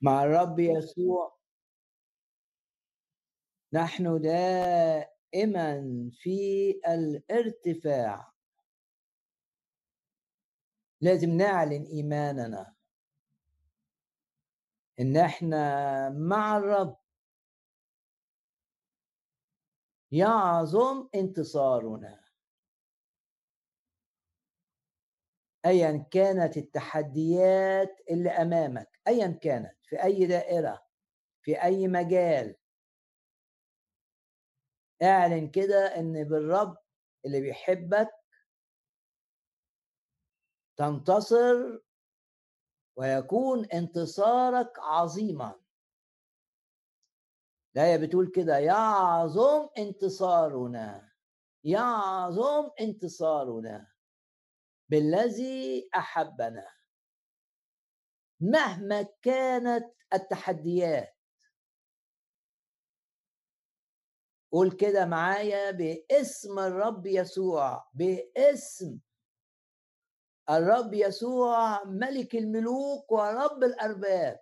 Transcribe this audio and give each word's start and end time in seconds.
مع 0.00 0.24
الرب 0.24 0.58
يسوع. 0.58 1.38
نحن 3.72 4.20
دائما 4.20 5.82
في 6.12 6.70
الارتفاع. 6.88 8.32
لازم 11.00 11.30
نعلن 11.30 11.82
إيماننا. 11.84 12.74
إن 15.00 15.16
إحنا 15.16 16.10
مع 16.10 16.56
الرب. 16.56 16.96
يعظم 20.12 21.08
انتصارنا. 21.14 22.19
ايا 25.66 26.06
كانت 26.10 26.56
التحديات 26.56 28.00
اللي 28.10 28.30
أمامك 28.30 29.00
ايا 29.08 29.38
كانت 29.42 29.76
في 29.82 30.02
أي 30.04 30.26
دائرة 30.26 30.82
في 31.42 31.62
أي 31.62 31.88
مجال. 31.88 32.56
اعلن 35.02 35.50
كده 35.50 35.98
إن 35.98 36.24
بالرب 36.24 36.76
اللي 37.26 37.40
بيحبك 37.40 38.10
تنتصر 40.76 41.78
ويكون 42.96 43.64
انتصارك 43.64 44.78
عظيما. 44.78 45.60
الآية 47.76 47.96
بتقول 47.96 48.30
كده 48.30 48.58
يعظم 48.58 49.68
انتصارنا 49.78 51.12
يعظم 51.64 52.70
انتصارنا. 52.80 53.89
بالذي 54.90 55.90
أحبنا. 55.96 56.66
مهما 58.40 59.02
كانت 59.22 59.94
التحديات. 60.14 61.16
قول 64.52 64.72
كده 64.76 65.06
معايا 65.06 65.70
باسم 65.70 66.58
الرب 66.58 67.06
يسوع 67.06 67.90
باسم 67.94 69.00
الرب 70.50 70.94
يسوع 70.94 71.84
ملك 71.84 72.34
الملوك 72.34 73.12
ورب 73.12 73.64
الأرباب. 73.64 74.40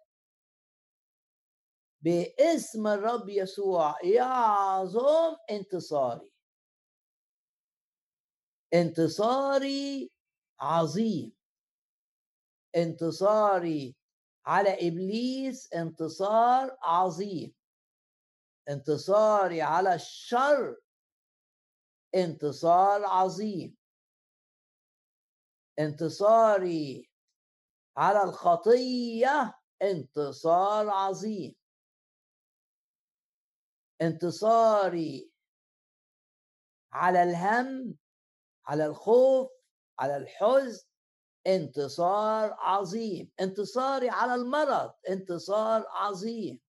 باسم 2.01 2.87
الرب 2.87 3.29
يسوع 3.29 4.03
يعظم 4.05 5.37
انتصاري. 5.51 6.33
انتصاري 8.75 10.18
عظيم. 10.61 11.33
انتصاري 12.77 13.97
على 14.47 14.89
إبليس 14.89 15.73
انتصار 15.73 16.79
عظيم. 16.83 17.55
انتصاري 18.69 19.63
على 19.63 19.95
الشر 19.95 20.77
انتصار 22.15 23.05
عظيم. 23.05 23.77
انتصاري 25.79 27.11
على 27.97 28.23
الخطية 28.23 29.61
انتصار 29.83 30.89
عظيم. 30.89 31.55
انتصاري 34.03 35.33
على 36.93 37.23
الهم 37.23 37.99
على 38.67 38.87
الخوف 38.87 39.58
على 40.01 40.17
الحزن 40.17 40.89
انتصار 41.47 42.57
عظيم. 42.59 43.33
انتصاري 43.41 44.09
على 44.09 44.35
المرض 44.35 44.95
انتصار 45.09 45.85
عظيم. 45.89 46.61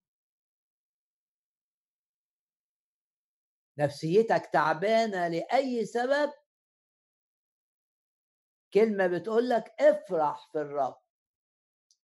نفسيتك 3.78 4.50
تعبانة 4.53 5.28
لأي 5.28 5.85
سبب؟ 5.85 6.34
كلمة 8.73 9.07
بتقول 9.07 9.50
لك 9.50 9.75
افرح 9.79 10.50
في 10.51 10.57
الرب. 10.62 11.01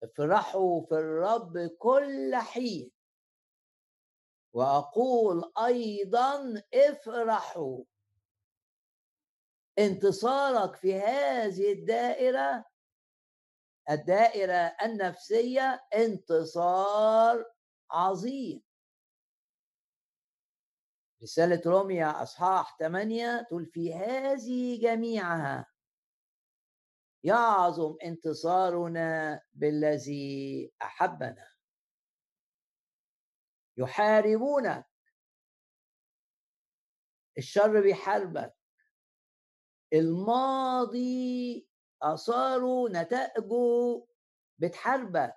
افرحوا 0.03 0.85
في 0.85 0.95
الرب 0.95 1.57
كل 1.79 2.35
حين. 2.35 2.91
وأقول 4.53 5.51
أيضا 5.65 6.63
افرحوا. 6.73 7.83
انتصارك 9.79 10.75
في 10.75 10.99
هذه 10.99 11.71
الدائرة 11.71 12.65
الدائرة 13.89 14.75
النفسية 14.83 15.85
انتصار 15.95 17.45
عظيم. 17.91 18.63
رسالة 21.23 21.61
روميا 21.65 22.23
أصحاح 22.23 22.77
8 22.79 23.41
تقول 23.41 23.65
في 23.65 23.93
هذه 23.93 24.81
جميعها 24.81 25.67
يعظم 27.23 27.95
انتصارنا 28.03 29.41
بالذي 29.53 30.73
أحبنا. 30.81 31.47
يحاربونك. 33.77 34.85
الشر 37.37 37.81
بيحاربك 37.81 38.62
الماضي 39.93 41.67
آثاره 42.01 42.89
نتائجه 42.89 44.05
بتحاربك. 44.59 45.33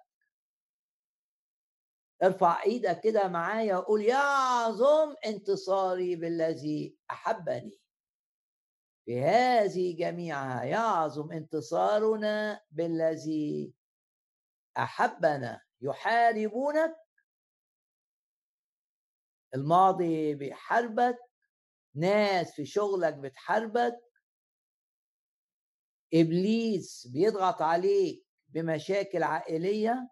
ارفع 2.23 2.63
إيدك 2.63 3.01
كده 3.01 3.29
معايا 3.29 3.77
وقول 3.77 4.03
يعظم 4.05 5.15
انتصاري 5.27 6.17
بالذي 6.17 6.97
أحبني. 7.11 7.81
في 9.05 9.21
هذه 9.21 9.97
جميعها 9.97 10.65
يعظم 10.65 11.33
انتصارنا 11.33 12.61
بالذي 12.71 13.75
أحبنا 14.79 15.61
يحاربونك. 15.81 16.97
الماضي 19.55 20.35
بيحاربك 20.35 21.19
ناس 21.95 22.53
في 22.53 22.67
شغلك 22.67 23.15
بتحاربك. 23.15 24.06
إبليس 26.15 27.07
بيضغط 27.07 27.63
عليك 27.63 28.27
بمشاكل 28.49 29.23
عائلية؟ 29.23 30.09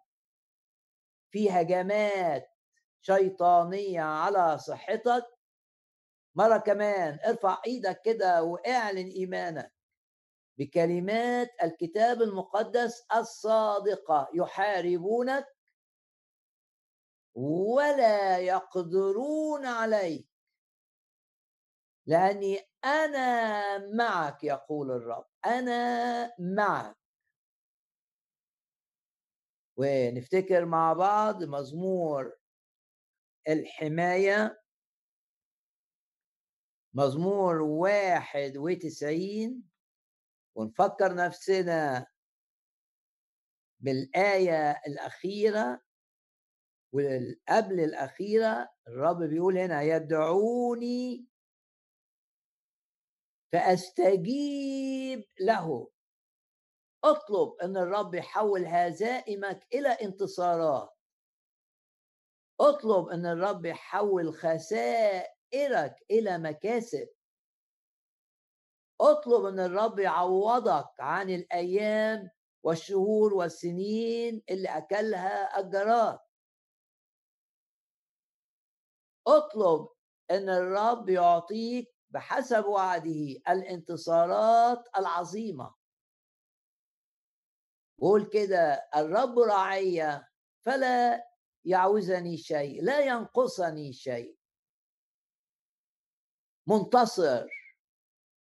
في 1.31 1.51
هجمات 1.51 2.47
شيطانية 3.01 4.01
على 4.01 4.57
صحتك؟ 4.57 5.25
مرة 6.35 6.57
كمان 6.57 7.19
ارفع 7.25 7.61
إيدك 7.67 8.01
كده 8.05 8.43
واعلن 8.43 9.07
إيمانك 9.07 9.73
بكلمات 10.57 11.49
الكتاب 11.63 12.21
المقدس 12.21 13.05
الصادقة 13.15 14.29
يحاربونك؟ 14.33 15.45
ولا 17.35 18.37
يقدرون 18.37 19.65
عليك. 19.65 20.29
لأني 22.05 22.59
أنا 22.85 23.77
معك 23.77 24.43
يقول 24.43 24.91
الرب. 24.91 25.34
أنا 25.45 26.33
معك. 26.39 26.95
ونفتكر 29.77 30.65
مع 30.65 30.93
بعض 30.93 31.43
مزمور 31.43 32.37
الحماية. 33.49 34.61
مزمور 36.93 37.61
واحد 37.61 38.57
وتسعين. 38.57 39.69
ونفكر 40.55 41.15
نفسنا 41.15 42.07
بالآية 43.79 44.81
الأخيرة 44.87 45.81
والقبل 46.93 47.79
الأخيرة. 47.79 48.69
الرب 48.87 49.23
بيقول 49.23 49.57
هنا 49.57 49.81
يدعوني 49.81 51.27
فأستجيب 53.51 55.23
له. 55.39 55.89
أطلب 57.03 57.53
أن 57.63 57.77
الرب 57.77 58.13
يحول 58.15 58.65
هزائمك 58.65 59.67
إلى 59.73 59.89
انتصارات. 59.89 60.89
أطلب 62.59 63.07
أن 63.07 63.25
الرب 63.25 63.65
يحول 63.65 64.33
خسائرك 64.33 65.95
إلى 66.11 66.37
مكاسب. 66.37 67.07
أطلب 69.01 69.45
أن 69.45 69.59
الرب 69.59 69.99
يعوضك 69.99 70.89
عن 70.99 71.29
الأيام 71.29 72.29
والشهور 72.63 73.33
والسنين 73.33 74.43
اللي 74.49 74.69
أكلها 74.69 75.59
الجراد. 75.59 76.19
أطلب 79.27 79.89
أن 80.31 80.49
الرب 80.49 81.09
يعطيك 81.09 81.94
بحسب 82.15 82.65
وعده 82.65 83.41
الانتصارات 83.49 84.87
العظيمة. 84.97 85.75
قول 88.01 88.29
كده 88.29 88.89
الرب 88.95 89.39
راعية 89.39 90.31
فلا 90.65 91.27
يعوزني 91.65 92.37
شيء 92.37 92.83
لا 92.83 92.99
ينقصني 92.99 93.93
شيء. 93.93 94.37
منتصر 96.67 97.47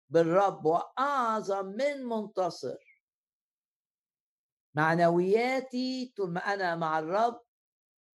بالرب 0.08 0.64
وأعظم 0.64 1.66
من 1.66 2.04
منتصر. 2.04 3.00
معنوياتي 4.74 6.12
طول 6.16 6.30
ما 6.32 6.40
أنا 6.40 6.76
مع 6.76 6.98
الرب 6.98 7.42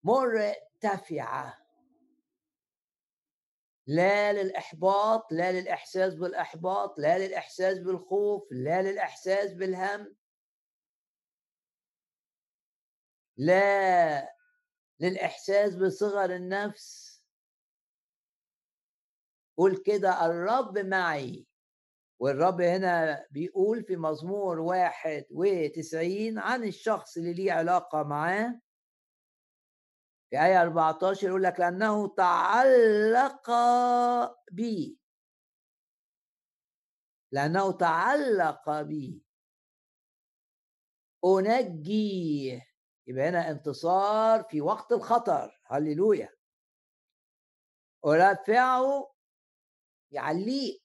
مرتفعة. 0.04 1.65
لا 3.88 4.34
للإحباط 4.34 5.32
لا 5.32 5.52
للإحساس 5.52 6.14
بالإحباط 6.16 7.00
لا 7.00 7.18
للإحساس 7.28 7.80
بالخوف 7.80 8.48
لا 8.52 8.82
للإحساس 8.82 9.54
بالهم. 9.54 10.16
لا 13.38 14.36
للإحساس 15.00 15.76
بصغر 15.76 16.36
النفس. 16.36 17.16
قول 19.58 19.78
كده 19.78 20.26
الرب 20.26 20.78
معي. 20.78 21.48
والرب 22.20 22.62
هنا 22.62 23.26
بيقول 23.31 23.84
في 23.84 23.96
مزمور 23.96 24.60
واحد 24.60 25.26
وتسعين 25.31 26.40
عن 26.40 26.64
الشخص 26.64 27.18
اللي 27.18 27.34
ليه 27.34 27.52
علاقة 27.52 28.04
معاه. 28.04 28.60
في 30.30 30.36
آية 30.45 30.62
14 30.62 31.27
يقول 31.27 31.44
لك 31.44 31.60
لأنه 31.60 32.07
تعلق 32.16 33.51
بي. 34.51 35.00
لأنه 37.31 37.72
تعلق 37.72 38.81
بي. 38.81 39.25
أنجيه. 41.25 42.68
يبقى 43.07 43.30
هنا 43.30 43.51
انتصار 43.51 44.44
في 44.44 44.62
وقت 44.62 44.92
الخطر. 44.92 45.62
هللويا. 45.66 46.30
أرفعه 48.06 49.13
يعليك. 50.12 50.81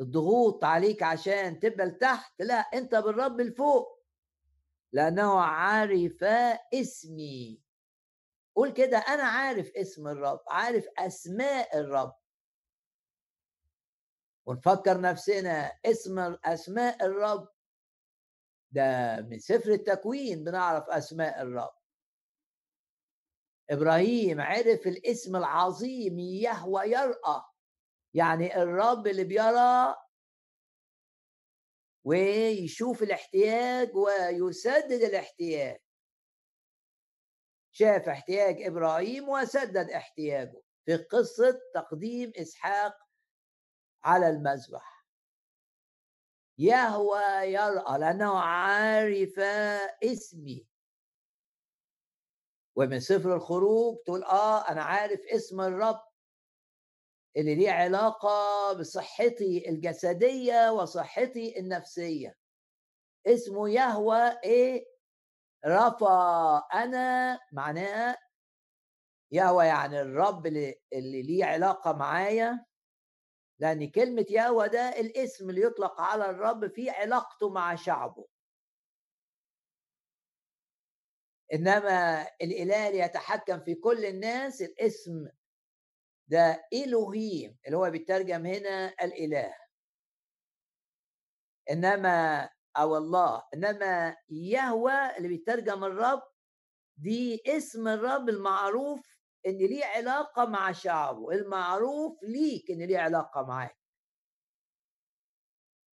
الضغوط 0.00 0.64
عليك 0.64 1.02
عشان 1.02 1.60
تبقى 1.60 1.86
لتحت 1.86 2.42
لا 2.42 2.54
أنت 2.54 2.94
بالرب 2.94 3.40
لفوق 3.40 4.04
لأنه 4.92 5.40
عرف 5.40 6.24
اسمي. 6.74 7.65
قول 8.56 8.72
كده 8.72 8.98
أنا 8.98 9.22
عارف 9.22 9.70
اسم 9.76 10.08
الرب 10.08 10.40
عارف 10.48 10.86
أسماء 10.98 11.78
الرب. 11.78 12.14
ونفكر 14.46 15.00
نفسنا 15.00 15.78
اسم 15.86 16.18
أسماء 16.44 17.06
الرب. 17.06 17.48
ده 18.70 19.16
من 19.20 19.38
سفر 19.38 19.70
التكوين 19.70 20.44
بنعرف 20.44 20.84
أسماء 20.88 21.42
الرب. 21.42 21.74
إبراهيم 23.70 24.40
عرف 24.40 24.86
الاسم 24.86 25.36
العظيم 25.36 26.18
يهوى 26.18 26.84
يرأى. 26.90 27.42
يعني 28.14 28.62
الرب 28.62 29.06
اللي 29.06 29.24
بيرى 29.24 29.94
ويشوف 32.04 33.02
الاحتياج 33.02 33.90
ويسدد 33.96 35.02
الاحتياج. 35.02 35.78
شاف 37.78 38.08
احتياج 38.08 38.62
إبراهيم 38.62 39.28
وسدد 39.28 39.90
احتياجه 39.90 40.62
في 40.84 40.96
قصة 40.96 41.60
تقديم 41.74 42.32
إسحاق 42.36 42.96
على 44.04 44.28
المذبح. 44.28 45.06
يهوى 46.58 47.22
يرأى 47.42 47.98
لأنه 47.98 48.38
عارف 48.38 49.38
اسمي. 50.04 50.68
ومن 52.76 53.00
سفر 53.00 53.34
الخروج 53.34 53.96
تقول 54.04 54.24
آه 54.24 54.68
أنا 54.68 54.82
عارف 54.82 55.20
اسم 55.20 55.60
الرب 55.60 56.00
اللي 57.36 57.54
ليه 57.54 57.70
علاقة 57.70 58.72
بصحتي 58.72 59.68
الجسدية 59.68 60.72
وصحتي 60.72 61.58
النفسية. 61.60 62.38
اسمه 63.26 63.68
يهوى 63.68 64.40
إيه؟ 64.44 64.95
رفا 65.66 66.56
أنا 66.58 67.38
معناه 67.52 68.16
يهوى 69.32 69.66
يعني 69.66 70.00
الرب 70.00 70.46
اللي, 70.46 70.74
اللي 70.92 71.22
ليه 71.22 71.44
علاقة 71.44 71.92
معايا 71.92 72.64
لأن 73.58 73.90
كلمة 73.90 74.26
يهوى 74.30 74.68
ده 74.68 74.88
الاسم 75.00 75.50
اللي 75.50 75.60
يطلق 75.62 76.00
على 76.00 76.30
الرب 76.30 76.66
في 76.66 76.90
علاقته 76.90 77.50
مع 77.50 77.74
شعبه. 77.74 78.28
إنما 81.54 82.22
الإله 82.42 82.88
اللي 82.88 82.98
يتحكم 82.98 83.60
في 83.60 83.74
كل 83.74 84.04
الناس 84.04 84.62
الاسم 84.62 85.28
ده 86.28 86.68
إلهيم 86.72 87.58
اللي 87.66 87.76
هو 87.76 87.90
بيترجم 87.90 88.46
هنا 88.46 88.88
الإله. 89.02 89.54
إنما 91.70 92.48
أو 92.78 92.96
الله 92.96 93.42
إنما 93.54 94.16
يهوى 94.28 95.16
اللي 95.16 95.28
بيترجم 95.28 95.84
الرب 95.84 96.22
دي 96.96 97.42
اسم 97.46 97.88
الرب 97.88 98.28
المعروف 98.28 99.16
إن 99.46 99.58
ليه 99.58 99.84
علاقة 99.84 100.44
مع 100.44 100.72
شعبه 100.72 101.30
المعروف 101.30 102.22
ليك 102.22 102.70
إن 102.70 102.82
ليه 102.82 102.98
علاقة 102.98 103.42
معاك. 103.42 103.78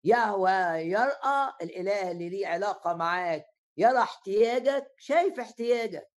يهوى 0.03 0.51
يرأى 0.91 1.53
الإله 1.61 2.11
اللي 2.11 2.29
ليه 2.29 2.47
علاقة 2.47 2.93
معاك 2.93 3.45
يرى 3.77 3.97
احتياجك 3.99 4.91
شايف 4.97 5.39
احتياجك. 5.39 6.09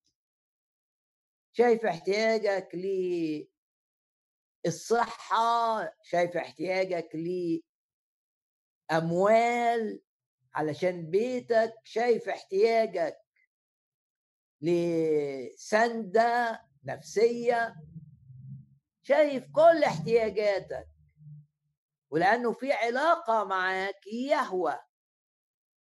شايف 1.53 1.87
احتياجك 1.87 2.75
الصحة 4.67 5.93
شايف 6.03 6.37
احتياجك 6.37 7.09
لأموال 8.91 10.03
علشان 10.57 11.11
بيتك 11.11 11.75
شايف 11.85 12.29
احتياجك. 12.29 13.17
لسندة 14.61 16.63
نفسية 16.85 17.75
شايف 19.03 19.45
كل 19.53 19.85
احتياجاتك. 19.85 20.89
ولأنه 22.11 22.53
في 22.53 22.73
علاقة 22.73 23.45
معاك 23.45 24.07
يهوى. 24.07 24.79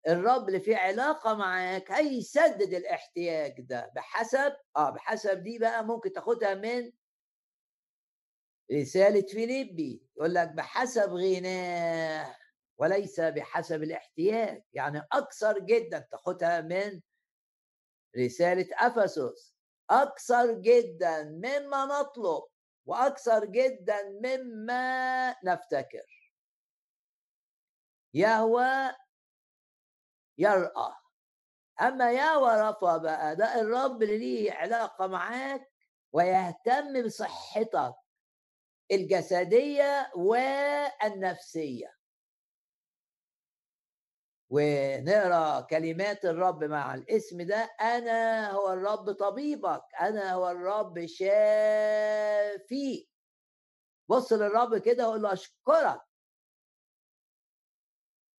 الرب 0.08 0.48
اللي 0.48 0.60
في 0.60 0.74
علاقة 0.74 1.34
معاك 1.34 1.92
هيسدد 1.92 2.74
الاحتياج 2.74 3.60
ده. 3.60 3.92
بحسب 3.96 4.52
آه 4.76 4.90
بحسب 4.90 5.42
دي 5.42 5.58
بقى 5.58 5.84
ممكن 5.84 6.12
تاخدها 6.12 6.54
من 6.54 6.92
رسالة 8.72 9.26
فيليبي. 9.28 10.02
يقول 10.16 10.34
لك 10.34 10.48
بحسب 10.48 11.10
غناه. 11.10 12.36
وليس 12.78 13.20
بحسب 13.20 13.82
الاحتياج. 13.82 14.62
يعني 14.72 15.02
أكثر 15.12 15.58
جدا 15.58 15.98
تاخدها 15.98 16.60
من 16.60 17.00
رسالة 18.18 18.68
أفسس. 18.74 19.54
أكثر 19.90 20.52
جدا 20.52 21.22
مما 21.22 21.84
نطلب 21.84 22.42
وأكثر 22.86 23.44
جدا 23.44 24.02
مما 24.24 25.36
نفتكر. 25.44 26.32
يهوى 28.14 28.92
يرأى. 30.38 30.94
أما 31.80 32.12
يهوى 32.12 32.60
رفا 32.60 32.96
بقى 32.96 33.36
ده 33.36 33.60
الرب 33.60 34.02
اللي 34.02 34.18
ليه 34.18 34.52
علاقة 34.52 35.06
معاك 35.06 35.72
ويهتم 36.12 37.02
بصحتك 37.04 37.94
الجسدية 38.92 40.12
والنفسية. 40.16 41.95
ونقرأ 44.50 45.60
كلمات 45.60 46.24
الرب 46.24 46.64
مع 46.64 46.94
الاسم 46.94 47.42
ده 47.42 47.56
أنا 47.80 48.50
هو 48.50 48.72
الرب 48.72 49.12
طبيبك 49.12 49.82
أنا 50.00 50.32
هو 50.32 50.50
الرب 50.50 51.06
شافيك. 51.06 53.08
بص 54.08 54.32
للرب 54.32 54.78
كده 54.78 55.08
وقول 55.08 55.22
له 55.22 55.32
أشكرك. 55.32 56.00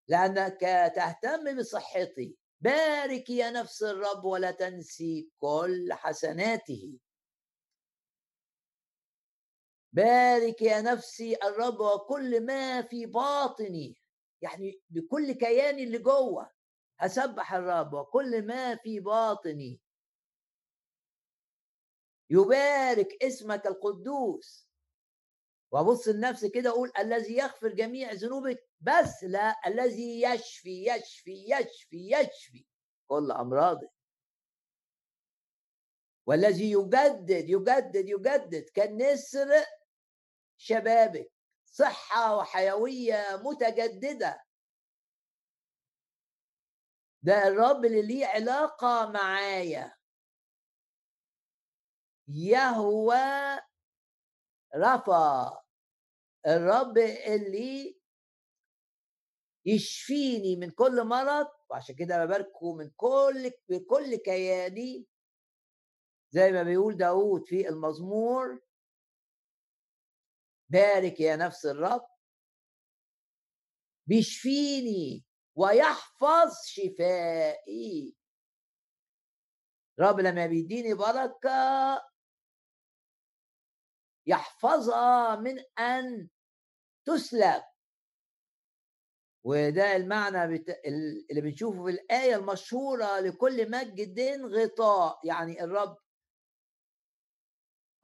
لأنك 0.07 0.59
تهتم 0.95 1.57
بصحتي. 1.59 2.37
بارك 2.61 3.29
يا 3.29 3.49
نفس 3.51 3.83
الرب 3.83 4.25
ولا 4.25 4.51
تنسي 4.51 5.31
كل 5.39 5.89
حسناته. 5.93 6.99
بارك 9.93 10.61
يا 10.61 10.81
نفسي 10.81 11.35
الرب 11.43 11.79
وكل 11.79 12.45
ما 12.45 12.81
في 12.81 13.05
باطني. 13.05 13.95
يعني 14.41 14.81
بكل 14.89 15.31
كياني 15.31 15.83
اللي 15.83 15.97
جوه 15.97 16.51
هسبح 16.99 17.53
الرب 17.53 17.93
وكل 17.93 18.45
ما 18.47 18.75
في 18.75 18.99
باطني. 18.99 19.79
يبارك 22.29 23.23
اسمك 23.23 23.67
القدوس. 23.67 24.67
وابص 25.71 26.07
لنفسي 26.07 26.49
كده 26.49 26.69
أقول 26.69 26.91
الذي 26.99 27.37
يغفر 27.37 27.67
جميع 27.67 28.11
ذنوبك 28.11 28.69
بس 28.81 29.23
لا 29.23 29.55
الذي 29.67 30.21
يشفي 30.21 30.85
يشفي 30.89 31.45
يشفي 31.51 32.11
يشفي 32.11 32.65
كل 33.07 33.31
أمراضك. 33.31 33.91
والذي 36.25 36.71
يجدد 36.71 37.49
يجدد 37.49 38.09
يجدد 38.09 38.69
كالنسر 38.73 39.47
شبابك. 40.57 41.36
صحة 41.77 42.37
وحيوية 42.37 43.41
متجددة. 43.43 44.43
ده 47.21 47.47
الرب 47.47 47.85
اللي 47.85 48.01
ليه 48.01 48.25
علاقة 48.25 49.11
معايا. 49.11 49.97
يهوى 52.27 53.59
رفا. 54.75 55.61
الرب 56.47 56.97
اللي 56.97 57.99
يشفيني 59.65 60.55
من 60.55 60.71
كل 60.71 61.03
مرض 61.03 61.47
وعشان 61.69 61.95
كده 61.95 62.25
بباركه 62.25 62.73
من 62.73 62.89
كل 62.89 63.51
بكل 63.69 64.15
كياني. 64.15 65.07
زي 66.31 66.51
ما 66.51 66.63
بيقول 66.63 66.97
داود 66.97 67.45
في 67.45 67.69
المزمور 67.69 68.66
بارك 70.69 71.19
يا 71.19 71.35
نفس 71.35 71.65
الرب. 71.65 72.07
بيشفيني 74.07 75.25
ويحفظ 75.55 76.53
شفائي. 76.65 78.15
رب 79.99 80.19
لما 80.19 80.45
بيديني 80.47 80.93
بركة 80.93 82.01
يحفظها 84.27 85.35
من 85.35 85.59
أن 85.79 86.29
تسلب. 87.05 87.63
وده 89.43 89.95
المعنى 89.95 90.57
بت... 90.57 90.69
اللي 91.31 91.41
بنشوفه 91.41 91.83
في 91.83 91.89
الآية 91.91 92.35
المشهورة 92.35 93.19
لكل 93.19 93.71
مجد 93.71 94.19
غطاء. 94.41 95.19
يعني 95.27 95.63
الرب 95.63 95.97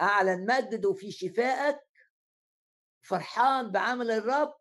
أعلن 0.01 0.45
مجده 0.45 0.93
في 0.93 1.11
شفائك 1.11 1.92
فرحان 3.03 3.71
بعمل 3.71 4.11
الرب 4.11 4.53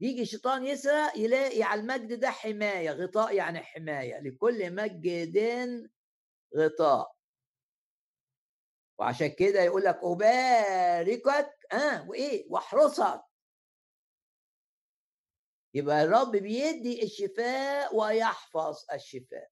يجي 0.00 0.22
الشيطان 0.22 0.66
يسرق 0.66 1.16
يلاقي 1.18 1.62
على 1.62 1.80
المجد 1.80 2.20
ده 2.20 2.30
حماية 2.30 2.90
غطاء 2.90 3.34
يعني 3.34 3.60
حماية 3.60 4.20
لكل 4.20 4.74
مجد 4.74 5.38
غطاء. 6.56 7.16
وعشان 8.98 9.28
كده 9.28 9.60
يقول 9.62 9.82
لك 9.84 9.98
أباركك 10.02 11.58
آه 11.72 12.08
وإيه؟ 12.08 12.46
وأحرسك. 12.50 13.22
يبقى 15.74 16.02
الرب 16.04 16.30
بيدي 16.30 17.02
الشفاء 17.02 17.96
ويحفظ 17.96 18.76
الشفاء. 18.92 19.50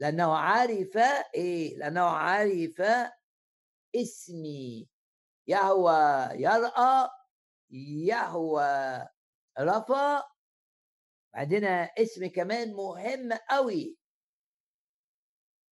لأنه 0.00 0.36
عرف 0.36 0.96
إيه؟ 1.34 1.76
لأنه 1.78 2.02
عرف 2.02 2.82
اسمي. 3.96 4.88
يهوى 5.46 6.28
يرأى 6.32 7.08
يهوى 8.06 9.08
رفا 9.60 10.22
عندنا 11.34 11.84
اسم 11.98 12.26
كمان 12.26 12.74
مهم 12.74 13.32
قوي 13.50 13.98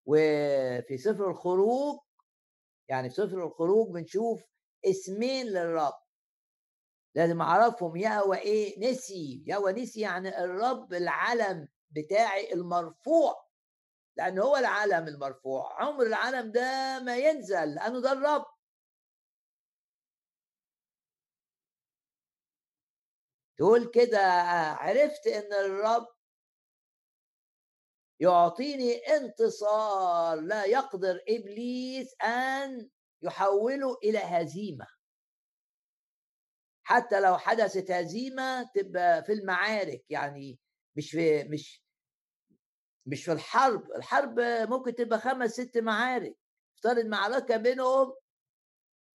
وفي 0.05 0.97
سفر 0.97 1.29
الخروج 1.29 1.99
يعني 2.89 3.09
في 3.09 3.15
سفر 3.15 3.45
الخروج 3.45 3.93
بنشوف 3.93 4.43
اسمين 4.85 5.45
للرب. 5.47 5.93
لازم 7.15 7.41
أعرفهم. 7.41 7.95
يهوى 7.95 8.37
إيه؟ 8.37 8.91
نسي. 8.91 9.43
يهوى 9.47 9.73
نسي 9.73 10.01
يعني 10.01 10.43
الرب 10.43 10.93
العلم 10.93 11.67
بتاعي 11.91 12.53
المرفوع. 12.53 13.45
لأن 14.17 14.39
هو 14.39 14.57
العلم 14.57 15.07
المرفوع. 15.07 15.83
عمر 15.83 16.03
العلم 16.03 16.51
ده 16.51 16.99
ما 16.99 17.17
ينزل. 17.17 17.75
لأنه 17.75 18.01
ده 18.01 18.11
الرب. 18.11 18.45
تقول 23.61 23.91
كده 23.93 24.19
عرفت 24.71 25.27
إن 25.27 25.53
الرب 25.53 26.07
يعطيني 28.19 28.95
انتصار 28.97 30.39
لا 30.41 30.65
يقدر 30.65 31.19
إبليس 31.29 32.15
أن 32.21 32.89
يحوله 33.21 33.97
إلى 34.03 34.17
هزيمة. 34.19 34.87
حتى 36.83 37.19
لو 37.19 37.37
حدثت 37.37 37.91
هزيمة 37.91 38.63
تبقى 38.75 39.23
في 39.23 39.33
المعارك 39.33 40.05
يعني 40.09 40.59
مش 40.95 41.11
في 41.11 41.43
مش 41.43 41.83
مش 43.05 43.25
في 43.25 43.31
الحرب. 43.31 43.91
الحرب 43.95 44.39
ممكن 44.69 44.95
تبقى 44.95 45.19
خمس 45.19 45.51
ست 45.51 45.77
معارك. 45.77 46.37
افترض 46.75 47.05
معركة 47.05 47.57
بينهم 47.57 48.13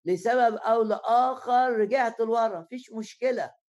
لسبب 0.05 0.57
أو 0.57 0.83
لآخر 0.83 1.73
رجعت 1.73 2.21
لورا 2.21 2.61
مفيش 2.61 2.93
مشكلة. 2.93 3.66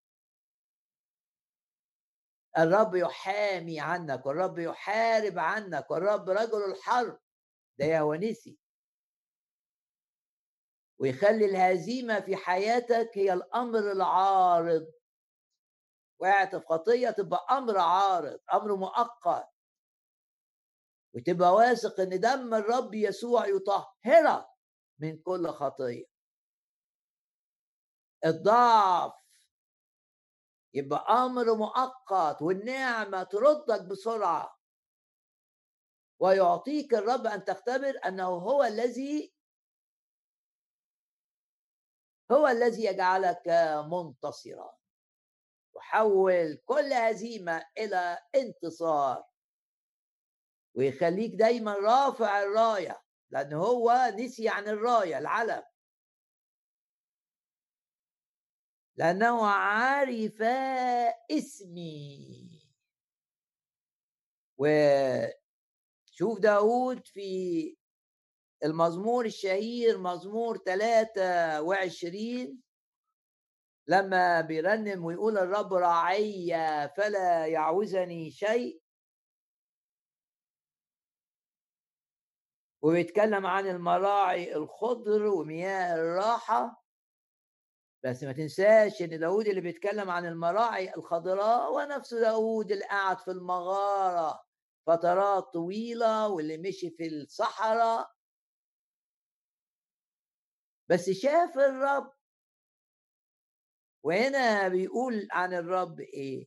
الرب 2.59 2.95
يحامي 2.95 3.81
عنك 3.81 4.27
والرب 4.27 4.59
يحارب 4.59 5.39
عنك 5.39 5.91
والرب 5.91 6.31
رجل 6.31 6.71
الحرب. 6.71 7.19
ده 7.79 7.85
يهونسي 7.85 8.59
ويخلي 11.01 11.45
الهزيمة 11.45 12.21
في 12.21 12.37
حياتك 12.37 13.11
هي 13.15 13.33
الأمر 13.33 13.93
العارض. 13.93 14.93
وقعت 16.21 16.57
في 16.57 16.65
خطية 16.67 17.11
تبقى 17.11 17.47
أمر 17.51 17.79
عارض 17.79 18.41
أمر 18.53 18.77
مؤقت. 18.77 19.49
وتبقى 21.15 21.55
واثق 21.55 22.01
إن 22.01 22.21
دم 22.21 22.55
الرب 22.55 22.95
يسوع 22.95 23.47
يطهرك 23.47 24.47
من 24.99 25.23
كل 25.23 25.49
خطية. 25.49 26.05
الضعف 28.25 29.26
يبقى 30.77 31.25
أمر 31.25 31.55
مؤقت 31.55 32.43
والنعمة 32.43 33.23
تردك 33.23 33.83
بسرعة. 33.83 34.57
ويعطيك 36.21 36.95
الرب 36.95 37.27
أن 37.27 37.45
تختبر 37.45 38.01
أنه 38.07 38.29
هو 38.29 38.63
الذي 38.65 39.35
هو 42.33 42.49
الذي 42.49 42.85
يجعلك 42.85 43.49
منتصرا. 43.91 44.77
يحول 45.77 46.57
كل 46.67 46.93
هزيمه 46.93 47.67
إلى 47.79 48.19
انتصار. 48.35 49.25
ويخليك 50.75 51.35
دايما 51.35 51.75
رافع 51.75 52.43
الراية 52.43 53.03
لأن 53.31 53.53
هو 53.53 54.13
نسي 54.15 54.49
عن 54.49 54.69
الراية 54.69 55.19
العلم. 55.19 55.63
لأنه 58.97 59.47
عرف 59.47 60.43
اسمي. 61.31 62.47
وشوف 64.59 66.41
داود 66.41 67.07
في 67.07 67.77
المزمور 68.65 69.25
الشهير 69.25 69.99
مزمور 69.99 70.59
23 70.59 72.63
لما 73.89 74.41
بيرنم 74.41 75.05
ويقول 75.05 75.39
الرب 75.39 75.75
راعي 75.75 76.49
فلا 76.97 77.47
يعوزني 77.47 78.31
شيء. 78.31 78.81
وبيتكلم 82.83 83.47
عن 83.47 83.67
المراعي 83.67 84.57
الخضر 84.57 85.27
ومياه 85.27 85.95
الراحة. 85.95 86.86
بس 88.07 88.23
ما 88.25 88.33
تنساش 88.33 89.03
إن 89.03 89.19
داود 89.19 89.47
اللي 89.47 89.61
بيتكلم 89.61 90.11
عن 90.11 90.27
المراعي 90.27 90.95
الخضراء 90.95 91.69
هو 91.69 91.81
نفسه 91.81 92.21
داود 92.21 92.73
اللي 92.73 92.85
قعد 92.85 93.19
في 93.19 93.31
المغارة 93.31 94.47
فترات 94.87 95.45
طويلة 95.45 96.29
واللي 96.29 96.59
مشي 96.59 96.91
في 96.91 97.07
الصحراء. 97.07 98.11
بس 100.89 101.11
شاف 101.11 101.59
الرب. 101.59 102.13
وهنا 104.05 104.69
بيقول 104.69 105.29
عن 105.33 105.55
الرب 105.55 106.01
إيه؟ 106.01 106.47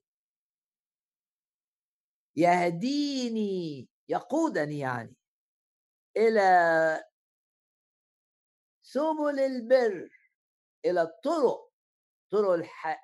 يهديني 2.36 3.90
يقودني 4.10 4.80
يعني 4.80 5.16
إلى 6.18 6.42
سبل 8.82 9.40
البر. 9.40 10.19
إلى 10.86 11.02
الطرق 11.02 11.70
طرق 12.32 12.52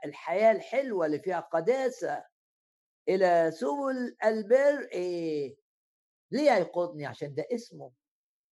الحياة 0.06 0.52
الحلوة 0.52 1.06
اللي 1.06 1.20
فيها 1.20 1.40
قداسة 1.40 2.24
إلى 3.10 3.52
سبل 3.52 4.16
البر 4.26 4.88
إيه 4.94 5.56
ليه 6.32 6.52
يقودني 6.52 7.06
عشان 7.06 7.36
ده 7.36 7.48
اسمه 7.56 7.92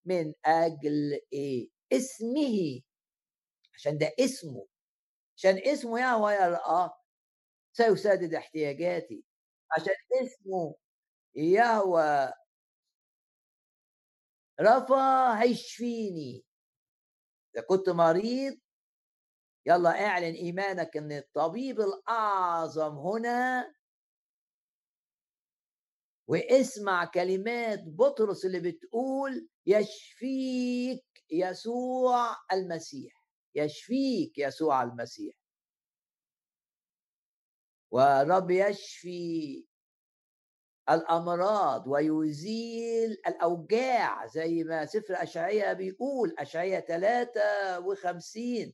من 0.06 0.34
أجل 0.46 1.20
إيه 1.34 1.70
اسمه. 1.94 2.82
عشان 3.75 3.98
ده 3.98 4.13
اسمه. 4.20 4.68
عشان 5.38 5.58
اسمه 5.58 6.00
يهوى 6.01 6.34
يرآه 6.34 6.98
سيسدد 7.74 8.34
احتياجاتي. 8.34 9.24
عشان 9.77 9.94
اسمه 10.24 10.75
يهوى 11.36 12.34
رفا 14.62 15.42
هيشفيني 15.44 16.44
إذا 17.56 17.63
كنت 17.70 17.89
مريض 17.89 18.60
يلا 19.65 20.05
اعلن 20.05 20.34
إيمانك 20.36 20.98
إن 20.98 21.12
الطبيب 21.12 21.79
الأعظم 21.82 22.98
هنا 22.98 23.74
واسمع 26.27 27.05
كلمات 27.05 27.79
بطرس 27.88 28.46
اللي 28.46 28.60
بتقول 28.60 29.48
يشفيك 29.65 31.05
يسوع 31.32 32.36
المسيح 32.53 33.24
يشفيك 33.55 34.38
يسوع 34.38 34.84
المسيح. 34.84 35.36
ورب 37.91 38.51
يشفي 38.51 39.65
الأمراض 40.89 41.88
ويزيل 41.88 43.12
الأوجاع 43.27 44.27
زي 44.27 44.63
ما 44.63 44.86
سفر 44.86 45.24
اشعياء 45.24 45.74
بيقول 45.74 46.36
اشعياء 46.39 46.86
53 46.86 48.74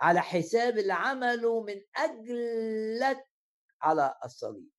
على 0.00 0.20
حساب 0.20 0.78
اللي 0.78 0.92
عمله 0.92 1.62
من 1.62 1.82
اجلك 1.96 3.28
على 3.82 4.18
الصليب. 4.24 4.70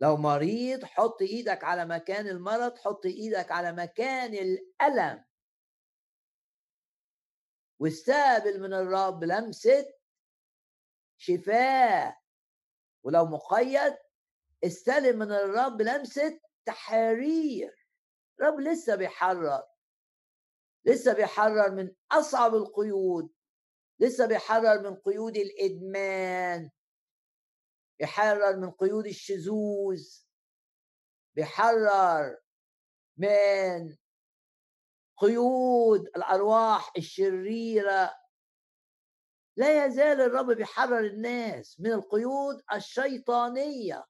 لو 0.00 0.16
مريض 0.16 0.84
حط 0.84 1.22
إيدك 1.22 1.64
على 1.64 1.84
مكان 1.86 2.28
المرض 2.28 2.78
حط 2.78 3.06
إيدك 3.06 3.52
على 3.52 3.72
مكان 3.72 4.34
الألم. 4.34 5.24
واستقبل 7.78 8.60
من 8.60 8.74
الرب 8.74 9.24
لمسة 9.24 9.92
شفاء. 11.16 12.20
ولو 13.02 13.24
مقيد 13.26 13.96
استلم 14.64 15.18
من 15.18 15.32
الرب 15.32 15.82
لمسة 15.82 16.40
تحرير. 16.66 17.86
الرب 18.40 18.60
لسه 18.60 18.96
بيحرر. 18.96 19.62
لسه 20.86 21.12
بيحرر 21.12 21.70
من 21.70 21.94
أصعب 22.12 22.54
القيود 22.54 23.34
لسه 23.98 24.26
بيحرر 24.26 24.90
من 24.90 24.96
قيود 24.96 25.36
الإدمان 25.36 26.70
بيحرر 27.98 28.56
من 28.56 28.70
قيود 28.70 29.06
الشذوذ 29.06 30.26
بيحرر 31.34 32.38
من 33.16 33.96
قيود 35.16 36.00
الأرواح 36.16 36.92
الشريرة. 36.96 38.14
لا 39.56 39.86
يزال 39.86 40.20
الرب 40.20 40.46
بيحرر 40.46 41.06
الناس 41.06 41.80
من 41.80 41.92
القيود 41.92 42.62
الشيطانية. 42.72 44.04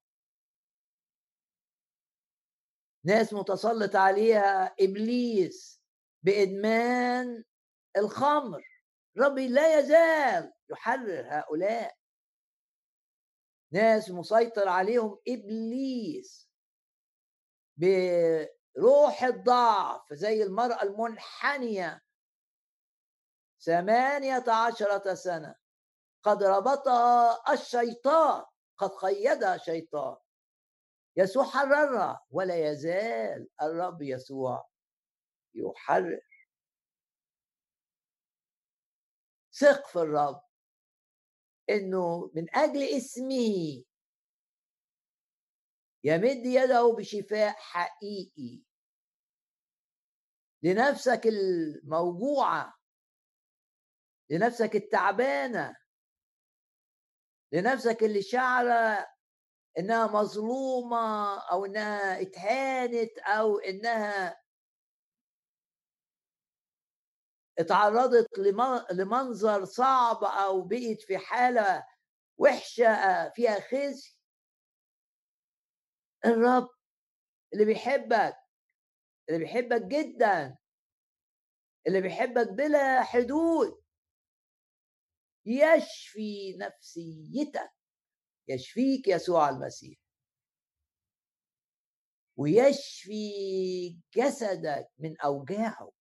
ناس 3.05 3.33
متسلط 3.33 3.97
عليها 3.97 4.75
إبليس 4.81 5.76
بإدمان 6.27 7.45
الخمر. 7.97 8.63
ربي 9.19 9.49
لا 9.49 9.79
يزال 9.79 10.53
يحرر 10.71 11.27
هؤلاء. 11.29 11.97
ناس 13.73 14.11
مسيطر 14.11 14.69
عليهم 14.69 15.19
إبليس. 15.29 16.51
بروح 17.77 19.23
الضعف 19.25 20.13
زي 20.13 20.43
المرأة 20.43 20.83
المنحنية. 20.83 22.03
ثمانية 23.61 24.45
عشرة 24.49 25.15
سنة. 25.15 25.55
قد 26.23 26.43
ربطها 26.43 27.53
الشيطان. 27.53 28.45
قد 28.79 28.91
قيدها 28.91 29.57
شيطان. 29.57 30.17
يسوع 31.17 31.45
حررها 31.45 32.27
ولا 32.31 32.71
يزال 32.71 33.49
الرب 33.63 34.03
يسوع. 34.03 34.69
يحرر. 35.57 36.21
ثق 39.53 39.87
في 39.87 39.97
الرب. 39.99 40.43
إنه 41.71 42.31
من 42.35 42.57
أجل 42.57 42.83
اسمه. 42.83 43.85
يمد 46.05 46.47
يده 46.47 46.95
بشفاء 46.99 47.55
حقيقي. 47.59 48.63
لنفسك 50.63 51.27
الموجوعة. 51.27 52.75
لنفسك 54.31 54.77
التعبانة. 54.77 55.77
لنفسك 57.53 58.03
اللي 58.03 58.23
شعره 58.23 59.07
إنها 59.79 60.07
مظلومة 60.07 61.39
أو 61.39 61.65
إنها 61.65 62.23
اتهانت 62.23 63.19
أو 63.19 63.59
إنها 63.59 64.46
اتعرضت 67.59 68.27
لمنظر 68.93 69.65
صعب 69.65 70.25
أو 70.25 70.63
بقت 70.63 71.03
في 71.03 71.19
حالة 71.19 71.85
وحشة 72.39 73.29
فيها 73.35 73.61
خزي 73.61 74.17
الرب 76.27 76.69
اللي 77.55 77.65
بيحبك 77.65 78.37
اللي 79.29 79.39
بيحبك 79.41 79.83
جدا 79.83 80.57
اللي 81.87 82.01
بيحبك 82.01 82.49
بلا 82.53 83.03
حدود. 83.03 83.83
يشفي 85.47 86.57
نفسيتك. 86.59 87.71
يشفيك 88.49 89.09
يسوع 89.09 89.49
المسيح. 89.49 89.99
ويشفي 92.37 93.31
جسدك 94.17 94.89
من 94.99 95.21
أوجاعه. 95.21 95.96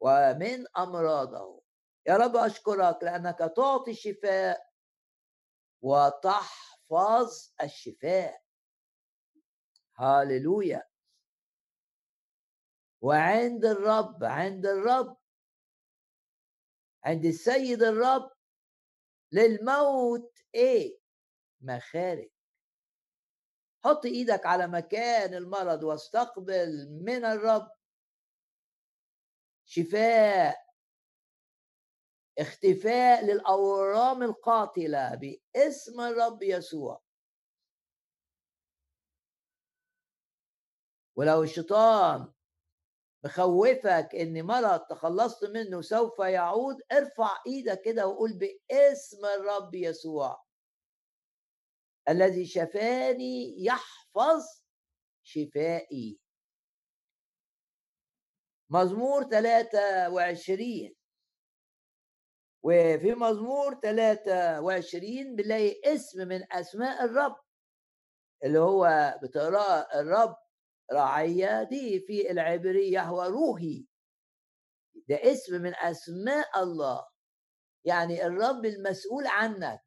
ومن 0.00 0.64
أمراضه. 0.76 1.62
يا 2.06 2.16
رب 2.16 2.36
أشكرك 2.36 3.02
لأنك 3.02 3.38
تعطي 3.38 3.90
الشفاء 3.90 4.68
وتحفظ 5.80 7.52
الشفاء. 7.62 8.42
هاللويا. 9.96 10.88
وعند 13.00 13.64
الرب 13.64 14.24
عند 14.24 14.66
الرب. 14.66 15.16
عند 17.04 17.24
السيد 17.24 17.82
الرب 17.82 18.30
للموت 19.32 20.38
إيه؟ 20.54 20.98
مخارج. 21.60 22.30
حط 23.84 24.04
إيدك 24.06 24.46
على 24.46 24.66
مكان 24.66 25.34
المرض 25.34 25.82
واستقبل 25.82 26.88
من 27.02 27.24
الرب. 27.24 27.77
شفاء 29.70 30.56
اختفاء 32.38 33.24
للأورام 33.24 34.22
القاتلة 34.22 35.14
باسم 35.14 36.00
الرب 36.00 36.42
يسوع. 36.42 37.02
ولو 41.16 41.42
الشيطان 41.42 42.32
مخوفك 43.24 44.08
إن 44.14 44.42
مرض 44.46 44.80
تخلصت 44.80 45.44
منه 45.44 45.80
سوف 45.80 46.18
يعود 46.18 46.76
ارفع 46.92 47.42
إيدك 47.46 47.80
كده 47.80 48.06
وقول 48.06 48.38
باسم 48.38 49.24
الرب 49.24 49.74
يسوع. 49.74 50.44
الذي 52.08 52.46
شفاني 52.46 53.64
يحفظ 53.64 54.62
شفائي. 55.22 56.18
مزمور 58.70 59.22
23 59.24 60.94
وفي 62.62 63.14
مزمور 63.14 63.74
23 63.82 65.36
بنلاقي 65.36 65.80
اسم 65.84 66.28
من 66.28 66.52
أسماء 66.52 67.04
الرب 67.04 67.36
اللي 68.44 68.58
هو 68.58 69.14
بتقراه 69.22 69.86
الرب 70.00 70.36
رعية 70.92 71.62
دي 71.62 72.00
في 72.00 72.30
العبرية 72.30 73.02
هو 73.02 73.22
روحي. 73.22 73.86
ده 75.08 75.16
اسم 75.32 75.62
من 75.62 75.74
أسماء 75.74 76.62
الله. 76.62 77.06
يعني 77.84 78.26
الرب 78.26 78.64
المسؤول 78.64 79.26
عنك 79.26 79.80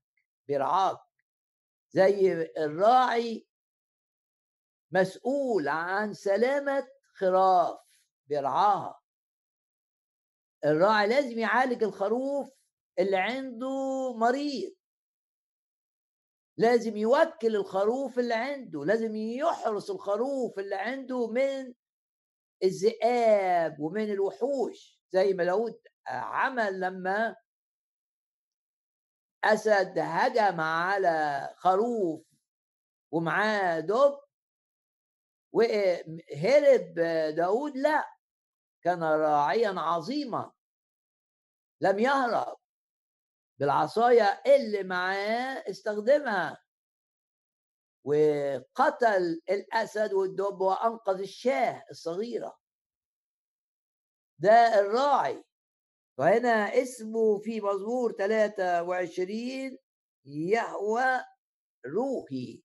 بيرعاك. 0.47 0.97
زي 1.91 2.31
الراعي 2.57 3.47
مسؤول 4.91 5.67
عن 5.67 6.13
سلامة 6.13 6.87
خراف. 7.13 7.80
بيرعاها. 8.31 9.01
الراعي 10.65 11.07
لازم 11.07 11.39
يعالج 11.39 11.83
الخروف 11.83 12.49
اللي 12.99 13.17
عنده 13.17 14.13
مريض. 14.17 14.75
لازم 16.57 16.97
يوكل 16.97 17.55
الخروف 17.55 18.19
اللي 18.19 18.33
عنده 18.33 18.85
لازم 18.85 19.15
يحرس 19.15 19.89
الخروف 19.89 20.59
اللي 20.59 20.75
عنده 20.75 21.27
من 21.27 21.73
الذئاب 22.63 23.79
ومن 23.79 24.11
الوحوش. 24.11 25.01
زي 25.09 25.33
ما 25.33 25.43
داود 25.43 25.81
عمل 26.07 26.79
لما 26.79 27.35
أسد 29.43 29.99
هجم 29.99 30.61
على 30.61 31.49
خروف 31.57 32.25
ومعاه 33.11 33.79
دب 33.79 34.19
وهرب 35.53 36.93
داود 37.35 37.77
لا. 37.77 38.20
كان 38.83 39.03
راعيا 39.03 39.79
عظيما. 39.79 40.51
لم 41.81 41.99
يهرب 41.99 42.57
بالعصاية 43.59 44.41
اللي 44.45 44.83
معاه 44.83 45.63
استخدمها. 45.69 46.57
وقتل 48.03 49.41
الأسد 49.49 50.13
والدب 50.13 50.61
وأنقذ 50.61 51.19
الشاه 51.19 51.85
الصغيرة. 51.91 52.57
ده 54.39 54.79
الراعي. 54.79 55.43
وهنا 56.17 56.81
اسمه 56.81 57.37
في 57.39 57.61
مزمور 57.61 58.11
23 58.11 59.77
يهوى 60.25 61.25
روحي. 61.85 62.63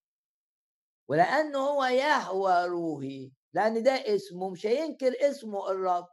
ولأنه 1.09 1.59
هو 1.59 1.85
يهوى 1.85 2.67
روحي. 2.67 3.33
لأن 3.57 3.83
ده 3.83 3.93
اسمه 3.93 4.51
مش 4.51 4.67
هينكر 4.67 5.15
اسمه 5.21 5.71
الرب. 5.71 6.09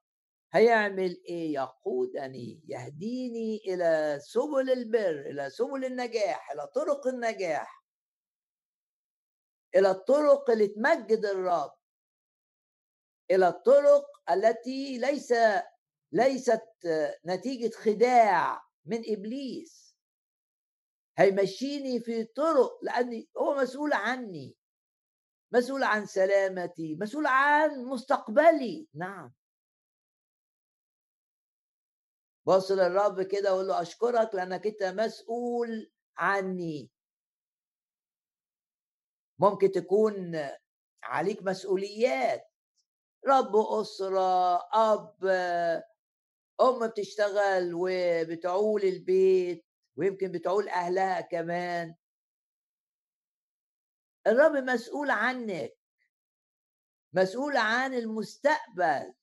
هيعمل 0.54 1.22
إيه؟ 1.30 1.54
يقودني 1.54 2.64
يهديني 2.68 3.58
إلى 3.68 4.20
سبل 4.22 4.72
البر 4.72 5.22
إلى 5.30 5.50
سبل 5.50 5.86
النجاح 5.86 6.52
إلى 6.52 6.68
طرق 6.68 7.08
النجاح. 7.08 7.86
إلى 9.76 9.92
الطرق 9.92 10.50
اللي 10.50 10.68
تمجد 10.68 11.26
الرب. 11.26 11.74
إلى 13.32 13.48
الطرق 13.48 14.06
التي 14.32 14.98
ليس 14.98 15.34
ليست 16.12 16.64
نتيجة 17.26 17.72
خداع 17.76 18.62
من 18.86 19.04
إبليس. 19.08 19.96
هيمشيني 21.18 22.00
في 22.00 22.24
طرق 22.24 22.80
لأني 22.84 23.30
هو 23.38 23.56
مسؤول 23.56 23.94
عني. 23.94 24.56
مسؤول 25.54 25.84
عن 25.84 26.06
سلامتي 26.06 26.96
مسؤول 26.96 27.26
عن 27.28 27.86
مستقبلي. 27.86 28.88
نعم. 28.94 29.34
بص 32.46 32.72
للرب 32.72 33.22
كده 33.22 33.54
وقول 33.54 33.68
له 33.68 33.82
أشكرك 33.82 34.36
لأنك 34.36 34.68
أنت 34.68 34.84
مسؤول 34.84 35.92
عني. 36.18 36.92
ممكن 39.40 39.72
تكون 39.72 40.40
عليك 41.04 41.44
مسؤوليات. 41.44 42.50
رب 43.28 43.56
أسرة 43.56 44.56
أب 44.74 45.24
أم 46.62 46.88
بتشتغل 46.88 47.72
وبتعول 47.74 48.84
البيت 48.84 49.66
ويمكن 49.98 50.32
بتعول 50.32 50.70
أهلها 50.70 51.22
كمان. 51.22 51.96
الرب 54.28 54.52
مسؤول 54.52 55.12
عنك 55.12 55.74
مسؤول 57.14 57.58
عن 57.58 57.94
المستقبل. 57.94 59.14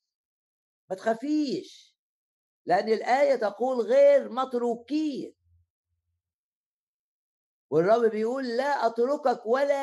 ما 0.91 0.97
تخافيش 0.97 1.97
لأن 2.67 2.89
الآية 2.89 3.37
تقول 3.37 3.87
غير 3.87 4.29
متروكين. 4.29 5.35
والرب 7.71 8.11
بيقول 8.11 8.57
لا 8.57 8.87
أتركك 8.87 9.47
ولا 9.47 9.75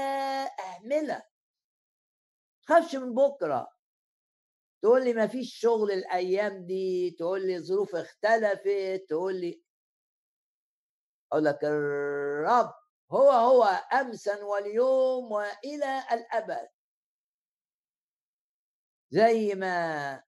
أهملك. 0.59 1.23
تخافش 2.63 2.95
من 2.95 3.13
بكرة. 3.13 3.77
تقول 4.81 5.03
لي 5.03 5.13
ما 5.13 5.27
فيش 5.27 5.55
شغل 5.59 5.91
الأيام 5.91 6.65
دي 6.65 7.11
تقول 7.19 7.47
لي 7.47 7.59
ظروف 7.59 7.95
اختلفت 7.95 9.05
تقول 9.09 9.35
لي 9.35 9.63
أقول 11.31 11.45
لك 11.45 11.59
الرب 11.63 12.73
هو 13.11 13.31
هو 13.31 13.63
أمسا 13.93 14.43
واليوم 14.43 15.31
وإلى 15.31 16.03
الأبد. 16.11 16.69
زي 19.09 19.55
ما 19.55 20.23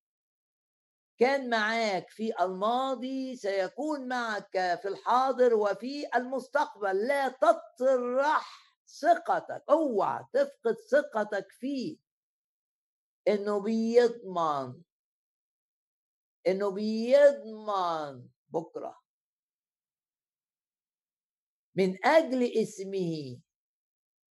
كان 1.17 1.49
معك 1.49 2.09
في 2.09 2.43
الماضي 2.43 3.35
سيكون 3.35 4.07
معك 4.07 4.79
في 4.81 4.87
الحاضر 4.87 5.53
وفي 5.53 6.07
المستقبل. 6.15 7.07
لا 7.07 7.29
تطرح 7.29 8.75
ثقتك 9.01 9.63
أوعى 9.69 10.25
تفقد 10.33 10.75
ثقتك 10.91 11.51
فيه. 11.51 11.97
إنه 13.27 13.59
بيضمن 13.59 14.81
إنه 16.47 16.71
بيضمن 16.71 18.29
بكرة. 18.49 19.08
من 21.75 22.05
أجل 22.05 22.43
اسمه. 22.61 23.41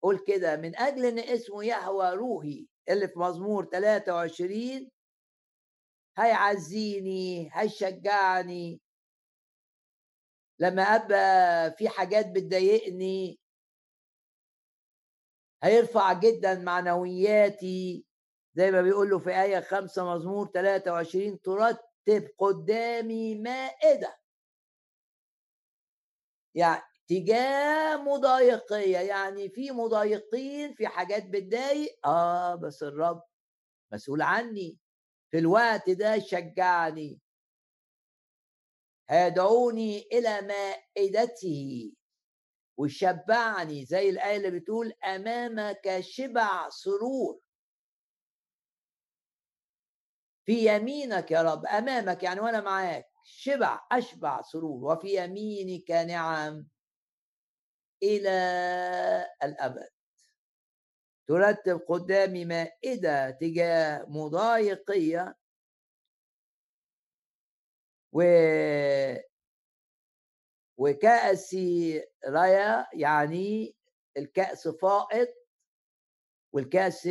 قول 0.03 0.19
كده 0.27 0.57
من 0.57 0.77
أجل 0.77 1.05
إن 1.07 1.19
اسمه 1.19 1.65
يهوى 1.65 2.11
روحي. 2.15 2.67
اللي 2.89 3.09
في 3.09 3.19
مزمور 3.19 3.65
23 3.65 4.91
هيعزيني 6.19 7.51
هيشجعني. 7.53 8.81
لما 10.59 10.83
أبقى 10.83 11.73
في 11.79 11.89
حاجات 11.89 12.27
بتضايقني 12.31 13.39
هيرفع 15.63 16.13
جدا 16.13 16.55
معنوياتي. 16.59 18.05
زي 18.55 18.71
ما 18.71 18.83
بيقول 18.83 19.11
له 19.11 19.19
في 19.19 19.31
آية 19.43 19.61
خمسة 19.61 20.15
مزمور 20.15 20.47
23 20.55 21.41
ترتب 21.41 22.29
قدامي 22.39 23.35
مائدة. 23.35 24.17
يعني 26.55 26.83
تجاه 27.11 27.97
مضايقية 27.97 28.99
يعني 28.99 29.49
في 29.49 29.71
مضايقين 29.71 30.75
في 30.75 30.87
حاجات 30.87 31.27
بتضايق 31.27 32.07
آه 32.07 32.55
بس 32.55 32.83
الرب 32.83 33.23
مسؤول 33.93 34.23
عني. 34.23 34.79
في 35.31 35.39
الوقت 35.39 35.91
ده 35.91 36.19
شجعني. 36.19 37.21
هيدعوني 39.11 39.99
إلى 40.13 40.41
مائدته. 40.43 41.93
ويشبعني 42.79 43.85
زي 43.85 44.11
الآية 44.11 44.37
اللي 44.37 44.51
بتقول 44.61 44.93
أمامك 45.05 46.01
شبع 46.01 46.69
سرور. 46.69 47.41
في 50.47 50.77
يمينك 50.77 51.31
يا 51.31 51.43
رب 51.43 51.67
أمامك 51.67 52.23
يعني 52.23 52.41
وأنا 52.41 52.61
معاك 52.61 53.07
شبع 53.25 53.87
أشبع 53.93 54.43
سرور. 54.43 54.85
وفي 54.85 55.25
يمينك 55.25 55.91
نعم. 55.91 56.69
إلى 58.03 58.31
الأبد. 59.43 59.89
ترتب 61.29 61.81
قدامي 61.89 62.45
مائدة 62.45 63.31
تجاه 63.31 64.05
مضايقية. 64.09 65.37
و 68.13 68.23
وكأس 70.79 71.57
رايا 72.29 72.87
يعني 72.95 73.77
الكأس 74.17 74.69
فائض 74.69 75.29
والكأس 76.53 77.09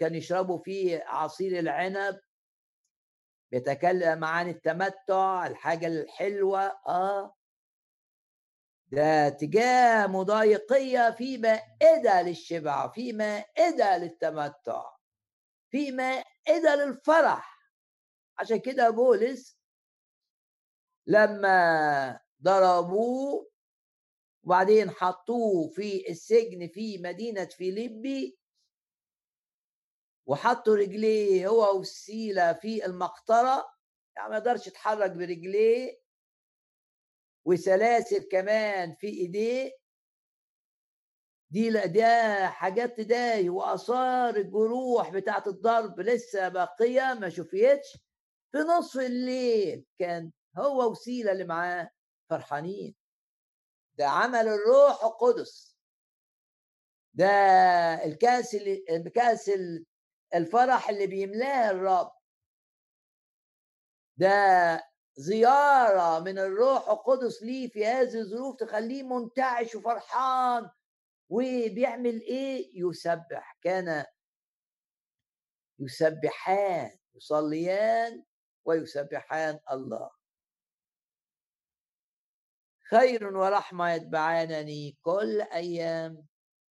كان 0.00 0.14
يشربوا 0.14 0.58
فيه 0.58 1.04
عصير 1.06 1.58
العنب. 1.58 2.20
بيتكلم 3.52 4.24
عن 4.24 4.48
التمتع 4.48 5.46
الحاجة 5.46 5.86
الحلوة 5.86 6.60
آه. 6.88 7.37
ده 8.92 9.28
تجاه 9.28 10.06
مضايقية 10.06 11.10
في 11.10 11.38
مائدة 11.38 12.22
للشبع 12.22 12.88
في 12.88 13.12
مائدة 13.12 13.96
للتمتع 13.98 14.84
في 15.70 15.90
مائدة 15.92 16.74
للفرح. 16.74 17.58
عشان 18.38 18.56
كده 18.60 18.90
بولس 18.90 19.58
لما 21.06 22.20
ضربوه 22.42 23.50
وبعدين 24.44 24.90
حطوه 24.90 25.68
في 25.68 26.10
السجن 26.10 26.68
في 26.68 26.98
مدينة 26.98 27.44
فيليبي 27.44 28.38
وحطوا 30.26 30.76
رجليه 30.76 31.48
هو 31.48 31.78
والسيلة 31.78 32.52
في 32.52 32.86
المقطرة 32.86 33.64
يعني 34.16 34.30
ما 34.30 34.36
يقدرش 34.36 34.66
يتحرك 34.66 35.10
برجليه. 35.10 36.07
وسلاسل 37.48 38.28
كمان 38.32 38.94
في 38.94 39.06
إيديه. 39.06 39.72
دي 41.50 41.70
ده 41.70 42.46
حاجات 42.48 43.00
تضايق 43.00 43.52
وآثار 43.52 44.36
الجروح 44.36 45.10
بتاعت 45.10 45.46
الضرب 45.46 46.00
لسه 46.00 46.48
باقية 46.48 47.14
ما 47.20 47.28
شفتش 47.28 47.98
في 48.52 48.58
نصف 48.58 49.00
الليل 49.00 49.84
كان 49.98 50.32
هو 50.58 50.90
وسيلة 50.90 51.32
اللي 51.32 51.44
معاه 51.44 51.90
فرحانين. 52.30 52.94
ده 53.98 54.06
عمل 54.08 54.48
الروح 54.48 55.04
القدس. 55.04 55.76
ده 57.14 57.26
الكأس 58.04 58.54
اللي 58.54 58.84
الكأس 58.90 59.50
الفرح 60.34 60.88
اللي 60.90 61.06
بيملاه 61.06 61.70
الرب. 61.70 62.12
ده 64.16 64.28
زيارة 65.18 66.20
من 66.20 66.38
الروح 66.38 66.88
القدس 66.88 67.42
ليه 67.42 67.68
في 67.68 67.86
هذه 67.86 68.14
الظروف 68.20 68.56
تخليه 68.56 69.02
منتعش 69.02 69.74
وفرحان. 69.74 70.70
وبيعمل 71.28 72.20
إيه؟ 72.20 72.70
يسبح. 72.74 73.58
كان 73.62 74.04
يسبحان 75.78 76.98
يصليان 77.14 78.24
ويسبحان 78.64 79.60
الله. 79.72 80.10
خير 82.90 83.36
ورحمة 83.36 83.90
يتبعانني 83.90 84.98
كل 85.02 85.42
أيام 85.42 86.26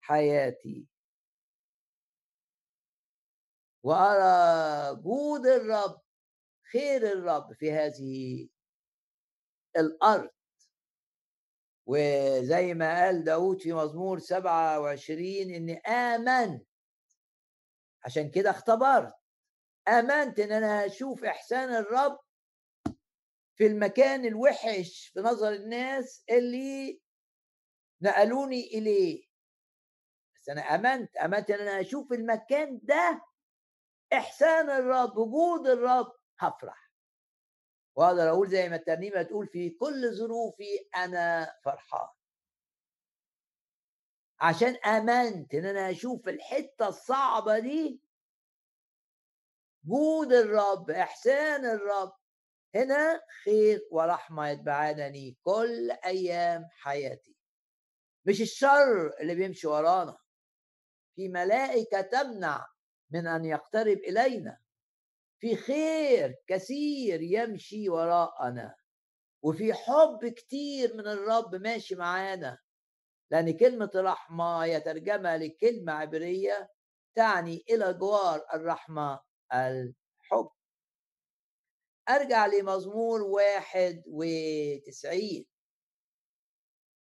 حياتي. 0.02 0.88
وأرى 3.84 4.96
جود 5.02 5.48
الرب 5.48 6.03
خير 6.74 7.12
الرب 7.12 7.54
في 7.54 7.72
هذه 7.72 8.48
الأرض. 9.78 10.30
وزي 11.86 12.74
ما 12.74 13.04
قال 13.04 13.24
داود 13.24 13.62
في 13.62 13.74
مزمور 13.74 14.20
27 14.20 15.26
إني 15.56 15.78
آمنت. 15.80 16.68
عشان 18.06 18.32
كده 18.32 18.50
اختبرت. 18.50 19.14
آمنت 19.88 20.40
إن 20.40 20.52
أنا 20.52 20.86
هشوف 20.86 21.24
إحسان 21.24 21.70
الرب 21.76 22.20
في 23.56 23.68
المكان 23.68 24.26
الوحش 24.26 25.12
في 25.14 25.20
نظر 25.20 25.54
الناس 25.54 26.24
اللي 26.30 27.02
نقلوني 28.02 28.68
إليه. 28.68 29.26
بس 30.36 30.50
أنا 30.50 30.62
آمنت. 30.62 31.18
آمنت 31.18 31.52
إن 31.52 31.60
أنا 31.68 31.82
هشوف 31.82 32.12
المكان 32.14 32.80
ده. 32.84 33.22
إحسان 34.14 34.70
الرب 34.70 35.18
وجود 35.18 35.68
الرب. 35.68 36.12
هفرح. 36.40 36.92
واقدر 37.96 38.30
أقول 38.30 38.50
زي 38.50 38.70
ما 38.70 38.76
الترنيمة 38.76 39.22
تقول 39.22 39.48
في 39.48 39.70
كل 39.70 40.14
ظروفي 40.16 40.90
أنا 40.96 41.54
فرحان. 41.64 42.08
عشان 44.40 44.76
أمنت 44.76 45.54
إن 45.54 45.66
أنا 45.66 45.90
أشوف 45.92 46.28
الحتة 46.28 46.88
الصعبة 46.88 47.60
دي 47.60 48.02
جود 49.86 50.34
الرب 50.34 50.90
إحسان 50.90 51.66
الرب. 51.66 52.14
هنا 52.76 53.22
خير 53.44 53.88
ورحمة 53.92 54.50
يتبعانني 54.50 55.38
كل 55.44 55.92
أيام 56.06 56.68
حياتي. 56.72 57.36
مش 58.26 58.42
الشر 58.42 59.08
اللي 59.20 59.36
بيمشي 59.36 59.68
ورانا. 59.68 60.18
في 61.16 61.30
ملائكة 61.30 62.02
تمنع 62.02 62.68
من 63.12 63.28
أن 63.28 63.46
يقترب 63.46 63.98
إلينا. 63.98 64.63
في 65.44 65.56
خير 65.56 66.36
كثير 66.48 67.22
يمشي 67.22 67.90
وراءنا 67.90 68.76
وفي 69.44 69.74
حب 69.74 70.34
كتير 70.36 70.94
من 70.94 71.08
الرب 71.08 71.56
ماشي 71.56 71.96
معانا. 71.96 72.58
لأن 73.32 73.58
كلمة 73.58 73.92
رحمة 73.96 74.66
يترجمها 74.66 75.38
لكلمة 75.38 75.94
عبرية 75.94 76.70
تعني 77.16 77.64
إلى 77.70 77.94
جوار 77.94 78.46
الرحمة 78.54 79.20
الحب. 79.54 80.50
أرجع 82.10 82.46
لمزمور 82.46 83.22
واحد 83.22 84.04
وتسعين. 84.08 85.46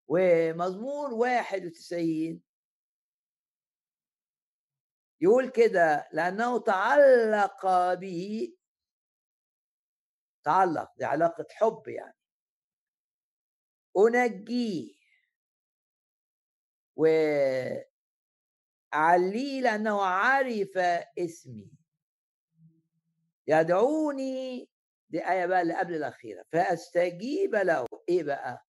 ومزمور 0.07 1.13
واحد 1.13 1.65
وتسعين 1.65 2.43
يقول 5.23 5.49
كده 5.49 6.09
لأنه 6.13 6.59
تعلق 6.59 7.93
به. 7.93 8.53
تعلق 10.45 10.91
دي 10.97 11.05
علاقة 11.05 11.45
حب 11.51 11.87
يعني. 11.87 12.17
أنجيه. 13.97 14.93
وأعليه 16.95 17.85
لأنه 19.61 20.01
عرف 20.01 20.77
اسمي. 21.19 21.71
يدعوني 23.47 24.69
دي 25.09 25.29
آية 25.29 25.45
بقى 25.45 25.61
اللي 25.61 25.73
قبل 25.79 25.95
الأخيرة. 25.95 26.45
فأستجيب 26.51 27.55
له. 27.55 27.85
إيه 28.09 28.23
بقى؟ 28.23 28.65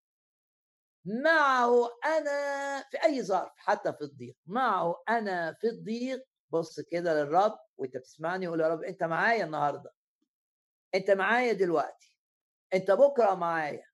معه 1.04 1.88
أنا 2.04 2.80
في 2.90 3.04
أي 3.04 3.22
ظرف 3.22 3.52
حتى 3.56 3.92
في 3.92 4.00
الضيق. 4.04 4.36
معه 4.46 5.02
أنا 5.08 5.52
في 5.60 5.66
الضيق 5.66 6.26
بص 6.54 6.80
كده 6.80 7.14
للرب 7.14 7.58
وأنت 7.76 7.96
بتسمعني 7.96 8.46
قول 8.46 8.60
يا 8.60 8.68
رب 8.68 8.82
أنت 8.82 9.02
معايا 9.02 9.44
النهارده. 9.44 9.90
أنت 10.94 11.10
معايا 11.10 11.52
دلوقتي. 11.52 12.16
أنت 12.74 12.90
بكرة 12.90 13.34
معايا. 13.34 13.86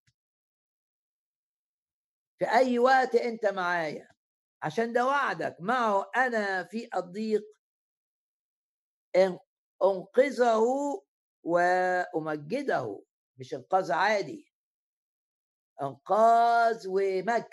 في 2.39 2.45
أي 2.51 2.79
وقت 2.79 3.15
أنت 3.15 3.47
معايا. 3.47 4.09
عشان 4.63 4.93
ده 4.93 5.07
وعدك. 5.07 5.57
معه 5.61 6.11
أنا 6.17 6.65
في 6.65 6.89
الضيق. 6.97 7.43
أنقذه 9.83 10.63
وأمجده. 11.43 13.05
مش 13.37 13.55
إنقاذ 13.55 13.93
عادي. 13.93 14.53
إنقاذ 15.83 16.89
ومجد. 16.89 17.49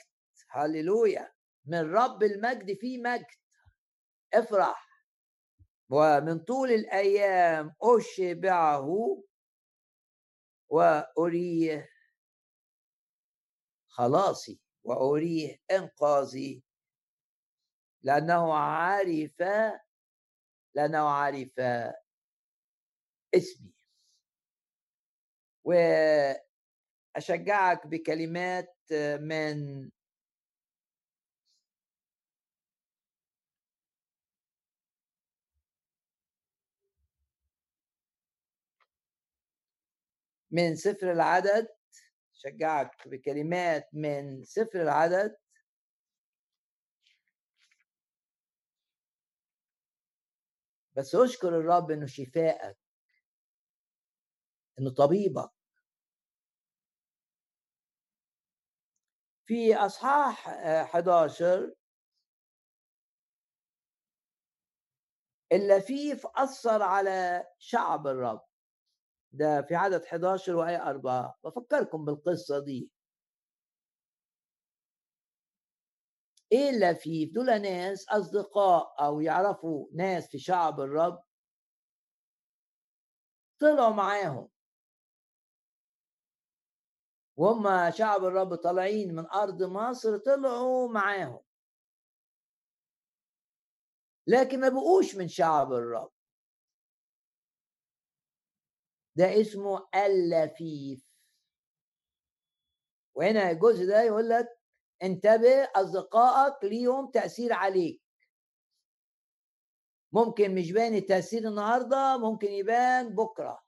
هللويا. 0.50 1.32
من 1.66 1.94
رب 1.94 2.24
المجد 2.24 2.78
في 2.78 2.98
مجد. 2.98 3.26
افرح. 4.34 4.87
ومن 5.90 6.40
طول 6.40 6.72
الأيام 6.72 7.76
أشبعه 7.82 8.88
وأريه 10.70 11.90
خلاصي 13.88 14.60
وأريه 14.84 15.60
إنقاذي. 15.72 16.64
لأنه 18.04 18.54
عرف 18.54 19.42
لأنه 20.76 21.10
عرف 21.10 21.60
اسمي. 23.36 23.74
وأشجعك 27.16 27.88
بكلمات 27.88 28.76
من 29.20 29.90
من 40.52 40.76
سفر 40.76 41.12
العدد 41.12 41.68
شجعك 42.34 43.08
بكلمات 43.08 43.90
من 43.94 44.44
سفر 44.44 44.82
العدد 44.82 45.38
بس 50.98 51.16
أشكر 51.16 51.48
الرب 51.50 51.92
إنه 51.92 52.06
شفائك. 52.06 52.78
إنه 54.80 54.90
طبيبك. 54.94 55.50
في 59.46 59.76
أصحاح 59.76 60.50
11 60.50 61.74
اللفيف 65.52 66.26
اثر 66.36 66.82
على 66.82 67.48
شعب 67.60 68.08
الرب. 68.08 68.47
ده 69.32 69.62
في 69.62 69.76
عدد 69.76 70.04
11 70.06 70.56
وآية 70.56 70.90
4 70.90 71.40
بفكركم 71.44 72.06
بالقصة 72.06 72.60
دي. 72.60 72.92
إيه 76.52 76.70
اللفيف 76.70 77.34
دول 77.34 77.46
ناس 77.62 78.10
أصدقاء 78.10 79.06
أو 79.06 79.22
يعرفوا 79.22 79.88
ناس 79.94 80.28
في 80.30 80.40
شعب 80.40 80.80
الرب. 80.80 81.24
طلعوا 83.60 83.94
معاهم. 83.94 84.50
وهم 87.38 87.92
شعب 87.92 88.26
الرب 88.26 88.56
طالعين 88.56 89.16
من 89.16 89.26
أرض 89.26 89.64
مصر 89.64 90.18
طلعوا 90.18 90.90
معاهم. 90.90 91.40
لكن 94.28 94.60
ما 94.60 94.70
بقوش 94.70 95.16
من 95.16 95.28
شعب 95.28 95.74
الرب. 95.74 96.17
ده 99.18 99.42
اسمه 99.42 99.88
اللفيف 99.96 101.08
وهنا 103.16 103.52
الجزء 103.52 103.88
ده 103.88 104.02
يقول 104.02 104.30
لك 104.30 104.60
انتبه 105.04 105.64
أصدقائك 105.76 106.64
ليهم 106.64 107.12
تأثير 107.12 107.54
عليك. 107.54 108.02
ممكن 110.12 110.56
مش 110.56 110.72
باين 110.72 110.96
التأثير 110.96 111.48
النهارده 111.48 112.18
ممكن 112.18 112.48
يبان 112.48 113.16
بكرة. 113.16 113.64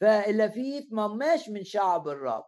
فاللفيف 0.00 0.92
ما 0.92 1.06
ماش 1.08 1.48
من 1.48 1.64
شعب 1.64 2.08
الرب. 2.08 2.44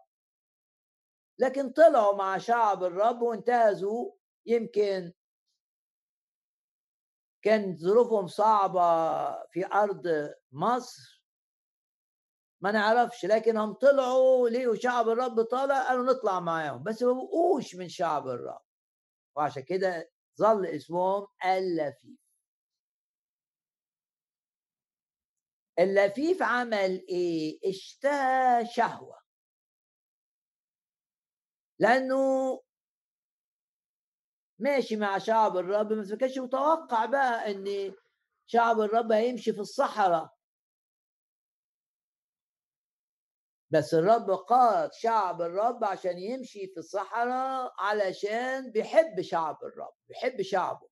لكن 1.38 1.70
طلعوا 1.70 2.16
مع 2.16 2.38
شعب 2.38 2.84
الرب 2.84 3.22
وانتهزوا 3.22 4.12
يمكن 4.46 5.12
كانت 7.42 7.80
ظروفهم 7.80 8.26
صعبة 8.26 8.80
في 9.46 9.66
أرض 9.66 10.32
مصر. 10.52 11.20
ما 12.60 12.72
نعرفش 12.72 13.24
لكن 13.24 13.56
هم 13.56 13.72
طلعوا 13.72 14.48
ليه 14.48 14.74
شعب 14.74 15.08
الرب 15.08 15.42
طالع؟ 15.42 15.88
قالوا 15.88 16.12
نطلع 16.12 16.40
معاهم. 16.40 16.82
بس 16.82 17.02
ما 17.02 17.12
بقوش 17.12 17.74
من 17.74 17.88
شعب 17.88 18.28
الرب. 18.28 18.62
وعشان 19.36 19.62
كده 19.62 20.10
ظل 20.38 20.66
اسمهم 20.66 21.26
اللفيف 21.44 22.18
اللفيف 25.78 26.42
عمل 26.42 27.04
إيه؟ 27.08 27.58
اشتهى 27.70 28.66
شهوة. 28.66 29.20
لأنه 31.78 32.16
ماشي 34.60 34.96
مع 34.96 35.18
شعب 35.18 35.56
الرب 35.56 35.92
ما 35.92 36.16
كانش 36.16 36.38
متوقع 36.38 37.06
بقى 37.06 37.50
إن 37.50 37.94
شعب 38.46 38.80
الرب 38.80 39.12
هيمشي 39.12 39.52
في 39.52 39.60
الصحراء. 39.60 40.34
بس 43.70 43.94
الرب 43.94 44.30
قاد 44.30 44.92
شعب 44.92 45.42
الرب 45.42 45.84
عشان 45.84 46.18
يمشي 46.18 46.66
في 46.66 46.76
الصحراء 46.76 47.72
علشان 47.78 48.70
بيحب 48.72 49.20
شعب 49.20 49.58
الرب 49.64 49.94
بيحب 50.08 50.42
شعبه. 50.42 50.88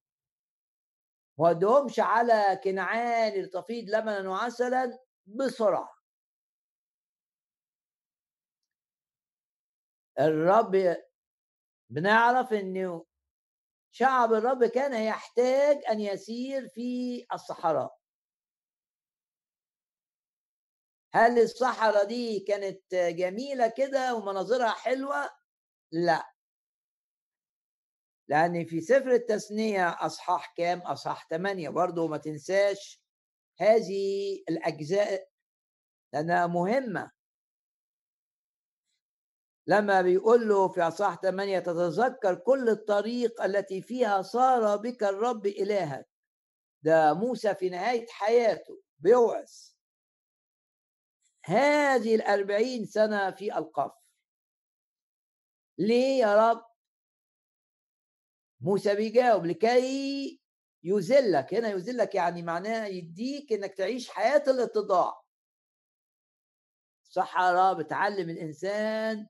ودهمش 1.39 2.01
على 2.01 2.61
كنعان 2.65 3.33
لتفيض 3.43 3.85
لبنا 3.91 4.31
وعسلا 4.31 4.99
بسرعة. 5.27 5.95
الرب 10.21 10.97
بنعرف 11.91 12.53
إنه 12.53 13.05
شعب 13.99 14.35
الرب 14.35 14.65
كان 14.65 14.95
يحتاج 14.95 15.81
أن 15.91 16.01
يسير 16.01 16.69
في 16.69 17.27
الصحراء. 17.35 17.99
هل 21.15 21.39
الصحراء 21.39 22.05
دي 22.05 22.41
كانت 22.41 22.95
جميلة 22.95 23.69
كده 23.77 24.15
ومناظرها 24.15 24.71
حلوة؟ 24.71 25.31
لا. 25.93 26.33
لأن 28.29 28.65
في 28.65 28.81
سفر 28.81 29.11
التثنية 29.11 29.89
أصحاح 29.89 30.55
كام؟ 30.57 30.79
أصحاح 30.81 31.29
ثمانية 31.31 31.69
برضه 31.69 32.09
ما 32.09 32.17
تنساش 32.17 33.03
هذه 33.61 34.35
الأجزاء 34.49 35.29
لأنها 36.13 36.47
مهمة. 36.47 37.18
لما 39.69 40.03
بيقول 40.03 40.49
له 40.49 40.69
في 40.69 40.83
أصحاح 40.83 41.21
ثمانية 41.21 41.59
تتذكر 41.59 42.35
كل 42.35 42.69
الطريق 42.69 43.43
التي 43.43 43.83
فيها 43.83 44.23
صار 44.23 44.77
بك 44.77 45.03
الرب 45.03 45.47
إلهك. 45.47 46.09
ده 46.83 47.15
موسى 47.15 47.55
في 47.55 47.69
نهاية 47.69 48.07
حياته 48.11 48.83
بيوعظ. 48.99 49.51
هذه 51.45 52.15
الأربعين 52.15 52.87
سنة 52.87 53.31
في 53.31 53.59
القفر 53.59 54.01
ليه 55.79 56.21
يا 56.21 56.51
رب؟ 56.51 56.65
موسى 58.61 58.95
بيجاوب 58.95 59.47
لكي 59.47 60.41
يذلك. 60.83 61.55
هنا 61.55 61.69
يذلك 61.69 62.15
يعني 62.15 62.43
معناها 62.43 62.87
يديك 62.87 63.53
إنك 63.53 63.75
تعيش 63.75 64.11
حياة 64.11 64.43
الاتضاع. 64.49 65.21
الصحراء 67.05 67.75
بتعلم 67.75 68.31
الإنسان 68.31 69.27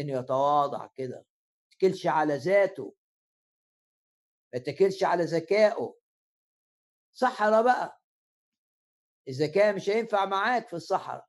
إنه 0.00 0.18
يتواضع 0.18 0.86
كده 0.86 1.16
ما 1.16 1.24
يتكلش 1.72 2.06
على 2.06 2.36
ذاته. 2.36 2.94
ما 4.52 4.58
يتكلش 4.58 5.04
على 5.04 5.24
ذكائه. 5.24 5.94
صحراء 7.12 7.62
بقى. 7.62 8.00
الذكاء 9.28 9.74
مش 9.74 9.90
هينفع 9.90 10.24
معاك 10.24 10.68
في 10.68 10.76
الصحراء 10.76 11.28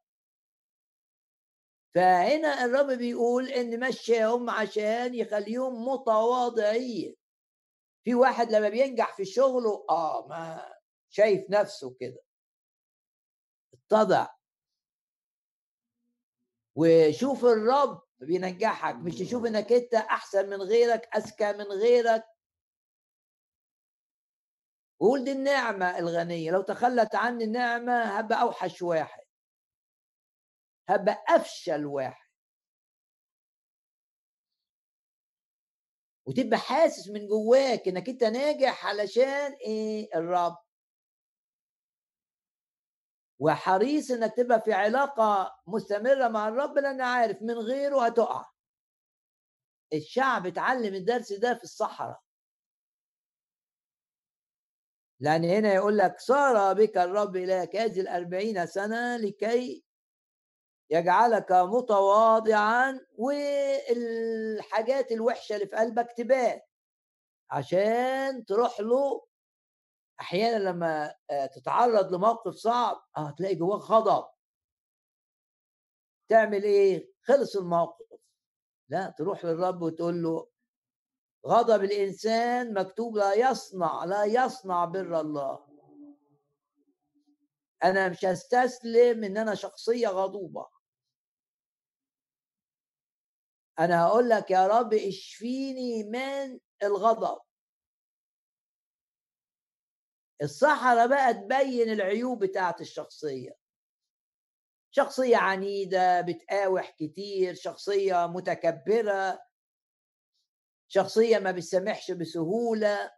فهنا 1.96 2.66
الرب 2.66 2.98
بيقول 2.98 3.48
إن 3.48 3.88
مشاهم 3.88 4.50
عشان 4.50 5.16
يخليهم 5.16 5.88
متواضعين. 5.88 7.16
في 8.04 8.16
واحد 8.16 8.52
لما 8.52 8.70
بينجح 8.70 9.16
في 9.18 9.26
شغله 9.26 9.86
آه 9.90 10.28
ما 10.28 10.74
شايف 11.10 11.50
نفسه 11.50 11.96
كده. 12.00 12.20
اتضع. 13.74 14.28
وشوف 16.76 17.46
الرب 17.46 18.09
بينجحك 18.22 18.96
مش 18.96 19.16
تشوف 19.16 19.46
إنك 19.46 19.72
أنت 19.72 19.94
أحسن 19.94 20.50
من 20.50 20.62
غيرك 20.62 21.10
أذكى 21.16 21.54
من 21.54 21.66
غيرك. 21.66 22.24
قول 25.00 25.24
دي 25.24 25.32
النعمة 25.32 26.00
الغنية. 26.00 26.52
لو 26.52 26.62
تخلت 26.62 27.16
عني 27.16 27.44
النعمه 27.44 28.04
هبقى 28.04 28.42
أوحش 28.42 28.82
واحد. 28.82 29.24
هبقى 30.90 31.24
أفشل 31.30 31.86
واحد. 31.86 32.30
وتبقى 36.26 36.58
حاسس 36.60 37.10
من 37.10 37.28
جواك 37.28 37.88
إنك 37.88 38.10
أنت 38.10 38.24
ناجح 38.24 38.86
علشان 38.86 39.54
إيه؟ 39.54 40.10
الرب. 40.16 40.69
وحريص 43.40 44.12
إنك 44.12 44.34
تبقى 44.38 44.62
في 44.62 44.74
علاقة 44.74 45.56
مستمرة 45.68 46.28
مع 46.28 46.48
الرب 46.48 46.78
لأن 46.78 47.02
عارف 47.02 47.42
من 47.42 47.54
غيره 47.54 48.06
هتقع. 48.06 48.46
الشعب 49.94 50.48
اتعلم 50.48 50.94
الدرس 50.96 51.34
ده 51.34 51.54
في 51.54 51.64
الصحراء. 51.64 52.22
لأن 55.20 55.44
هنا 55.46 55.74
يقول 55.74 55.98
لك 55.98 56.20
صار 56.20 56.74
بك 56.74 56.98
الرب 56.98 57.36
إلهك 57.36 57.76
هذه 57.76 58.02
الأربعين 58.02 58.66
سنة 58.66 59.18
لكي 59.18 59.86
يجعلك 60.90 61.52
متواضعا 61.52 63.00
والحاجات 63.18 65.12
الوحشة 65.12 65.56
اللي 65.56 65.68
في 65.68 65.76
قلبك 65.76 66.12
تبان 66.18 66.60
عشان 67.52 68.46
تروح 68.46 68.80
له 68.80 69.29
أحيانا 70.22 70.70
لما 70.70 71.16
آه، 71.32 71.46
تتعرض 71.46 72.14
لموقف 72.14 72.54
صعب 72.54 73.04
آه 73.18 73.32
تلاقي 73.32 73.56
جواك 73.56 73.82
غضب. 73.82 74.28
تعمل 76.30 76.64
إيه؟ 76.64 77.12
خلص 77.24 77.56
الموقف. 77.56 78.06
لا 78.90 79.10
تروح 79.18 79.46
للرب 79.46 79.82
وتقول 79.82 80.24
له 80.24 80.48
غضب 81.48 81.84
الإنسان 81.84 82.74
مكتوب 82.74 83.18
لا 83.18 83.34
يصنع 83.34 84.06
لا 84.06 84.26
يصنع 84.26 84.86
بر 84.86 85.20
الله. 85.22 85.70
أنا 87.84 88.10
مش 88.10 88.26
هستسلم 88.26 89.24
إن 89.24 89.38
أنا 89.38 89.56
شخصية 89.56 90.08
غضوبة. 90.08 90.68
أنا 93.80 94.06
هقول 94.06 94.30
لك 94.30 94.52
يا 94.52 94.68
رب 94.68 94.94
اشفيني 94.94 96.04
من 96.04 96.60
الغضب. 96.84 97.42
الصحراء 100.42 101.08
بقى 101.08 101.34
تبين 101.34 101.90
العيوب 101.90 102.44
بتاعت 102.44 102.82
الشخصية. 102.82 103.52
شخصية 104.92 105.38
عنيدة 105.38 106.22
بتقاوح 106.22 106.90
كتير 106.90 107.54
شخصية 107.54 108.28
متكبرة. 108.28 109.40
شخصية 110.88 111.40
ما 111.40 111.52
بتسامحش 111.52 112.12
بسهولة. 112.12 113.12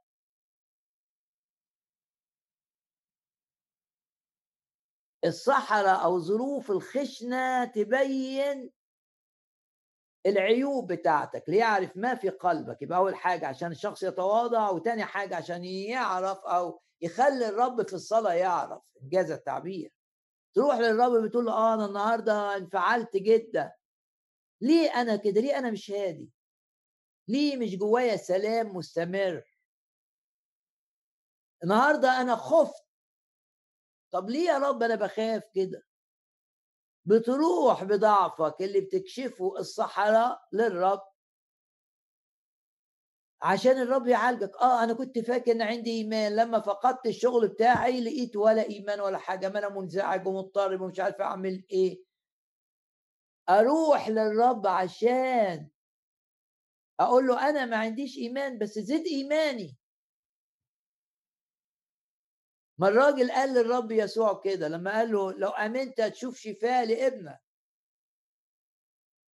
الصحراء 5.26 6.04
أو 6.04 6.20
ظروف 6.20 6.72
الخشنة 6.72 7.66
تبين 7.66 8.72
العيوب 10.26 10.92
بتاعتك. 10.94 11.44
ليعرف 11.48 11.98
ما 11.98 12.16
في 12.16 12.30
قلبك 12.30 12.82
يبقى 12.82 12.98
أول 12.98 13.16
حاجة 13.16 13.48
عشان 13.48 13.72
الشخص 13.72 14.04
يتواضع 14.04 14.70
وتاني 14.70 15.04
حاجة 15.04 15.36
عشان 15.36 15.66
يعرف 15.66 16.38
أو 16.38 16.82
يخلي 17.02 17.50
الرب 17.50 17.88
في 17.88 17.94
الصلاة 17.94 18.34
يعرف 18.34 18.82
إنجاز 19.04 19.32
التعبير. 19.32 19.94
تروح 20.54 20.76
للرب 20.76 21.24
بتقول 21.26 21.46
له 21.46 21.52
آه 21.54 21.74
أنا 21.74 21.86
النهارده 21.86 22.58
انفعلت 22.58 23.18
جدا. 23.18 23.74
ليه 24.62 25.02
أنا 25.02 25.16
كده؟ 25.16 25.42
ليه 25.42 25.58
أنا 25.58 25.72
مش 25.72 25.92
هادي؟ 25.92 26.32
ليه 27.28 27.58
مش 27.58 27.76
جوايا 27.76 28.16
سلام 28.18 28.76
مستمر؟ 28.76 29.44
النهارده 31.64 32.22
أنا 32.22 32.36
خفت. 32.36 32.86
طب 34.12 34.30
ليه 34.30 34.46
يا 34.50 34.58
رب 34.58 34.84
أنا 34.84 34.96
بخاف 34.96 35.44
كده؟ 35.56 35.86
بتروح 37.06 37.84
بضعفك 37.84 38.56
اللي 38.62 38.82
بتكشفه 38.82 39.58
الصحراء 39.60 40.48
للرب. 40.54 41.11
عشان 43.44 43.72
الرب 43.82 44.08
يعالجك. 44.08 44.52
آه 44.62 44.84
أنا 44.84 44.94
كنت 44.94 45.20
فاكر 45.20 45.52
إن 45.52 45.62
عندي 45.62 45.92
إيمان. 45.92 46.36
لما 46.36 46.60
فقدت 46.60 47.06
الشغل 47.08 47.48
بتاعي 47.48 48.02
لقيت 48.02 48.36
ولا 48.36 48.64
إيمان 48.70 49.00
ولا 49.02 49.18
حاجة. 49.18 49.50
ما 49.50 49.60
أنا 49.60 49.70
منزعج 49.70 50.28
ومضطرب 50.28 50.82
ومش 50.82 51.00
عارف 51.00 51.22
أعمل 51.22 51.66
إيه. 51.72 52.04
أروح 53.50 54.10
للرب 54.10 54.68
عشان 54.68 55.70
أقول 57.00 57.28
له 57.28 57.50
أنا 57.50 57.66
ما 57.66 57.78
عنديش 57.78 58.18
إيمان 58.18 58.58
بس 58.60 58.80
زد 58.80 59.04
إيماني. 59.08 59.78
ما 62.80 62.88
الراجل 62.88 63.32
قال 63.32 63.54
للرب 63.54 63.92
يسوع 63.92 64.42
كده. 64.44 64.68
لما 64.68 64.92
قال 64.92 65.12
له 65.12 65.34
لو 65.34 65.50
آمنت 65.50 66.02
تشوف 66.02 66.38
شفاء 66.38 66.86
لابنك. 66.86 67.40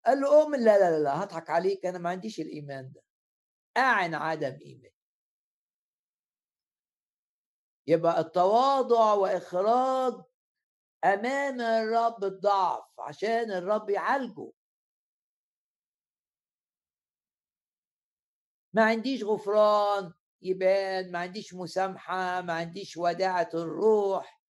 قال 0.06 0.22
له 0.22 0.42
أؤمن. 0.42 0.60
لا 0.60 0.80
لا 0.80 1.00
لا 1.00 1.24
هضحك 1.24 1.50
عليك. 1.50 1.86
أنا 1.86 2.00
ما 2.00 2.10
عنديش 2.10 2.40
الإيمان 2.40 2.92
ده. 2.96 3.03
اعن 3.78 4.14
عدم 4.16 4.60
إيمان. 4.66 4.92
يبقى 7.88 8.20
التواضع 8.20 9.14
وإخراج 9.14 10.14
أمام 11.06 11.62
الرب 11.62 12.24
الضعف 12.24 13.00
عشان 13.00 13.52
الرب 13.52 13.90
يعالجه. 13.90 14.52
ما 18.74 18.84
عنديش 18.86 19.24
غفران 19.24 20.14
يبان 20.42 21.12
ما 21.12 21.20
عنديش 21.20 21.54
مسامحة 21.54 22.42
ما 22.42 22.54
عنديش 22.54 22.98
وداعة 22.98 23.50
الروح. 23.54 24.42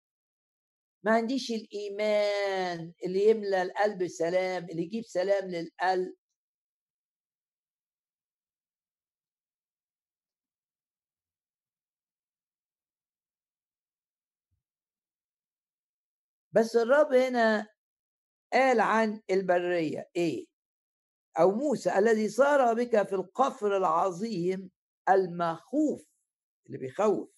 ما 1.03 1.11
عنديش 1.11 1.51
الإيمان 1.51 2.93
اللي 3.05 3.30
يملى 3.30 3.61
القلب 3.61 4.07
سلام 4.07 4.63
اللي 4.69 4.82
يجيب 4.82 5.03
سلام 5.03 5.49
للقلب. 5.49 6.15
بس 16.54 16.76
الرب 16.76 17.14
هنا 17.14 17.68
قال 18.54 18.80
عن 18.80 19.22
البرية 19.30 20.10
إيه؟ 20.16 20.45
أو 21.39 21.51
موسى 21.51 21.97
الذي 21.97 22.30
صار 22.30 22.74
بك 22.74 23.08
في 23.08 23.16
القفر 23.16 23.78
العظيم 23.78 24.72
المخوف 25.10 26.06
اللي 26.68 26.78
بيخوف. 26.78 27.30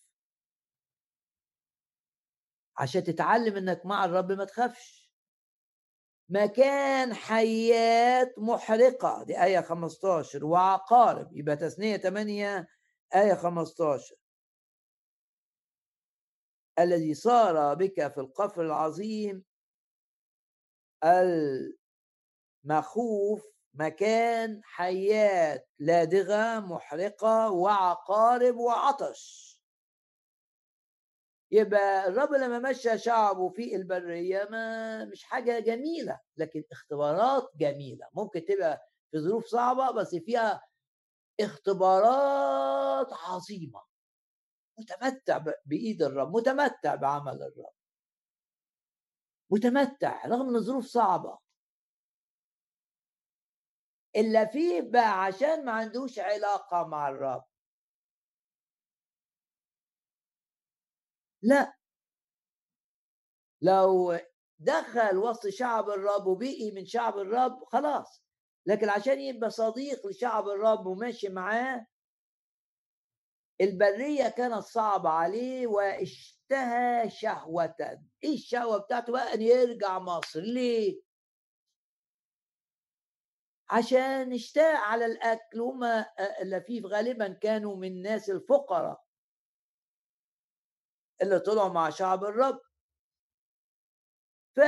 عشان 2.77 3.03
تتعلم 3.03 3.55
إنك 3.55 3.85
مع 3.85 4.05
الرب 4.05 4.31
ما 4.31 4.45
تخافش. 4.45 5.11
مكان 6.29 7.13
حيات 7.13 8.33
محرقة 8.39 9.23
دي 9.23 9.43
آية 9.43 9.61
15 9.61 10.45
وعقارب 10.45 11.33
يبقى 11.33 11.55
تثنية 11.55 11.97
8 11.97 12.67
آية 13.15 13.33
15 13.33 14.15
الذي 16.79 17.13
صار 17.13 17.73
بك 17.73 18.07
في 18.13 18.17
القفر 18.19 18.61
العظيم 18.61 19.43
المخوف 22.65 23.55
مكان 23.73 24.61
حيات 24.63 25.69
لادغة 25.79 26.59
محرقة 26.59 27.51
وعقارب 27.51 28.55
وعطش. 28.55 29.55
يبقى 31.51 32.07
الرب 32.07 32.33
لما 32.33 32.59
مشى 32.69 32.97
شعبه 32.97 33.49
في 33.49 33.75
البرية 33.75 34.47
ما 34.51 35.05
مش 35.05 35.23
حاجة 35.23 35.59
جميلة 35.59 36.19
لكن 36.37 36.63
اختبارات 36.71 37.49
جميلة. 37.55 38.07
ممكن 38.13 38.45
تبقى 38.45 38.81
في 39.11 39.19
ظروف 39.19 39.45
صعبة 39.45 39.91
بس 39.91 40.15
فيها 40.15 40.61
اختبارات 41.39 43.13
عظيمة. 43.13 43.81
متمتع 44.79 45.37
بإيد 45.65 46.01
الرب 46.03 46.35
متمتع 46.35 46.95
بعمل 46.95 47.43
الرب. 47.43 47.73
متمتع 49.51 50.25
رغم 50.25 50.49
إن 50.49 50.55
الظروف 50.55 50.85
صعبة. 50.85 51.39
إلا 54.15 54.45
فيه 54.45 54.81
بقى 54.81 55.23
عشان 55.23 55.65
ما 55.65 55.71
عندوش 55.71 56.19
علاقة 56.19 56.87
مع 56.87 57.09
الرب. 57.09 57.45
لا. 61.41 61.73
لو 63.61 64.19
دخل 64.59 65.17
وسط 65.17 65.47
شعب 65.47 65.89
الرب 65.89 66.27
وبقي 66.27 66.71
من 66.75 66.85
شعب 66.85 67.17
الرب 67.17 67.63
خلاص. 67.65 68.23
لكن 68.65 68.89
عشان 68.89 69.19
يبقى 69.19 69.49
صديق 69.49 70.07
لشعب 70.07 70.47
الرب 70.47 70.85
وماشي 70.85 71.29
معاه 71.29 71.87
البرية 73.61 74.29
كانت 74.29 74.63
صعبة 74.63 75.09
عليه 75.09 75.67
واشتهى 75.67 77.09
شهوة. 77.09 77.75
إيه 78.23 78.33
الشهوة 78.33 78.77
بتاعته 78.77 79.13
بقى؟ 79.13 79.33
إن 79.33 79.41
يرجع 79.41 79.99
مصر. 79.99 80.39
ليه؟ 80.41 81.01
عشان 83.69 84.33
اشتاق 84.33 84.75
على 84.79 85.05
الأكل 85.05 85.59
هما 85.59 86.05
اللفيف 86.41 86.85
غالبا 86.85 87.27
كانوا 87.33 87.75
من 87.75 87.87
الناس 87.87 88.29
الفقراء. 88.29 89.05
اللي 91.21 91.39
طلعوا 91.39 91.69
مع 91.69 91.89
شعب 91.89 92.23
الرب. 92.23 92.61
ف 94.55 94.59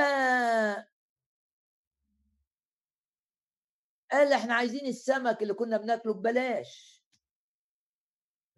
قال 4.12 4.32
إحنا 4.32 4.54
عايزين 4.54 4.86
السمك 4.86 5.42
اللي 5.42 5.54
كنا 5.54 5.76
بناكله 5.76 6.14
ببلاش. 6.14 6.97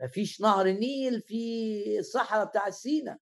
مفيش 0.02 0.40
نهر 0.40 0.66
النيل 0.66 1.22
في 1.22 1.98
الصحراء 1.98 2.44
بتاع 2.44 2.70
سينا. 2.70 3.18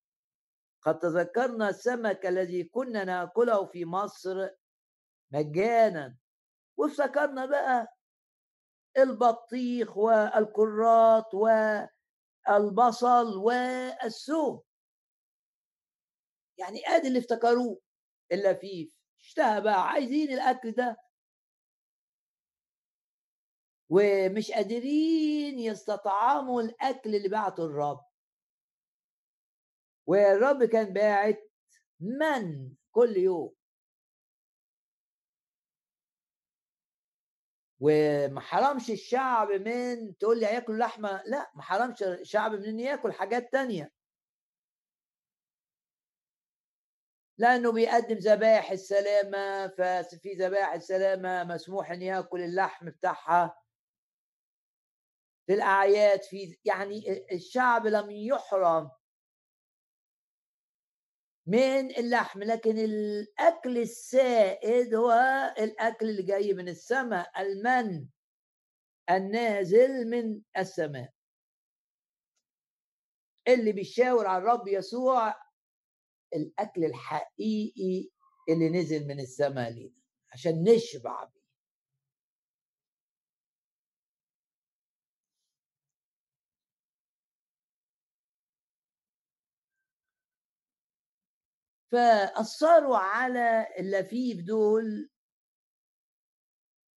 قد 0.82 0.98
تذكرنا 0.98 1.68
السمك 1.68 2.26
الذي 2.26 2.64
كنا 2.64 3.04
نأكله 3.04 3.66
في 3.66 3.84
مصر 3.84 4.48
مجانا. 5.32 6.16
وافتكرنا 6.76 7.46
بقى 7.46 7.94
البطيخ 8.98 9.96
والكرات 9.96 11.34
والبصل 12.48 13.36
والثوم. 13.36 14.62
يعني 16.58 16.88
آدي 16.88 17.08
اللي 17.08 17.18
افتكروه 17.18 17.80
اللفيف. 18.32 18.94
اشتهى 19.20 19.60
بقى 19.60 19.88
عايزين 19.88 20.32
الأكل 20.32 20.72
ده. 20.72 20.96
ومش 23.90 24.50
قادرين 24.52 25.58
يستطعموا 25.58 26.62
الأكل 26.62 27.14
اللي 27.14 27.28
بعته 27.28 27.64
الرب. 27.66 28.04
والرب 30.06 30.64
كان 30.64 30.92
باعت 30.92 31.50
من 32.00 32.74
كل 32.92 33.16
يوم. 33.16 33.54
وما 37.80 38.40
حرمش 38.40 38.90
الشعب 38.90 39.48
من 39.50 40.18
تقول 40.18 40.40
لي 40.40 40.46
هياكل 40.46 40.78
لحمة 40.78 41.22
لا 41.26 41.52
ما 41.54 41.62
حرمش 41.62 42.02
الشعب 42.02 42.52
من 42.52 42.64
ان 42.64 42.80
ياكل 42.80 43.12
حاجات 43.12 43.52
تانية. 43.52 43.92
لأنه 47.38 47.72
بيقدم 47.72 48.16
ذبائح 48.16 48.70
السلامة 48.70 49.68
ففي 49.68 50.32
ذبائح 50.34 50.72
السلامة 50.72 51.44
مسموح 51.44 51.90
إن 51.90 52.02
ياكل 52.02 52.40
اللحم 52.40 52.90
بتاعها. 52.90 53.67
في 55.48 55.54
الاعياد 55.54 56.22
في 56.22 56.58
يعني 56.64 57.26
الشعب 57.32 57.86
لم 57.86 58.10
يحرم 58.10 58.90
من 61.46 61.96
اللحم 61.98 62.42
لكن 62.42 62.78
الأكل 62.78 63.78
السائد 63.78 64.94
هو 64.94 65.12
الأكل 65.58 66.08
اللي 66.08 66.22
جاي 66.22 66.54
من 66.54 66.68
السماء 66.68 67.42
المن 67.42 68.08
النازل 69.10 70.10
من 70.10 70.42
السماء. 70.58 71.12
اللي 73.48 73.72
بيشاور 73.72 74.26
على 74.26 74.42
الرب 74.42 74.68
يسوع 74.68 75.34
الأكل 76.34 76.84
الحقيقي 76.84 78.10
اللي 78.48 78.68
نزل 78.68 79.06
من 79.06 79.20
السماء 79.20 79.70
لينا 79.70 80.02
عشان 80.32 80.64
نشبع 80.64 81.24
بيه. 81.24 81.37
فأثروا 91.92 92.96
على 92.96 93.66
اللفيف 93.78 94.44
دول 94.44 95.10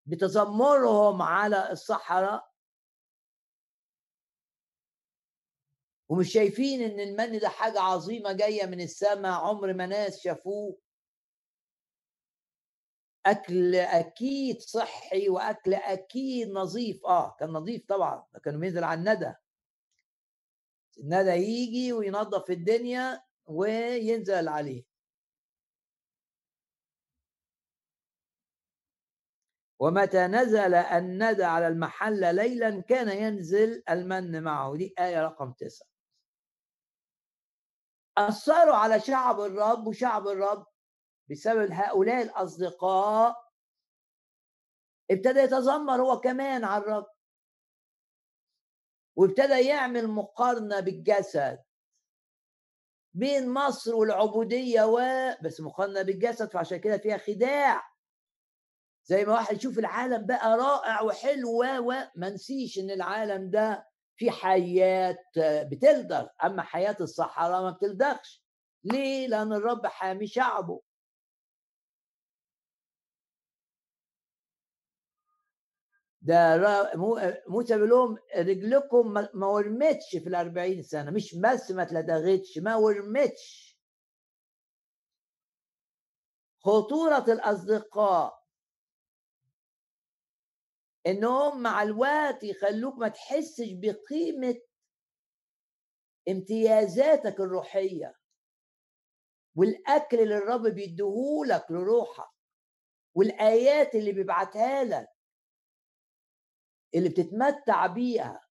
بتذمرهم 0.05 1.21
على 1.21 1.71
الصحراء. 1.71 2.51
ومش 6.09 6.33
شايفين 6.33 6.81
إن 6.81 6.99
المن 6.99 7.39
ده 7.39 7.49
حاجة 7.49 7.79
عظيمة 7.79 8.31
جاية 8.31 8.65
من 8.65 8.81
السماء 8.81 9.31
عمر 9.31 9.73
ما 9.73 9.85
ناس 9.85 10.19
شافوه. 10.23 10.77
أكل 13.25 13.75
أكيد 13.75 14.59
صحي 14.61 15.29
وأكل 15.29 15.73
أكيد 15.73 16.49
نظيف. 16.51 17.05
آه 17.05 17.35
كان 17.39 17.49
نظيف 17.49 17.85
طبعا 17.85 18.27
كانوا 18.43 18.59
بينزل 18.59 18.83
على 18.83 18.99
الندى. 18.99 19.33
الندى 20.99 21.31
يجي 21.31 21.93
وينظف 21.93 22.49
الدنيا 22.49 23.23
وينزل 23.51 24.47
عليه. 24.47 24.83
ومتى 29.79 30.27
نزل 30.27 30.73
الندى 30.73 31.43
على 31.43 31.67
المحل 31.67 32.35
ليلا 32.35 32.81
كان 32.81 33.09
ينزل 33.17 33.83
المن 33.89 34.43
معه. 34.43 34.75
دي 34.75 34.93
آية 34.99 35.21
رقم 35.23 35.51
تسعة. 35.53 35.87
أثروا 38.17 38.75
على 38.75 38.99
شعب 38.99 39.41
الرب 39.41 39.87
وشعب 39.87 40.27
الرب 40.27 40.65
بسبب 41.29 41.71
هؤلاء 41.71 42.21
الأصدقاء 42.21 43.51
ابتدى 45.11 45.39
يتذمر 45.39 46.01
هو 46.01 46.19
كمان 46.19 46.63
على 46.63 46.83
الرب. 46.83 47.07
وابتدى 49.15 49.67
يعمل 49.67 50.07
مقارنة 50.07 50.79
بالجسد. 50.79 51.63
بين 53.13 53.49
مصر 53.49 53.95
والعبودية 53.95 54.83
و 54.83 54.99
بس 55.43 55.61
مقارنة 55.61 56.01
بالجسد 56.01 56.51
فعشان 56.51 56.77
كده 56.77 56.97
فيها 56.97 57.17
خداع. 57.17 57.83
زي 59.05 59.25
ما 59.25 59.33
واحد 59.33 59.55
يشوف 59.55 59.79
العالم 59.79 60.25
بقى 60.25 60.57
رائع 60.57 61.01
وحلو 61.01 61.63
و 61.63 61.93
ما 62.15 62.29
نسيش 62.29 62.79
إن 62.79 62.91
العالم 62.91 63.49
ده 63.49 63.87
في 64.15 64.31
حياة 64.31 65.17
بتلدغ. 65.37 66.27
أما 66.43 66.61
حياة 66.61 66.97
الصحراء 67.01 67.61
ما 67.61 67.71
بتلدغش. 67.71 68.43
ليه؟ 68.83 69.27
لأن 69.27 69.53
الرب 69.53 69.87
حامي 69.87 70.27
شعبه. 70.27 70.81
ده 76.21 76.57
موسى 77.47 77.75
بيقول 77.75 77.89
لهم 77.89 78.17
رجلكم 78.37 79.13
ما 79.33 79.47
ورمتش 79.47 80.09
في 80.11 80.27
الأربعين 80.29 80.83
سنة 80.83 81.11
مش 81.11 81.35
بس 81.35 81.71
ما 81.71 81.83
اتلدغتش 81.83 82.57
ما 82.57 82.75
ورمتش. 82.75 83.71
خطورة 86.63 87.25
الأصدقاء 87.33 88.41
إنهم 91.07 91.61
مع 91.61 91.83
الوقت 91.83 92.43
يخلوك 92.43 92.95
ما 92.97 93.07
تحسش 93.07 93.71
بقيمة 93.73 94.55
امتيازاتك 96.29 97.39
الروحية 97.39 98.13
والأكل 99.55 100.19
اللي 100.19 100.37
الرب 100.37 100.67
بيديهولك 100.67 101.65
لروحك 101.71 102.29
والآيات 103.15 103.95
اللي 103.95 104.11
بيبعتها 104.11 104.83
لك. 104.83 105.10
اللي 106.95 107.09
بتتمتع 107.09 107.87
بيها. 107.87 108.41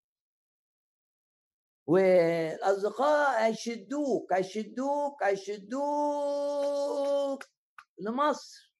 والأصدقاء 1.87 3.45
هيشدوك 3.47 4.33
هيشدوك 4.33 5.23
هيشدوك 5.23 5.81
لمصر. 7.99 8.73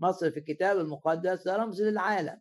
مصر 0.00 0.30
في 0.30 0.38
الكتاب 0.38 0.78
المقدس 0.78 1.42
ده 1.44 1.56
رمز 1.56 1.82
للعالم. 1.82 2.40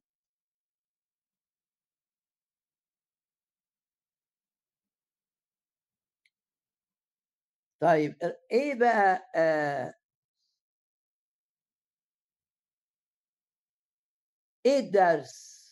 طيب 7.80 8.17
إيه 8.51 8.76
بقى 8.80 9.32
آه 9.36 9.93
إيه 14.65 14.80
الدرس؟ 14.80 15.62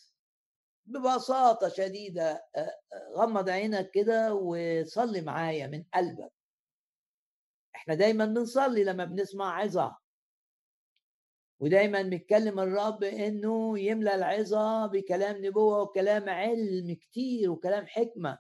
ببساطة 0.91 1.69
شديدة 1.69 2.45
غمض 3.15 3.49
عينك 3.49 3.91
كده 3.91 4.33
وصلي 4.33 5.21
معايا 5.21 5.67
من 5.67 5.83
قلبك. 5.93 6.31
إحنا 7.75 7.93
دايما 7.95 8.25
بنصلي 8.25 8.83
لما 8.83 9.05
بنسمع 9.05 9.61
عظة. 9.61 9.97
ودايما 11.61 12.01
بيتكلم 12.01 12.59
الرب 12.59 13.03
إنه 13.03 13.79
يملى 13.79 14.15
العظة 14.15 14.85
بكلام 14.87 15.45
نبوة 15.45 15.81
وكلام 15.81 16.29
علم 16.29 16.93
كتير 16.95 17.51
وكلام 17.51 17.87
حكمة. 17.87 18.39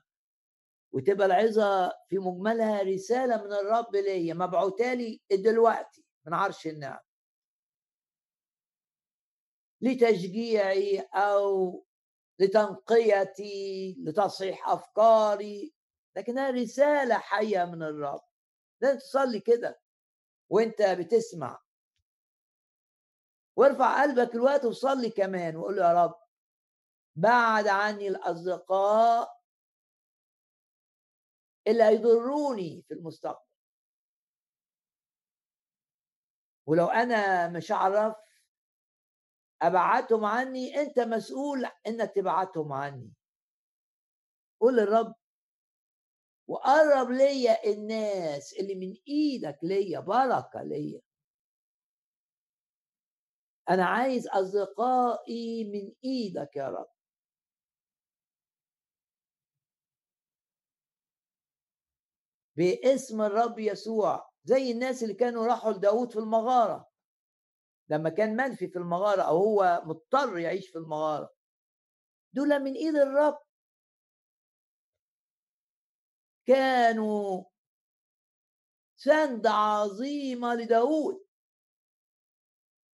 وتبقى 0.93 1.27
العظة 1.27 1.89
في 2.09 2.17
مجملها 2.17 2.81
رسالة 2.81 3.43
من 3.43 3.53
الرب 3.53 3.95
ليا 3.95 4.33
مبعوثه 4.33 4.93
لي 4.93 5.21
دلوقتي 5.31 6.05
من 6.25 6.33
عرش 6.33 6.67
النعم. 6.67 6.99
لتشجيعي 9.81 10.99
أو 10.99 11.85
لتنقيتي 12.41 13.95
لتصحيح 13.99 14.69
أفكاري. 14.69 15.73
لكنها 16.15 16.49
رسالة 16.49 17.17
حية 17.17 17.65
من 17.65 17.83
الرب. 17.83 18.21
لازم 18.81 18.99
تصلي 18.99 19.39
كده 19.39 19.81
وأنت 20.49 20.81
بتسمع. 20.81 21.61
وارفع 23.55 24.01
قلبك 24.01 24.35
الوقت 24.35 24.65
وصلي 24.65 25.09
كمان 25.09 25.55
وقول 25.55 25.77
يا 25.77 25.93
رب 26.05 26.15
بعد 27.15 27.67
عني 27.67 28.07
الأصدقاء 28.07 29.41
اللي 31.67 31.83
هيضروني 31.83 32.81
في 32.87 32.93
المستقبل. 32.93 33.45
ولو 36.67 36.85
أنا 36.87 37.47
مش 37.49 37.71
هعرف 37.71 38.15
أبعتهم 39.61 40.25
عني؟ 40.25 40.75
أنت 40.81 40.99
مسؤول 40.99 41.65
إنك 41.87 42.11
تبعتهم 42.15 42.73
عني. 42.73 43.13
قول 44.61 44.75
للرب. 44.77 45.15
وقرب 46.47 47.09
ليا 47.11 47.65
الناس 47.73 48.53
اللي 48.53 48.75
من 48.75 48.95
إيدك 49.07 49.57
ليا 49.63 49.99
بركة 49.99 50.63
ليا. 50.63 51.01
أنا 53.69 53.85
عايز 53.85 54.27
أصدقائي 54.27 55.63
من 55.63 55.93
إيدك 56.03 56.55
يا 56.55 56.67
رب. 56.69 56.91
باسم 62.57 63.21
الرب 63.21 63.59
يسوع 63.59 64.29
زي 64.43 64.71
الناس 64.71 65.03
اللي 65.03 65.13
كانوا 65.13 65.45
راحوا 65.45 65.71
لداود 65.71 66.11
في 66.11 66.19
المغارة. 66.19 66.90
لما 67.91 68.09
كان 68.09 68.35
منفي 68.35 68.67
في 68.67 68.75
المغارة 68.75 69.21
أو 69.21 69.37
هو 69.37 69.81
مضطر 69.85 70.37
يعيش 70.37 70.69
في 70.69 70.77
المغارة. 70.77 71.33
دول 72.33 72.59
من 72.59 72.73
إيد 72.73 72.95
الرب. 72.95 73.39
كانوا 76.47 77.43
سند 78.95 79.47
عظيمة 79.47 80.55
لداود. 80.55 81.25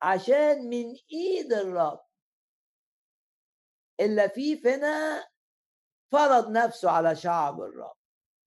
عشان 0.02 0.70
من 0.70 0.96
إيد 1.12 1.54
الرب. 1.54 2.06
إلا 4.00 4.28
في 4.28 4.58
فينا 4.58 5.28
فرض 6.12 6.52
نفسه 6.52 6.92
على 6.92 7.16
شعب 7.16 7.62
الرب. 7.62 7.98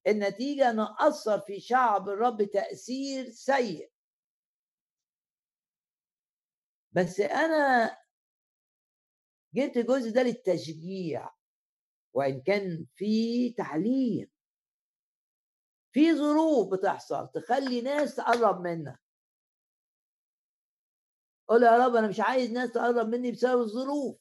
النتيجة 0.06 0.70
أنه 0.70 0.96
أثر 0.98 1.40
في 1.40 1.60
شعب 1.60 2.08
الرب 2.08 2.42
تأثير 2.42 3.30
سيء. 3.30 3.92
بس 6.92 7.20
أنا 7.20 7.96
جبت 9.54 9.76
الجزء 9.76 10.10
ده 10.10 10.22
للتشجيع 10.22 11.30
وإن 12.14 12.40
كان 12.42 12.86
في 12.94 13.50
تعليم. 13.52 14.30
في 15.92 16.14
ظروف 16.14 16.72
بتحصل 16.74 17.28
تخلي 17.34 17.80
ناس 17.80 18.16
تقرب 18.16 18.60
منك 18.60 19.00
قول 21.48 21.62
يا 21.62 21.86
رب 21.86 21.94
أنا 21.96 22.08
مش 22.08 22.20
عايز 22.20 22.50
ناس 22.52 22.72
تقرب 22.72 23.08
مني 23.08 23.32
بسبب 23.32 23.60
الظروف. 23.60 24.16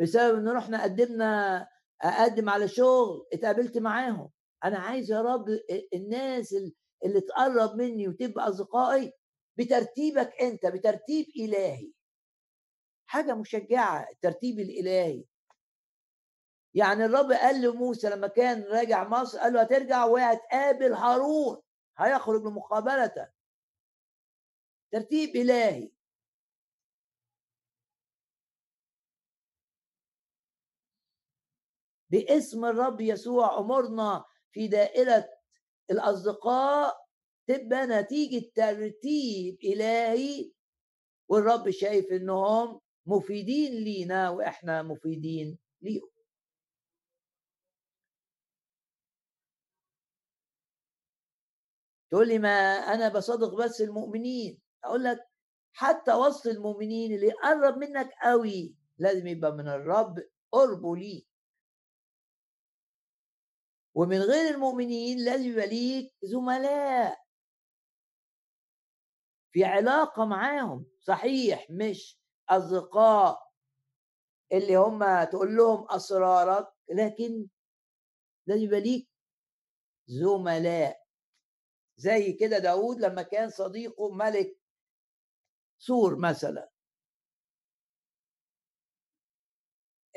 بسبب 0.00 0.38
إن 0.38 0.48
رحنا 0.48 0.82
قدمنا 0.82 1.68
أقدم 2.02 2.48
على 2.48 2.68
شغل 2.68 3.26
اتقابلت 3.32 3.78
معاهم. 3.78 4.30
أنا 4.64 4.78
عايز 4.78 5.10
يا 5.12 5.20
رب 5.22 5.44
الناس 5.94 6.52
اللي 7.04 7.20
تقرب 7.20 7.76
مني 7.76 8.08
وتبقى 8.08 8.48
أصدقائي 8.48 9.12
بترتيبك 9.58 10.32
أنت 10.40 10.66
بترتيب 10.66 11.26
إلهي. 11.36 11.92
حاجة 13.06 13.34
مشجعة 13.34 14.10
الترتيب 14.10 14.58
الإلهي. 14.58 15.24
يعني 16.74 17.04
الرب 17.04 17.32
قال 17.32 17.62
لموسى 17.62 18.08
لما 18.10 18.26
كان 18.28 18.62
راجع 18.62 19.08
مصر 19.08 19.38
قال 19.38 19.52
له 19.52 19.60
هترجع 19.62 20.04
وهتقابل 20.04 20.92
هارون 20.92 21.62
هيخرج 21.98 22.42
لمقابلتك. 22.42 23.34
ترتيب 24.92 25.36
إلهي. 25.36 25.90
باسم 32.10 32.64
الرب 32.64 33.00
يسوع 33.00 33.58
أمرنا 33.58 34.24
في 34.52 34.68
دائرة 34.68 35.28
الأصدقاء 35.90 37.09
تبقى 37.46 37.86
نتيجة 37.86 38.50
ترتيب 38.54 39.58
إلهي 39.64 40.52
والرب 41.28 41.70
شايف 41.70 42.12
إنهم 42.12 42.80
مفيدين 43.06 43.72
لينا 43.72 44.30
وإحنا 44.30 44.82
مفيدين 44.82 45.58
ليهم. 45.82 46.10
تقول 52.10 52.28
لي 52.28 52.38
ما 52.38 52.48
أنا 52.94 53.08
بصدق 53.08 53.54
بس 53.54 53.80
المؤمنين. 53.80 54.60
أقول 54.84 55.04
لك 55.04 55.18
حتى 55.72 56.12
وسط 56.14 56.46
المؤمنين 56.46 57.14
اللي 57.14 57.26
يقرب 57.26 57.78
منك 57.78 58.10
قوي 58.22 58.74
لازم 58.98 59.26
يبقى 59.26 59.52
من 59.52 59.68
الرب 59.68 60.18
قربه 60.52 60.96
ليك. 60.96 61.26
ومن 63.94 64.18
غير 64.18 64.54
المؤمنين 64.54 65.24
لازم 65.24 65.44
يبقى 65.50 65.66
ليك 65.66 66.14
زملاء. 66.22 67.29
في 69.52 69.64
علاقة 69.64 70.24
معاهم 70.24 70.86
صحيح 71.00 71.66
مش 71.70 72.20
أصدقاء 72.48 73.50
اللي 74.52 74.76
هم 74.76 75.24
تقول 75.24 75.56
لهم 75.56 75.86
أسرارك 75.90 76.68
لكن 76.88 77.46
لازم 78.46 78.62
يبقى 78.64 78.80
ليك 78.80 79.08
زملاء. 80.06 81.00
زي 81.96 82.32
كده 82.32 82.58
داود 82.58 83.00
لما 83.00 83.22
كان 83.22 83.50
صديقه 83.50 84.10
ملك 84.10 84.58
سور 85.78 86.16
مثلا. 86.18 86.70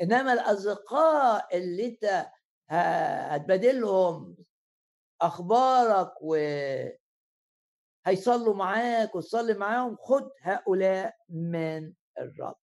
إنما 0.02 0.32
الأصدقاء 0.32 1.56
اللي 1.56 1.86
أنت 1.86 2.26
هتبادلهم 2.68 4.36
أخبارك 5.20 6.12
و 6.22 6.36
هيصلوا 8.06 8.54
معاك 8.54 9.14
وتصلي 9.14 9.54
معاهم 9.54 9.96
خد 9.96 10.30
هؤلاء 10.42 11.16
من 11.28 11.94
الرب. 12.18 12.56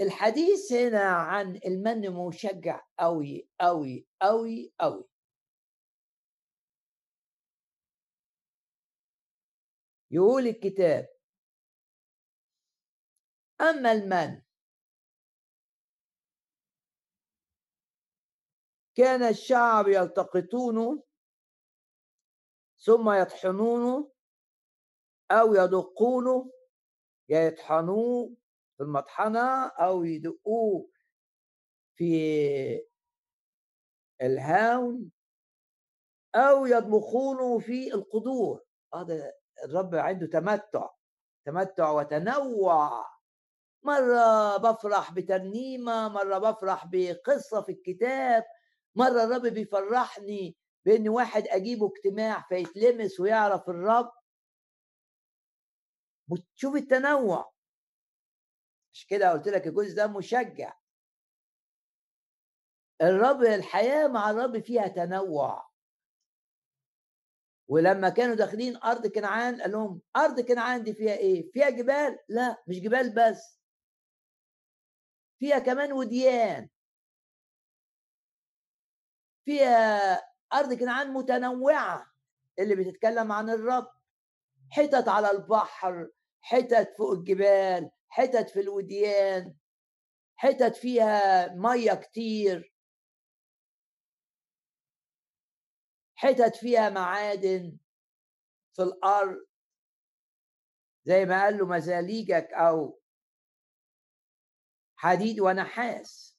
الحديث 0.00 0.72
هنا 0.72 1.04
عن 1.04 1.60
المن 1.66 2.10
مشجع 2.10 2.82
قوي 2.98 3.48
قوي 3.60 4.06
قوي 4.22 4.72
قوي 4.80 5.04
يقول 10.10 10.46
الكتاب 10.46 11.08
أما 13.60 13.92
المن 13.92 14.42
كان 18.96 19.22
الشعب 19.22 19.88
يلتقطونه 19.88 21.02
ثم 22.80 23.10
يطحنونه 23.10 24.12
أو 25.30 25.54
يدقونه 25.54 26.52
يا 27.28 27.40
يطحنوه 27.40 28.34
في 28.76 28.82
المطحنة 28.82 29.66
أو 29.66 30.04
يدقوه 30.04 30.90
في 31.94 32.90
الهاون 34.22 35.10
أو 36.34 36.66
يطبخونه 36.66 37.58
في 37.58 37.94
القدور. 37.94 38.64
هذا 38.94 39.32
الرب 39.64 39.94
عنده 39.94 40.26
تمتع 40.26 40.90
تمتع 41.46 41.90
وتنوع. 41.90 43.06
مرة 43.82 44.56
بفرح 44.56 45.12
بترنيمة 45.12 46.08
مرة 46.08 46.38
بفرح 46.38 46.86
بقصة 46.86 47.62
في 47.62 47.72
الكتاب 47.72 48.44
مرة 48.94 49.24
الرب 49.24 49.46
بيفرحني. 49.46 50.56
بإن 50.86 51.08
واحد 51.08 51.42
أجيبه 51.48 51.86
اجتماع 51.96 52.46
فيتلمس 52.48 53.20
ويعرف 53.20 53.68
الرب. 53.68 54.12
وتشوف 56.30 56.76
التنوع. 56.76 57.52
مش 58.94 59.06
كده 59.06 59.32
قلت 59.32 59.48
لك 59.48 59.66
الجزء 59.66 59.96
ده 59.96 60.06
مشجع. 60.06 60.76
الرب 63.02 63.42
الحياة 63.42 64.08
مع 64.08 64.30
الرب 64.30 64.58
فيها 64.60 64.88
تنوع. 64.88 65.70
ولما 67.68 68.08
كانوا 68.08 68.34
داخلين 68.34 68.76
أرض 68.76 69.06
كنعان 69.06 69.60
قال 69.62 69.70
لهم 69.70 70.02
أرض 70.16 70.40
كنعان 70.40 70.82
دي 70.82 70.94
فيها 70.94 71.12
إيه؟ 71.16 71.50
فيها 71.52 71.70
جبال؟ 71.70 72.18
لا 72.28 72.62
مش 72.68 72.80
جبال 72.80 73.14
بس. 73.14 73.60
فيها 75.38 75.58
كمان 75.58 75.92
وديان. 75.92 76.68
فيها 79.44 80.30
أرض 80.52 80.74
كنعان 80.74 81.12
متنوعة 81.12 82.12
اللي 82.58 82.74
بتتكلم 82.76 83.32
عن 83.32 83.50
الرب. 83.50 83.92
حتت 84.70 85.08
على 85.08 85.30
البحر 85.30 86.10
حتت 86.40 86.94
فوق 86.98 87.12
الجبال 87.12 87.90
حتت 88.08 88.50
في 88.50 88.60
الوديان 88.60 89.56
حتت 90.36 90.76
فيها 90.76 91.48
مية 91.54 91.94
كتير. 91.94 92.74
حتت 96.14 96.56
فيها 96.56 96.90
معادن 96.90 97.78
في 98.72 98.82
الأرض. 98.82 99.46
زي 101.04 101.24
ما 101.24 101.42
قال 101.42 101.58
له 101.58 101.66
مزاليجك 101.66 102.48
أو 102.52 103.00
حديد 104.96 105.40
ونحاس. 105.40 106.38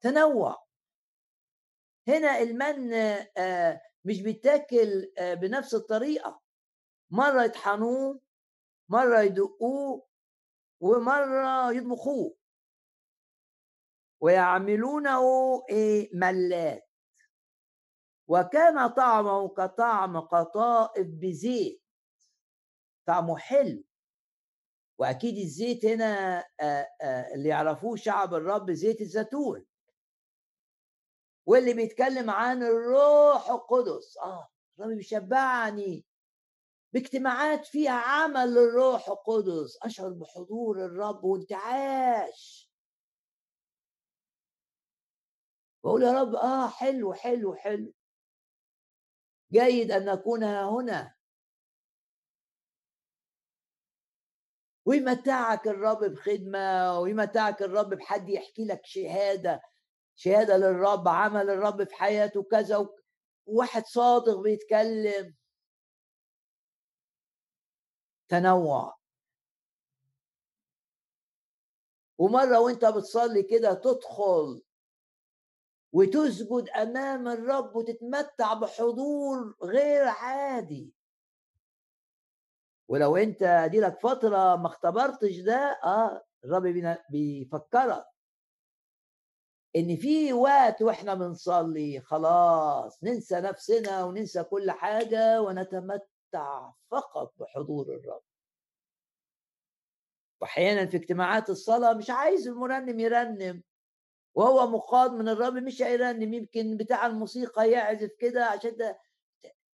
تنوع. 0.00 0.61
هنا 2.08 2.38
المن 2.40 2.92
آه، 3.36 3.80
مش 4.04 4.22
بيتاكل 4.22 5.12
آه، 5.18 5.34
بنفس 5.34 5.74
الطريقة. 5.74 6.40
مرة 7.10 7.42
يطحنوه 7.42 8.20
مرة 8.88 9.20
يدقوه 9.20 10.06
ومرة 10.80 11.72
يطبخوه. 11.72 12.36
ويعملونه 14.20 15.20
إيه؟ 15.70 16.10
ملات. 16.14 16.88
وكان 18.28 18.86
طعمه 18.88 19.48
كطعم 19.48 20.20
قطائف 20.20 21.06
بزيت. 21.06 21.82
طعمه 23.06 23.36
حلو. 23.36 23.84
وأكيد 24.98 25.38
الزيت 25.38 25.84
هنا 25.84 26.38
آه، 26.60 26.88
اللي 27.34 27.48
يعرفوه 27.48 27.96
شعب 27.96 28.34
الرب 28.34 28.70
زيت 28.70 29.00
الزيتون. 29.00 29.66
واللي 31.46 31.74
بيتكلم 31.74 32.30
عن 32.30 32.62
الروح 32.62 33.50
القدس. 33.50 34.18
آه 34.18 34.48
الرب 34.78 34.96
بيشبعني 34.96 36.04
باجتماعات 36.92 37.66
فيها 37.66 37.92
عمل 37.92 38.54
للروح 38.54 39.08
القدس. 39.08 39.78
أشعر 39.82 40.08
بحضور 40.08 40.84
الرب 40.84 41.24
وانتعاش. 41.24 42.72
بقول 45.84 46.02
يا 46.02 46.12
رب 46.12 46.34
آه 46.34 46.68
حلو 46.68 47.14
حلو 47.14 47.54
حلو. 47.54 47.92
جيد 49.52 49.90
أن 49.92 50.04
نكون 50.04 50.42
هنا. 50.44 51.14
ويمتعك 54.86 55.68
الرب 55.68 56.04
بخدمة 56.04 56.98
ويمتعك 57.00 57.62
الرب 57.62 57.94
بحد 57.94 58.28
يحكي 58.28 58.64
لك 58.64 58.80
شهادة. 58.84 59.62
شهادة 60.16 60.56
للرب 60.56 61.08
عمل 61.08 61.50
الرب 61.50 61.84
في 61.84 61.94
حياته 61.94 62.42
كذا 62.42 62.88
وواحد 63.46 63.84
صادق 63.86 64.40
بيتكلم. 64.40 65.34
تنوع. 68.28 68.98
ومرة 72.18 72.60
وانت 72.60 72.84
بتصلي 72.84 73.42
كده 73.42 73.74
تدخل 73.74 74.62
وتسجد 75.92 76.68
أمام 76.68 77.28
الرب 77.28 77.76
وتتمتع 77.76 78.54
بحضور 78.54 79.56
غير 79.62 80.04
عادي. 80.08 80.94
ولو 82.88 83.16
انت 83.16 83.68
دي 83.70 83.80
لك 83.80 84.00
فترة 84.00 84.56
ما 84.56 84.66
اختبرتش 84.66 85.36
ده 85.38 85.80
آه 85.84 86.24
الرب 86.44 86.62
بيفكرك. 87.10 88.11
إن 89.76 89.96
في 89.96 90.32
وقت 90.32 90.82
وإحنا 90.82 91.14
بنصلي 91.14 92.00
خلاص 92.00 93.04
ننسى 93.04 93.40
نفسنا 93.40 94.04
وننسى 94.04 94.42
كل 94.42 94.70
حاجة 94.70 95.42
ونتمتع 95.42 96.70
فقط 96.90 97.34
بحضور 97.38 97.86
الرب. 97.94 98.22
واحيانا 100.40 100.86
في 100.86 100.96
اجتماعات 100.96 101.50
الصلاة 101.50 101.92
مش 101.92 102.10
عايز 102.10 102.48
المرنم 102.48 103.00
يرنم 103.00 103.62
وهو 104.34 104.66
مقاد 104.66 105.12
من 105.12 105.28
الرب 105.28 105.52
مش 105.54 105.82
هيرنم 105.82 106.34
يمكن 106.34 106.76
بتاع 106.76 107.06
الموسيقى 107.06 107.70
يعزف 107.70 108.10
كده 108.18 108.44
عشان 108.46 108.76
ده. 108.76 108.98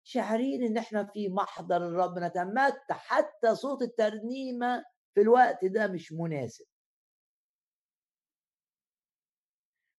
شاعرين 0.08 0.62
إن 0.62 0.76
إحنا 0.76 1.04
في 1.04 1.28
محضر 1.28 1.76
الرب 1.76 2.18
نتمتع 2.18 2.94
حتى 2.94 3.54
صوت 3.54 3.82
الترنيمة 3.82 4.84
في 5.14 5.20
الوقت 5.20 5.64
ده 5.64 5.86
مش 5.86 6.12
مناسب. 6.12 6.64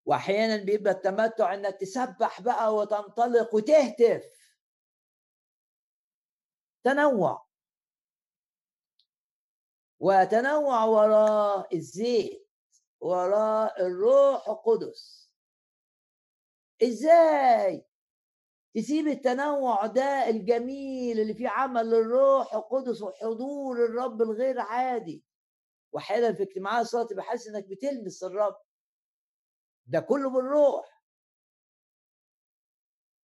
واحيانا 0.08 0.64
بيبقى 0.64 0.92
التمتع 0.92 1.54
إنك 1.54 1.76
تسبح 1.80 2.40
بقى 2.40 2.74
وتنطلق 2.74 3.54
وتهتف. 3.54 4.24
تنوع. 6.84 7.46
وتنوع 10.00 10.84
وراء 10.84 11.76
الزيت 11.76 12.48
وراء 13.00 13.86
الروح 13.86 14.48
القدس. 14.48 15.30
إزاي؟ 16.82 17.84
تسيب 18.74 19.06
التنوع 19.08 19.86
ده 19.86 20.28
الجميل 20.28 21.20
اللي 21.20 21.34
فيه 21.34 21.48
عمل 21.48 21.94
الروح 21.94 22.54
القدس 22.54 23.02
وحضور 23.02 23.84
الرب 23.84 24.22
الغير 24.22 24.60
عادي. 24.60 25.24
واحيانا 25.92 26.32
في 26.32 26.42
اجتماعات 26.42 26.86
الصلاة 26.86 27.08
بحس 27.16 27.48
إنك 27.48 27.64
بتلمس 27.66 28.24
الرب. 28.24 28.67
ده 29.88 30.00
كله 30.00 30.30
بالروح. 30.30 30.98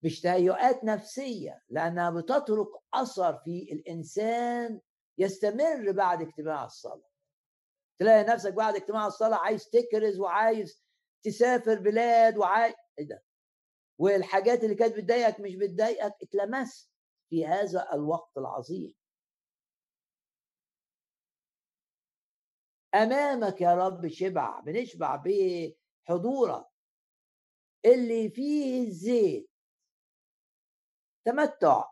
مش 0.03 0.21
تهيؤات 0.21 0.85
نفسية 0.85 1.63
لأنها 1.69 2.11
بتترك 2.11 2.69
أثر 2.95 3.39
في 3.39 3.73
الإنسان 3.73 4.81
يستمر 5.19 5.93
بعد 5.93 6.23
اجتماع 6.23 6.65
الصلاة. 6.65 7.09
تلاقي 7.99 8.25
نفسك 8.25 8.53
بعد 8.55 8.75
اجتماع 8.77 9.07
الصلاة 9.07 9.37
عايز 9.39 9.69
تكرز 9.71 10.19
وعايز 10.21 10.85
تسافر 11.23 11.75
بلاد 11.81 12.39
وعايز 12.39 12.75
إيه 12.99 13.09
ده؟ 13.09 13.23
والحاجات 13.99 14.65
اللي 14.65 14.75
كانت 14.75 14.97
بتضايقك 14.97 15.41
مش 15.41 15.55
بتضايقك 15.55 16.15
اتلمست 16.23 16.91
في 17.31 17.47
هذا 17.47 17.89
الوقت 17.93 18.37
العظيم. 18.39 18.95
أمامك 22.95 23.61
يا 23.61 23.75
رب 23.75 24.09
شبع 24.09 24.61
بنشبع 24.61 25.17
بحضورك 26.05 26.67
اللي 27.85 28.31
فيه 28.31 28.87
الزيت 28.89 29.51
تمتع. 31.27 31.85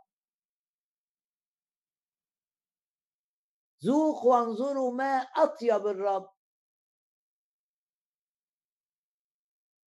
ذوقوا 3.85 4.37
وانظروا 4.37 4.93
ما 4.93 5.17
أطيب 5.17 5.87
الرب. 5.87 6.33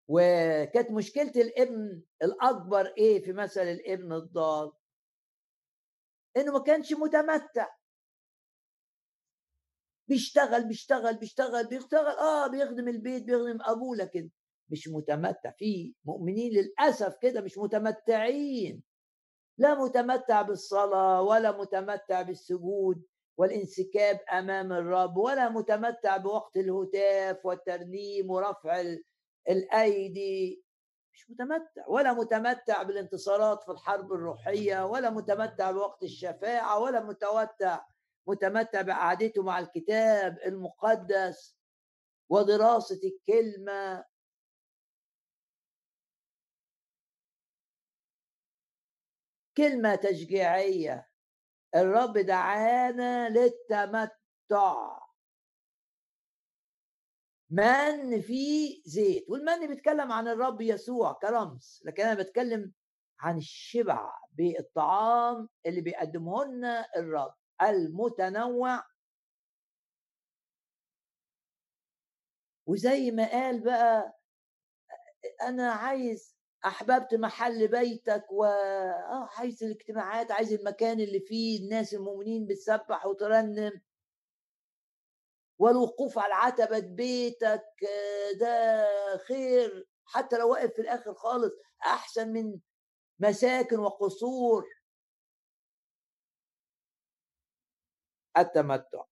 وكانت 0.08 0.90
مشكلة 0.90 1.32
الابن 1.36 2.02
الأكبر 2.22 2.86
إيه 2.98 3.24
في 3.24 3.32
مثل 3.32 3.60
الابن 3.60 4.12
الضال؟ 4.12 4.72
إنه 6.36 6.52
ما 6.52 6.64
كانش 6.64 6.92
متمتع. 6.92 7.76
بيشتغل 10.08 10.64
بيشتغل 10.68 11.16
بيشتغل 11.16 11.66
بيشتغل 11.66 12.18
آه 12.18 12.46
بيخدم 12.46 12.88
البيت 12.88 13.22
بيخدم 13.24 13.58
أبوه 13.60 13.96
لكن 13.96 14.30
مش 14.68 14.88
متمتع. 14.88 15.50
في 15.50 15.94
مؤمنين 16.04 16.52
للأسف 16.52 17.16
كده 17.22 17.40
مش 17.40 17.58
متمتعين. 17.58 18.82
لا 19.58 19.74
متمتع 19.74 20.42
بالصلاة 20.42 21.22
ولا 21.22 21.58
متمتع 21.58 22.22
بالسجود 22.22 23.06
والانسكاب 23.36 24.20
أمام 24.32 24.72
الرب 24.72 25.16
ولا 25.16 25.48
متمتع 25.48 26.16
بوقت 26.16 26.56
الهتاف 26.56 27.46
والترنيم 27.46 28.30
ورفع 28.30 28.84
الأيدي. 29.50 30.64
مش 31.14 31.30
متمتع 31.30 31.88
ولا 31.88 32.12
متمتع 32.12 32.82
بالانتصارات 32.82 33.62
في 33.62 33.72
الحرب 33.72 34.12
الروحية 34.12 34.86
ولا 34.86 35.10
متمتع 35.10 35.70
بوقت 35.70 36.02
الشفاعة 36.02 36.78
ولا 36.78 37.00
متمتع 37.04 37.80
متمتع 38.26 38.82
بقعدته 38.82 39.42
مع 39.42 39.58
الكتاب 39.58 40.38
المقدس 40.46 41.58
ودراسة 42.28 43.00
الكلمة. 43.04 44.04
كلمة 49.56 49.94
تشجيعية. 49.94 51.10
الرب 51.74 52.18
دعانا 52.18 53.28
للتمتع. 53.28 55.04
من 57.50 58.20
في 58.20 58.82
زيت 58.86 59.30
والمن 59.30 59.66
بيتكلم 59.66 60.12
عن 60.12 60.28
الرب 60.28 60.60
يسوع 60.60 61.12
كرمز 61.12 61.82
لكن 61.84 62.02
أنا 62.02 62.22
بتكلم 62.22 62.72
عن 63.20 63.36
الشبع 63.36 64.12
بالطعام 64.32 65.48
اللي 65.66 65.80
بيقدمه 65.80 66.44
لنا 66.44 66.86
الرب. 66.96 67.34
المتنوع. 67.62 68.82
وزي 72.66 73.10
ما 73.10 73.30
قال 73.30 73.60
بقى 73.64 74.18
أنا 75.42 75.72
عايز 75.72 76.36
أحببت 76.66 77.14
محل 77.14 77.68
بيتك 77.68 78.24
و 78.32 78.44
آه 78.44 79.28
عايز 79.38 79.62
الاجتماعات 79.64 80.30
عايز 80.32 80.52
المكان 80.52 81.00
اللي 81.00 81.20
فيه 81.20 81.64
الناس 81.64 81.94
المؤمنين 81.94 82.46
بتسبح 82.46 83.06
وترنم. 83.06 83.80
والوقوف 85.58 86.18
على 86.18 86.34
عتبة 86.34 86.78
بيتك 86.78 87.64
آه، 87.88 88.32
ده 88.40 88.86
خير. 89.28 89.88
حتى 90.06 90.38
لو 90.38 90.50
واقف 90.52 90.72
في 90.74 90.82
الآخر 90.82 91.14
خالص 91.14 91.52
أحسن 91.86 92.32
من 92.32 92.60
مساكن 93.20 93.78
وقصور. 93.78 94.64
التمتع. 98.38 99.04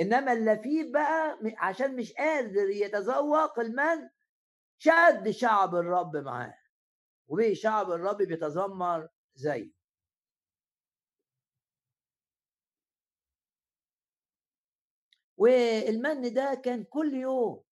إنما 0.00 0.32
اللفيف 0.32 0.92
بقى 0.92 1.38
عشان 1.58 1.96
مش 1.96 2.12
قادر 2.12 2.70
يتذوق 2.70 3.58
المن 3.58 4.10
شد 4.78 5.30
شعب 5.30 5.74
الرب 5.74 6.16
معاه. 6.16 6.58
وبيه 7.28 7.54
شعب 7.54 7.90
الرب 7.90 8.16
بيتذمر 8.16 9.08
زيه. 9.34 9.70
والمن 15.36 16.34
ده 16.34 16.60
كان 16.64 16.84
كل 16.84 17.14
يوم. 17.14 17.64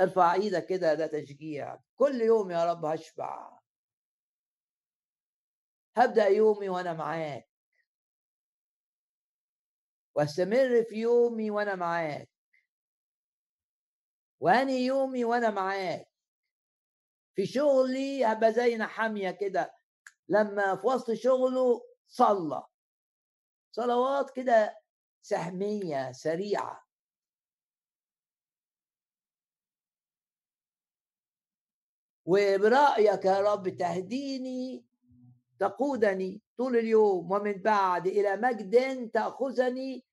ارفع 0.00 0.34
إيدك 0.34 0.66
كده 0.66 0.94
ده 0.94 1.06
تشجيع. 1.06 1.78
كل 1.96 2.20
يوم 2.20 2.50
يا 2.50 2.64
رب 2.72 2.84
هشبع. 2.84 3.58
هبدأ 5.96 6.26
يومي 6.26 6.68
وأنا 6.68 6.92
معاك. 6.92 7.53
واستمر 10.14 10.82
في 10.88 10.94
يومي 10.96 11.50
وأنا 11.50 11.74
معاك. 11.74 12.30
واني 14.40 14.86
يومي 14.86 15.24
وأنا 15.24 15.50
معاك. 15.50 16.08
في 17.34 17.46
شغلي 17.46 18.24
هبقى 18.24 18.52
زي 18.52 18.76
نحاميه 18.76 19.30
كده. 19.30 19.74
لما 20.28 20.76
في 20.76 20.86
وسط 20.86 21.12
شغله 21.12 21.86
صلى. 22.08 22.62
صلوات 23.72 24.30
كده 24.36 24.80
سهمية 25.22 26.12
سريعة. 26.12 26.84
وبرأيك 32.26 33.24
يا 33.24 33.40
رب 33.40 33.68
تهديني 33.68 34.84
تقودني 35.68 36.42
طول 36.58 36.76
اليوم 36.76 37.32
ومن 37.32 37.52
بعد 37.52 38.06
إلى 38.06 38.36
مجد 38.36 39.10
تأخذني. 39.10 40.04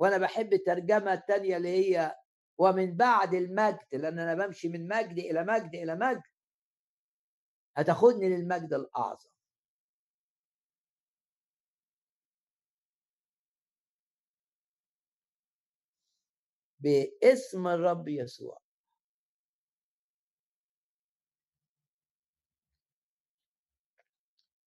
وأنا 0.00 0.18
بحب 0.18 0.52
الترجمة 0.52 1.12
الثانية 1.12 1.56
اللي 1.56 1.68
هي 1.68 2.14
ومن 2.58 2.96
بعد 2.96 3.34
المجد 3.34 3.86
لأن 3.92 4.18
أنا 4.18 4.34
بمشي 4.46 4.68
من 4.68 4.88
مجد 4.88 5.18
إلى 5.18 5.44
مجد 5.44 5.74
إلى 5.74 5.94
مجد. 5.94 6.22
هتاخدني 7.76 8.28
للمجد 8.28 8.74
الأعظم. 8.74 9.30
باسم 16.80 17.66
الرب 17.68 18.08
يسوع. 18.08 18.67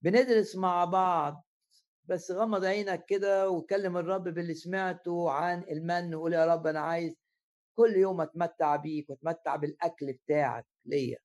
بندرس 0.04 0.56
مع 0.56 0.86
بعض 0.86 1.46
بس 2.06 2.32
غمض 2.32 2.66
عينك 2.66 3.06
كده 3.06 3.50
وكلم 3.50 3.98
الرب 3.98 4.24
باللي 4.24 4.54
سمعته 4.54 5.32
عن 5.32 5.64
المن 5.72 6.16
وقول 6.16 6.34
يا 6.34 6.46
رب 6.46 6.68
أنا 6.68 6.80
عايز 6.80 7.16
كل 7.78 7.96
يوم 7.98 8.22
أتمتع 8.22 8.76
بيك 8.76 9.10
وأتمتع 9.10 9.56
بالأكل 9.56 10.14
بتاعك 10.14 10.66
ليا. 10.86 11.18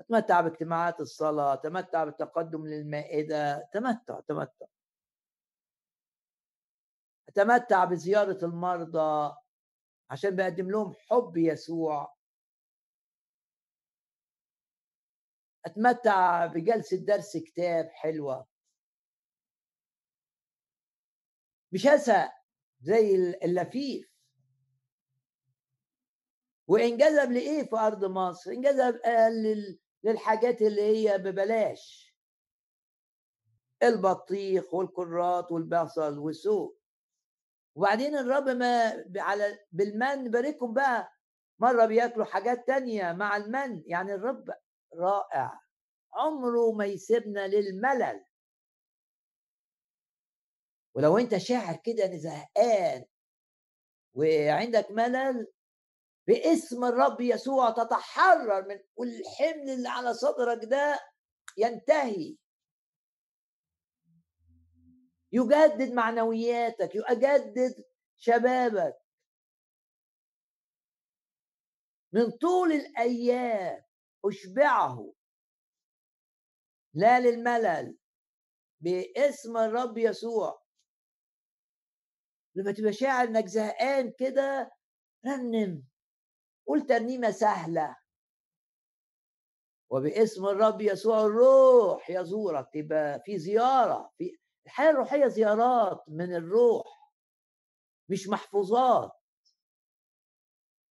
أتمتع 0.00 0.40
باجتماعات 0.40 1.00
الصلاة 1.00 1.54
تمتع 1.54 2.04
بالتقدم 2.04 2.66
للمائدة 2.66 3.68
تمتع 3.74 4.20
تمتع 4.28 4.66
أتمتع 7.28 7.84
بزيارة 7.84 8.44
المرضى 8.44 9.34
عشان 10.10 10.36
بقدم 10.36 10.70
لهم 10.70 10.94
حب 11.10 11.36
يسوع. 11.36 12.14
أتمتع 15.66 16.46
بجلسة 16.46 16.96
درس 16.96 17.36
كتاب 17.36 17.88
حلوة. 17.92 18.46
مش 21.72 21.86
هسأ 21.86 22.32
زي 22.80 23.14
اللفيف. 23.44 24.10
وإنجذب 26.68 27.32
لإيه 27.32 27.62
في 27.62 27.76
أرض 27.76 28.04
مصر؟ 28.04 28.50
إنجذب 28.50 29.00
للحاجات 30.04 30.62
اللي 30.62 30.82
هي 30.82 31.18
ببلاش. 31.18 32.16
البطيخ 33.82 34.74
والكرات 34.74 35.52
والبصل 35.52 36.18
والسوق. 36.18 36.80
وبعدين 37.74 38.16
الرب 38.16 38.48
ما 38.48 39.04
على 39.16 39.58
بالمن 39.72 40.30
باركهم 40.30 40.74
بقى. 40.74 41.12
مرة 41.58 41.86
بياكلوا 41.86 42.24
حاجات 42.24 42.66
تانية 42.66 43.12
مع 43.12 43.36
المن. 43.36 43.82
يعني 43.86 44.14
الرب 44.14 44.50
رائع. 44.94 45.60
عمره 46.12 46.72
ما 46.72 46.86
يسيبنا 46.86 47.46
للملل. 47.48 48.24
ولو 50.94 51.18
أنت 51.18 51.36
شاعر 51.36 51.76
كده 51.84 52.04
ان 52.04 52.18
زهقان 52.18 53.04
وعندك 54.14 54.90
ملل 54.90 55.46
باسم 56.26 56.84
الرب 56.84 57.20
يسوع 57.20 57.70
تتحرر 57.70 58.68
من 58.68 58.80
والحمل 58.96 59.70
اللي 59.70 59.88
على 59.88 60.14
صدرك 60.14 60.64
ده 60.64 61.00
ينتهي. 61.58 62.36
يجدد 65.32 65.92
معنوياتك 65.92 66.94
يجدد 66.94 67.84
شبابك. 68.16 68.96
من 72.12 72.30
طول 72.30 72.72
الأيام 72.72 73.89
أشبعه. 74.24 75.12
لا 76.94 77.20
للملل 77.20 77.98
باسم 78.80 79.56
الرب 79.56 79.98
يسوع. 79.98 80.62
لما 82.54 82.72
تبقى 82.72 82.92
شاعر 82.92 83.28
إنك 83.28 83.46
زهقان 83.46 84.12
كده 84.18 84.72
رنم. 85.26 85.84
قول 86.66 86.86
ترنيمة 86.86 87.30
سهلة. 87.30 87.96
وباسم 89.90 90.46
الرب 90.46 90.80
يسوع 90.80 91.20
الروح 91.20 92.10
يزورك. 92.10 92.68
تبقى 92.74 93.20
في 93.24 93.38
زيارة 93.38 94.12
في 94.18 94.38
الحياة 94.66 94.90
الروحية 94.90 95.26
زيارات 95.26 96.04
من 96.08 96.34
الروح 96.34 97.12
مش 98.08 98.28
محفوظات. 98.28 99.12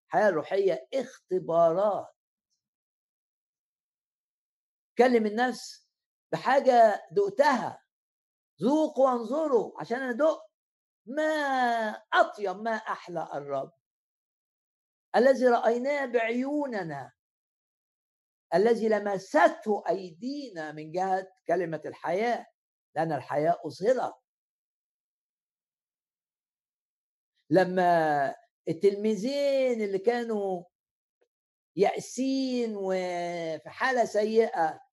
الحياة 0.08 0.30
الروحيه 0.30 0.88
اختبارات. 0.94 2.19
كلم 5.00 5.26
النفس 5.26 5.88
بحاجة 6.32 7.08
دقتها. 7.12 7.84
ذوقوا 8.62 9.10
وانظروا 9.10 9.82
عشان 9.82 10.02
أنا 10.02 10.12
دقت. 10.12 10.50
ما 11.06 11.32
أطيب 12.14 12.56
ما 12.62 12.72
أحلى 12.72 13.30
الرب. 13.34 13.72
الذي 15.16 15.48
رأيناه 15.48 16.06
بعيوننا. 16.06 17.12
الذي 18.54 18.90
لمسته 18.90 19.84
أيدينا 19.90 20.72
من 20.72 20.92
جهة 20.92 21.28
كلمة 21.48 21.82
الحياة. 21.86 22.46
لأن 22.96 23.12
الحياة 23.12 23.60
اظهرت 23.66 24.16
لما 27.50 28.36
التلميذين 28.68 29.82
اللي 29.82 30.00
كانوا 30.00 30.64
يأسين 31.76 32.76
وفي 32.76 33.70
حالة 33.70 34.06
سيئة 34.06 34.89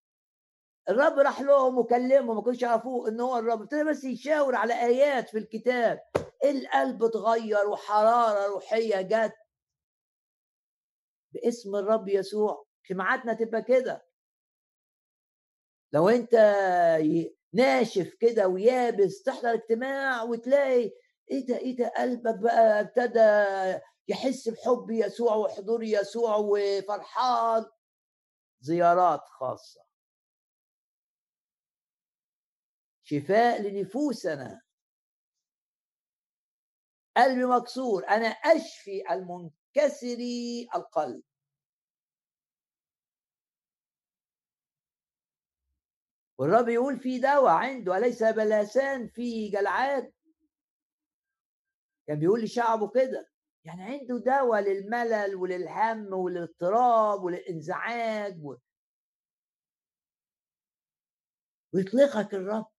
الرب 0.88 1.18
راح 1.18 1.40
لهم 1.40 1.78
وكلمهم 1.78 2.36
ما 2.36 2.42
كانوش 2.42 2.62
يعرفوه 2.62 3.08
ان 3.08 3.20
هو 3.20 3.38
الرب. 3.38 3.62
ابتدى 3.62 3.84
بس 3.84 4.04
يشاور 4.04 4.54
على 4.54 4.74
آيات 4.74 5.28
في 5.28 5.38
الكتاب. 5.38 6.00
القلب 6.44 7.04
اتغير 7.04 7.68
وحرارة 7.68 8.46
روحية 8.46 9.00
جت 9.00 9.34
باسم 11.32 11.76
الرب 11.76 12.08
يسوع. 12.08 12.66
اجتماعاتنا 12.84 13.34
تبقى 13.34 13.62
كده. 13.62 14.06
لو 15.92 16.08
أنت 16.08 16.34
ناشف 17.52 18.14
كده 18.20 18.48
ويابس 18.48 19.22
تحضر 19.22 19.54
اجتماع 19.54 20.22
وتلاقي 20.22 20.90
إيه 21.30 21.46
ده 21.46 21.58
إيه 21.58 21.76
ده 21.76 21.92
قلبك 21.96 22.38
بقى 22.38 22.80
ابتدى 22.80 23.44
يحس 24.08 24.48
بحب 24.48 24.86
يسوع 24.90 25.34
وحضور 25.36 25.82
يسوع 25.82 26.36
وفرحان. 26.36 27.64
زيارات 28.60 29.20
خاصة. 29.20 29.85
شفاء 33.08 33.62
لنفوسنا. 33.62 34.62
قلبي 37.16 37.44
مكسور 37.44 38.08
أنا 38.08 38.26
أشفي 38.26 39.10
المنكسري 39.10 40.68
القلب. 40.74 41.22
والرب 46.38 46.68
يقول 46.68 47.00
في 47.00 47.18
دواء 47.18 47.52
عنده 47.52 47.96
أليس 47.96 48.22
بلاسان 48.22 49.08
في 49.08 49.48
جلعاد؟ 49.48 50.12
كان 52.06 52.18
بيقول 52.18 52.42
لشعبه 52.42 52.90
كده 52.90 53.28
يعني 53.64 53.82
عنده 53.82 54.18
دواء 54.18 54.60
للملل 54.60 55.34
وللهم 55.34 56.12
وللاضطراب 56.12 57.22
وللإنزعاج 57.22 58.44
و... 58.44 58.56
ويطلقك 61.74 62.34
الرب. 62.34 62.75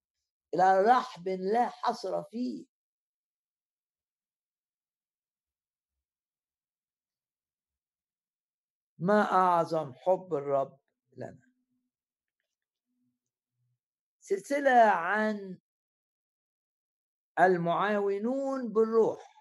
إلى 0.54 0.82
رحب 0.82 1.28
لا 1.28 1.70
حصر 1.70 2.24
فيه. 2.24 2.66
ما 9.00 9.22
أعظم 9.22 9.94
حب 9.94 10.34
الرب 10.34 10.80
لنا؟ 11.18 11.48
سلسلة 14.20 14.82
عن 14.92 15.58
المعاونون 17.40 18.74
بالروح. 18.74 19.38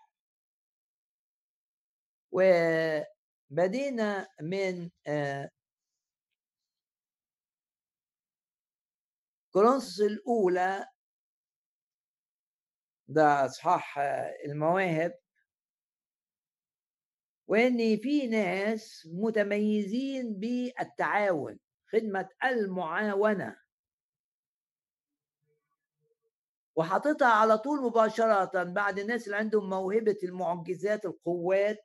وبدينا 3.50 4.28
من 4.42 4.90
آه، 5.06 5.50
كورنثوس 9.52 10.00
الأولى 10.00 10.95
ده 13.08 13.44
اصحاح 13.44 13.98
المواهب. 14.44 15.18
وإن 17.48 17.96
في 17.96 18.26
ناس 18.26 19.08
متميزين 19.12 20.40
بالتعاون 20.40 21.58
خدمة 21.92 22.28
المعاونة. 22.44 23.56
وحاططها 26.76 27.28
على 27.28 27.58
طول 27.58 27.82
مباشرة 27.82 28.62
بعد 28.62 28.98
الناس 28.98 29.26
اللي 29.26 29.36
عندهم 29.36 29.70
موهبة 29.70 30.18
المعجزات 30.22 31.04
القوات. 31.04 31.78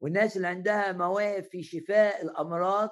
والناس 0.00 0.36
اللي 0.36 0.48
عندها 0.48 0.92
مواهب 0.92 1.44
في 1.44 1.62
شفاء 1.62 2.22
الأمراض. 2.22 2.90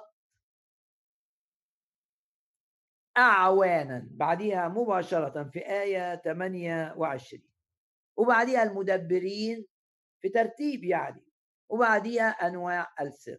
أعوانا 3.19 4.07
بعديها 4.11 4.67
مباشرة 4.67 5.43
في 5.43 5.59
آية 5.59 6.15
28 6.15 7.43
وبعديها 8.17 8.63
المدبرين 8.63 9.65
في 10.21 10.29
ترتيب 10.29 10.83
يعني 10.83 11.23
وبعديها 11.69 12.29
أنواع 12.29 12.93
السر. 13.01 13.37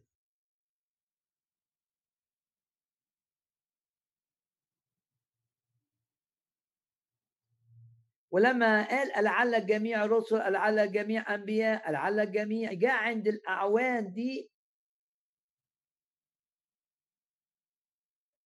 ولما 8.31 8.89
قال 8.89 9.25
لعل 9.25 9.55
الجميع 9.55 10.07
رسل 10.07 10.53
لعل 10.53 10.79
الجميع 10.79 11.35
انبياء 11.35 11.91
لعل 11.93 12.21
الجميع 12.21 12.73
جاء 12.73 12.93
عند 12.93 13.29
الأعوان 13.29 14.13
دي 14.13 14.51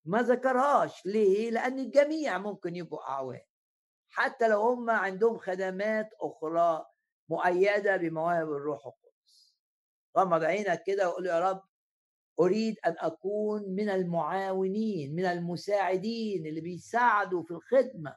ما 0.04 0.22
ذكرهاش. 0.22 1.06
ليه؟ 1.06 1.50
لأن 1.50 1.78
الجميع 1.78 2.38
ممكن 2.38 2.76
يبقوا 2.76 3.08
أعوان 3.08 3.40
حتى 4.08 4.48
لو 4.48 4.60
هم 4.60 4.90
عندهم 4.90 5.38
خدمات 5.38 6.10
أخرى 6.20 6.86
مؤيدة 7.28 7.96
بمواهب 7.96 8.48
الروح 8.52 8.86
القدس. 8.86 9.54
غمض 10.18 10.42
عينك 10.44 10.82
كده 10.86 11.08
وقول 11.08 11.26
يا 11.26 11.50
رب 11.50 11.62
أريد 12.40 12.76
أن 12.86 12.96
أكون 12.98 13.62
من 13.68 13.88
المعاونين 13.88 15.14
من 15.14 15.24
المساعدين 15.24 16.46
اللي 16.46 16.60
بيساعدوا 16.60 17.42
في 17.42 17.50
الخدمة. 17.50 18.16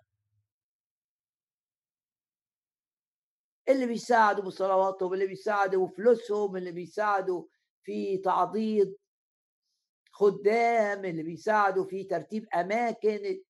اللي 3.70 3.86
بيساعدوا 3.86 4.44
بصلواتهم 4.44 5.14
اللي 5.14 5.28
بيساعدوا 5.28 5.88
بفلوسهم 5.88 6.58
اللي 6.58 6.72
بيساعدوا 6.72 7.44
في 7.84 8.18
تعضيد 8.18 8.98
خدام 10.18 11.06
اللي 11.06 11.24
بيساعدوا 11.24 11.86
في 11.86 12.04
ترتيب 12.04 12.48
أماكن 12.56 13.44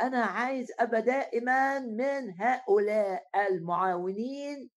أنا 0.00 0.24
عايز 0.24 0.72
أبقى 0.80 1.02
دائما 1.02 1.78
من 1.78 2.40
هؤلاء 2.40 3.28
المعاونين. 3.48 4.70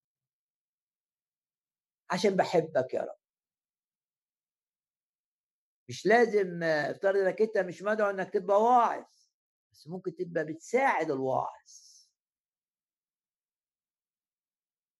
عشان 2.11 2.35
بحبك 2.35 2.93
يا 2.93 3.01
رب. 3.01 3.17
مش 5.89 6.05
لازم 6.05 6.63
افترض 6.63 7.15
إنك 7.17 7.41
أنت 7.41 7.57
مش 7.57 7.81
مدعو 7.83 8.09
إنك 8.09 8.33
تبقى 8.33 8.61
واعظ 8.61 9.05
بس 9.73 9.87
ممكن 9.87 10.15
تبقى 10.15 10.45
بتساعد 10.45 11.11
الواعظ. 11.11 11.99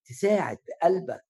تساعد 0.06 0.58
بقلبك. 0.68 1.29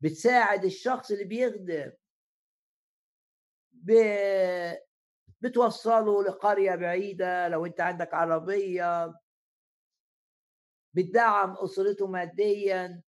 بتساعد 0.00 0.64
الشخص 0.64 1.10
اللي 1.10 1.24
بيخدم. 1.24 1.92
بتوصله 5.40 6.24
لقرية 6.24 6.74
بعيدة 6.74 7.48
لو 7.48 7.66
أنت 7.66 7.80
عندك 7.80 8.14
عربية. 8.14 9.14
بتدعم 10.94 11.56
أسرته 11.64 12.06
ماديا. 12.06 13.02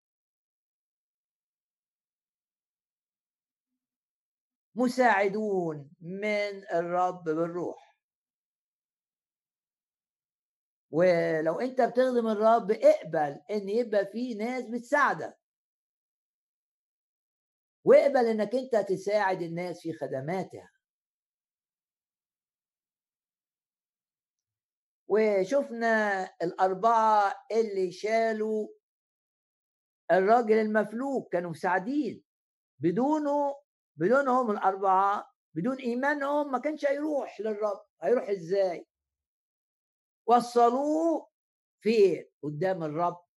مساعدون 4.74 5.90
من 6.00 6.64
الرب 6.72 7.24
بالروح. 7.24 7.90
ولو 10.90 11.60
أنت 11.60 11.80
بتخدم 11.80 12.28
الرب 12.28 12.70
اقبل 12.70 13.40
إن 13.50 13.68
يبقى 13.68 14.06
في 14.06 14.34
ناس 14.34 14.64
بتساعدك. 14.64 15.39
واقبل 17.90 18.26
إنك 18.26 18.54
أنت 18.54 18.76
تساعد 18.76 19.42
الناس 19.42 19.80
في 19.80 19.92
خدماتها. 19.92 20.70
وشفنا 25.08 26.24
الأربعة 26.42 27.46
اللي 27.52 27.92
شالوا 27.92 28.68
الراجل 30.10 30.58
المفلوج 30.58 31.28
كانوا 31.32 31.50
مساعدين. 31.50 32.24
بدونه 32.78 33.56
بدونهم 33.96 34.50
الأربعة 34.50 35.30
بدون 35.54 35.76
إيمانهم 35.76 36.52
ما 36.52 36.58
كانش 36.58 36.86
هيروح 36.86 37.40
للرب. 37.40 37.86
هيروح 38.02 38.28
إزاي؟ 38.28 38.86
وصلوه 40.26 41.30
فين؟ 41.80 42.30
قدام 42.42 42.82
الرب. 42.82 43.29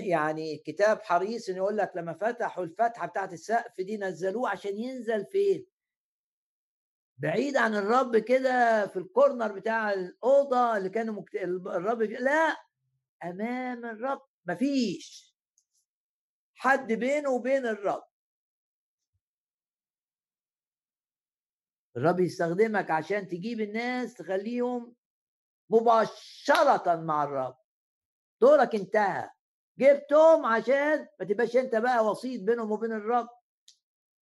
يعني 0.00 0.56
كتاب 0.56 1.02
حريص 1.02 1.48
إنه 1.48 1.56
يقول 1.58 1.76
لك 1.76 1.92
لما 1.96 2.12
فتحوا 2.12 2.64
الفتحة 2.64 3.06
بتاعت 3.06 3.32
السقف 3.32 3.80
دي 3.80 3.96
نزلوه 3.96 4.50
عشان 4.50 4.78
ينزل 4.78 5.26
فين؟ 5.26 5.66
بعيد 7.18 7.56
عن 7.56 7.74
الرب 7.74 8.16
كده 8.16 8.86
في 8.86 8.98
الكورنر 8.98 9.52
بتاع 9.52 9.92
الأوضة 9.92 10.76
اللي 10.76 10.88
كانوا 10.88 11.14
مكت... 11.14 11.34
الرب 11.34 12.02
لا 12.02 12.56
أمام 13.24 13.84
الرب. 13.84 14.22
مفيش. 14.46 15.34
حد 16.54 16.92
بينه 16.92 17.30
وبين 17.30 17.66
الرب. 17.66 18.04
الرب 21.96 22.20
يستخدمك 22.20 22.90
عشان 22.90 23.28
تجيب 23.28 23.60
الناس 23.60 24.14
تخليهم 24.14 24.94
مباشرة 25.70 26.96
مع 26.96 27.24
الرب. 27.24 27.56
دورك 28.40 28.74
انتهى. 28.74 29.30
جبتهم 29.78 30.46
عشان 30.46 31.08
ما 31.20 31.26
تبقاش 31.26 31.56
انت 31.56 31.74
بقى 31.76 32.06
وسيط 32.06 32.42
بينهم 32.42 32.72
وبين 32.72 32.92
الرب 32.92 33.28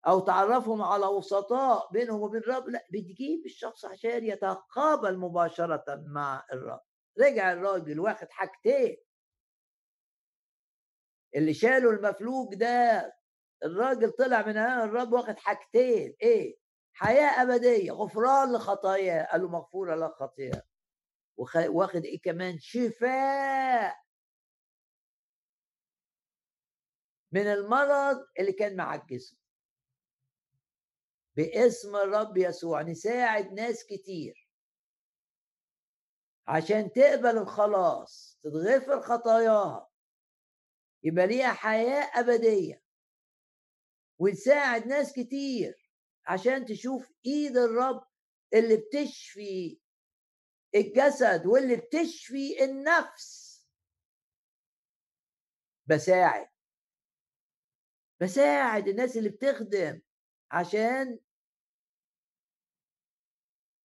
أو 0.06 0.20
تعرفهم 0.20 0.82
على 0.82 1.06
وسطاء 1.06 1.92
بينهم 1.92 2.20
وبين 2.22 2.40
الرب. 2.40 2.68
لا 2.68 2.86
بتجيب 2.92 3.46
الشخص 3.46 3.84
عشان 3.84 4.24
يتقابل 4.26 5.18
مباشرة 5.18 5.84
مع 6.06 6.46
الرب. 6.52 6.80
رجع 7.20 7.52
الراجل 7.52 8.00
واخد 8.00 8.26
حاجتين. 8.30 8.96
اللي 11.36 11.54
شالوا 11.54 11.92
المفلوج 11.92 12.54
ده 12.54 13.12
الراجل 13.64 14.10
طلع 14.10 14.46
من 14.46 14.56
أمام 14.56 14.88
الرب 14.88 15.12
واخد 15.12 15.38
حاجتين. 15.38 16.16
إيه؟ 16.22 16.56
حياة 16.92 17.42
أبدية. 17.42 17.92
غفران 17.92 18.52
لخطاياه. 18.52 19.24
قال 19.32 19.42
له 19.42 19.48
مغفورة 19.48 19.94
لك 19.94 20.12
خطاياه 20.12 20.62
واخد 21.68 22.04
إيه 22.04 22.20
كمان؟ 22.22 22.58
شفاء. 22.60 24.02
من 27.32 27.46
المرض 27.46 28.26
اللي 28.38 28.52
كان 28.52 28.76
معجزه. 28.76 29.36
باسم 31.36 31.96
الرب 31.96 32.36
يسوع 32.36 32.82
نساعد 32.82 33.52
ناس 33.52 33.84
كتير. 33.86 34.48
عشان 36.46 36.92
تقبل 36.92 37.38
الخلاص 37.38 38.38
تتغفر 38.42 39.00
خطاياها. 39.02 39.90
يبقى 41.02 41.26
ليها 41.26 41.52
حياة 41.52 42.10
أبدية. 42.20 42.82
ونساعد 44.18 44.86
ناس 44.86 45.12
كتير 45.12 45.90
عشان 46.26 46.66
تشوف 46.66 47.12
إيد 47.26 47.56
الرب 47.56 48.04
اللي 48.54 48.76
بتشفي 48.76 49.80
الجسد 50.74 51.46
واللي 51.46 51.76
بتشفي 51.76 52.64
النفس. 52.64 53.52
بساعد. 55.86 56.51
بساعد 58.22 58.88
الناس 58.88 59.16
اللي 59.16 59.28
بتخدم 59.28 60.00
عشان 60.50 61.18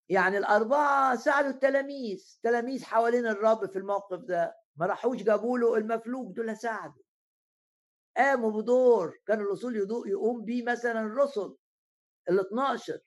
يعني 0.09 0.37
الأربعة 0.37 1.15
ساعدوا 1.15 1.49
التلاميذ 1.49 2.39
تلاميذ 2.43 2.83
حوالين 2.83 3.27
الرب 3.27 3.69
في 3.71 3.79
الموقف 3.79 4.19
ده 4.19 4.57
ما 4.75 4.85
راحوش 4.85 5.23
جابوا 5.23 5.59
له 5.59 5.75
المفلوج 5.77 6.35
دول 6.35 6.57
ساعدوا 6.57 7.03
قاموا 8.17 8.61
بدور 8.61 9.19
كان 9.27 9.39
الرسول 9.39 9.75
يقوم 10.07 10.45
بيه 10.45 10.63
مثلا 10.63 10.99
الرسل 11.01 11.57
ال 12.29 12.39
12 12.39 12.99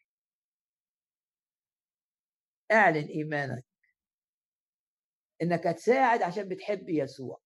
اعلن 2.72 3.06
إيمانك. 3.06 3.64
إنك 5.42 5.66
هتساعد 5.66 6.22
عشان 6.22 6.48
بتحب 6.48 6.88
يسوع. 6.88 7.40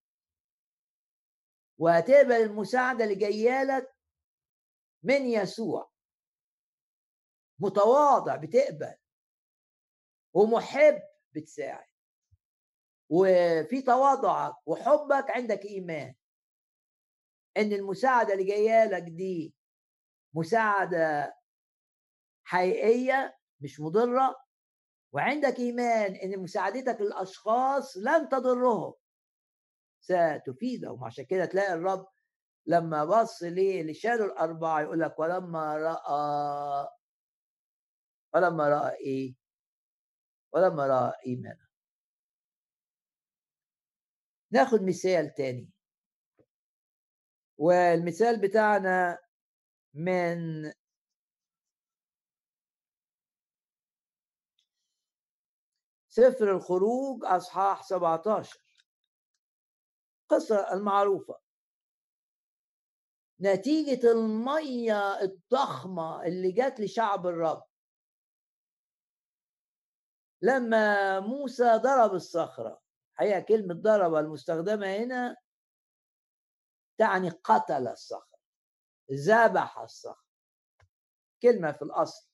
وهتقبل 1.79 2.33
المساعدة 2.33 3.05
اللي 3.05 3.15
جاية 3.15 3.63
لك 3.63 3.95
من 5.03 5.23
يسوع. 5.23 5.91
متواضع 7.59 8.37
بتقبل. 8.37 8.95
ومحب 10.35 11.03
بتساعد. 11.35 11.87
وفي 13.09 13.83
تواضعك 13.83 14.55
وحبك 14.67 15.31
عندك 15.31 15.65
إيمان. 15.65 16.15
إن 17.57 17.73
المساعدة 17.73 18.33
اللي 18.33 18.45
جاية 18.45 18.85
لك 18.85 19.03
دي 19.03 19.55
مساعدة 20.35 21.35
حقيقية 22.45 23.39
مش 23.61 23.81
مضرة. 23.81 24.37
وعندك 25.13 25.59
إيمان 25.59 26.15
إن 26.15 26.39
مساعدتك 26.43 27.01
للأشخاص 27.01 27.97
لن 27.97 28.29
تضرهم. 28.29 28.95
ستفيدهم 30.05 31.05
عشان 31.05 31.25
كده 31.25 31.45
تلاقي 31.45 31.73
الرب 31.75 32.07
لما 32.67 33.05
بص 33.05 33.43
ليه 33.43 33.81
اللي 33.81 33.95
شالوا 33.95 34.27
الأربعة 34.27 34.81
يقول 34.81 35.01
لك 35.01 35.19
ولما 35.19 35.77
رأى 35.77 36.89
ولما 38.35 38.69
رأى 38.69 38.95
إيه؟ 38.97 39.35
ولما 40.53 40.87
رأى 40.87 41.13
إيمانه. 41.27 41.69
ناخد 44.51 44.83
مثال 44.83 45.35
تاني. 45.35 45.71
والمثال 47.59 48.41
بتاعنا 48.41 49.19
من 49.95 50.65
سفر 56.09 56.51
الخروج 56.57 57.25
أصحاح 57.25 57.83
17 57.83 58.64
قصة 60.29 60.73
المعروفة. 60.73 61.39
نتيجة 63.41 64.13
المية 64.13 65.21
الضخمة 65.21 66.23
اللي 66.23 66.53
جت 66.53 66.81
لشعب 66.81 67.27
الرب. 67.27 67.65
لما 70.43 71.21
موسى 71.21 71.77
ضرب 71.77 72.15
الصخرة 72.15 72.83
هي 73.19 73.43
كلمة 73.43 73.75
ضرب 73.75 74.15
المستخدمة 74.15 74.87
هنا 74.97 75.37
تعني 76.99 77.29
قتل 77.31 77.89
الصخرة 77.89 78.39
ذبح 79.13 79.79
الصخرة. 79.79 80.25
كلمة 81.43 81.73
في 81.73 81.83
الأصل. 81.83 82.34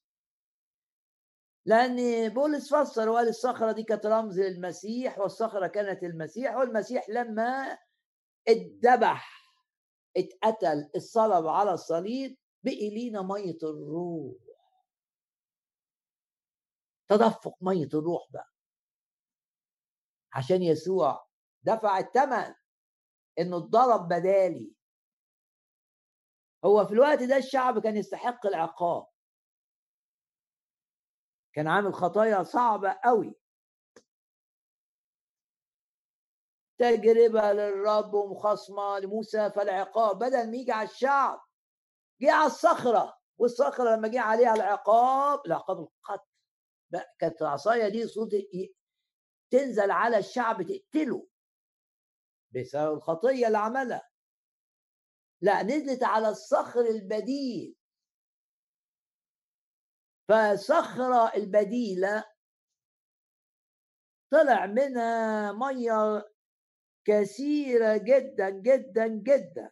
لأن 1.71 2.29
بولس 2.29 2.75
فسر 2.75 3.09
وقال 3.09 3.29
الصخرة 3.29 3.73
دي 3.73 3.83
كانت 3.83 4.07
رمز 4.07 4.41
للمسيح 4.41 5.19
والصخرة 5.19 5.67
كانت 5.67 6.03
المسيح 6.03 6.57
والمسيح 6.57 7.09
لما 7.09 7.79
اتذبح 8.49 9.53
اتقتل 10.17 10.91
الصلب 10.97 11.47
على 11.47 11.73
الصليب 11.73 12.37
بقي 12.65 12.91
لينا 12.91 13.23
مية 13.23 13.59
الروح. 13.63 14.37
تدفق 17.09 17.55
مية 17.61 17.89
الروح 17.95 18.23
بقى. 18.33 18.51
عشان 20.33 20.63
يسوع 20.63 21.27
دفع 21.63 21.99
الثمن 21.99 22.55
إنه 23.39 23.57
اتضرب 23.57 24.09
بدالي. 24.09 24.75
هو 26.65 26.87
في 26.87 26.93
الوقت 26.93 27.23
ده 27.23 27.37
الشعب 27.37 27.79
كان 27.83 27.97
يستحق 27.97 28.47
العقاب. 28.47 29.10
كان 31.53 31.69
عامل 31.69 31.95
خطايا 31.95 32.43
صعبة 32.43 32.93
قوي 33.05 33.35
تجربة 36.79 37.53
للرب 37.53 38.15
ومخاصمة 38.15 38.99
لموسى 38.99 39.51
فالعقاب 39.51 40.19
بدل 40.19 40.51
ما 40.51 40.57
يجي 40.57 40.73
على 40.73 40.89
الشعب 40.89 41.41
جه 42.21 42.33
على 42.33 42.47
الصخرة 42.47 43.19
والصخرة 43.39 43.97
لما 43.97 44.09
جه 44.09 44.21
عليها 44.21 44.55
العقاب 44.55 45.47
العقاب 45.47 45.79
القتل. 45.81 46.31
كانت 47.19 47.43
العصاية 47.43 47.89
دي 47.89 48.09
صوت 48.09 48.31
تنزل 49.51 49.91
على 49.91 50.19
الشعب 50.19 50.63
تقتله. 50.63 51.27
بسبب 52.55 52.95
الخطية 52.95 53.47
اللي 53.47 53.59
عملها. 53.59 54.11
لا 55.41 55.63
نزلت 55.63 56.03
على 56.03 56.29
الصخر 56.29 56.81
البديل. 56.81 57.77
فصخرة 60.31 61.35
البديلة 61.37 62.25
طلع 64.31 64.67
منها 64.67 65.53
مية 65.53 66.29
كثيرة 67.05 67.97
جدا 67.97 68.51
جدا 68.51 69.07
جدا. 69.07 69.71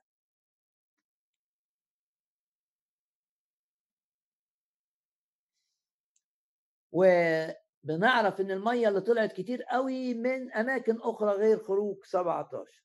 وبنعرف 6.93 8.41
إن 8.41 8.51
المية 8.51 8.89
اللي 8.89 9.01
طلعت 9.01 9.33
كتير 9.33 9.63
قوي 9.63 10.15
من 10.15 10.53
أماكن 10.53 10.97
أخرى 11.01 11.31
غير 11.33 11.59
خروج 11.59 12.05
17 12.05 12.85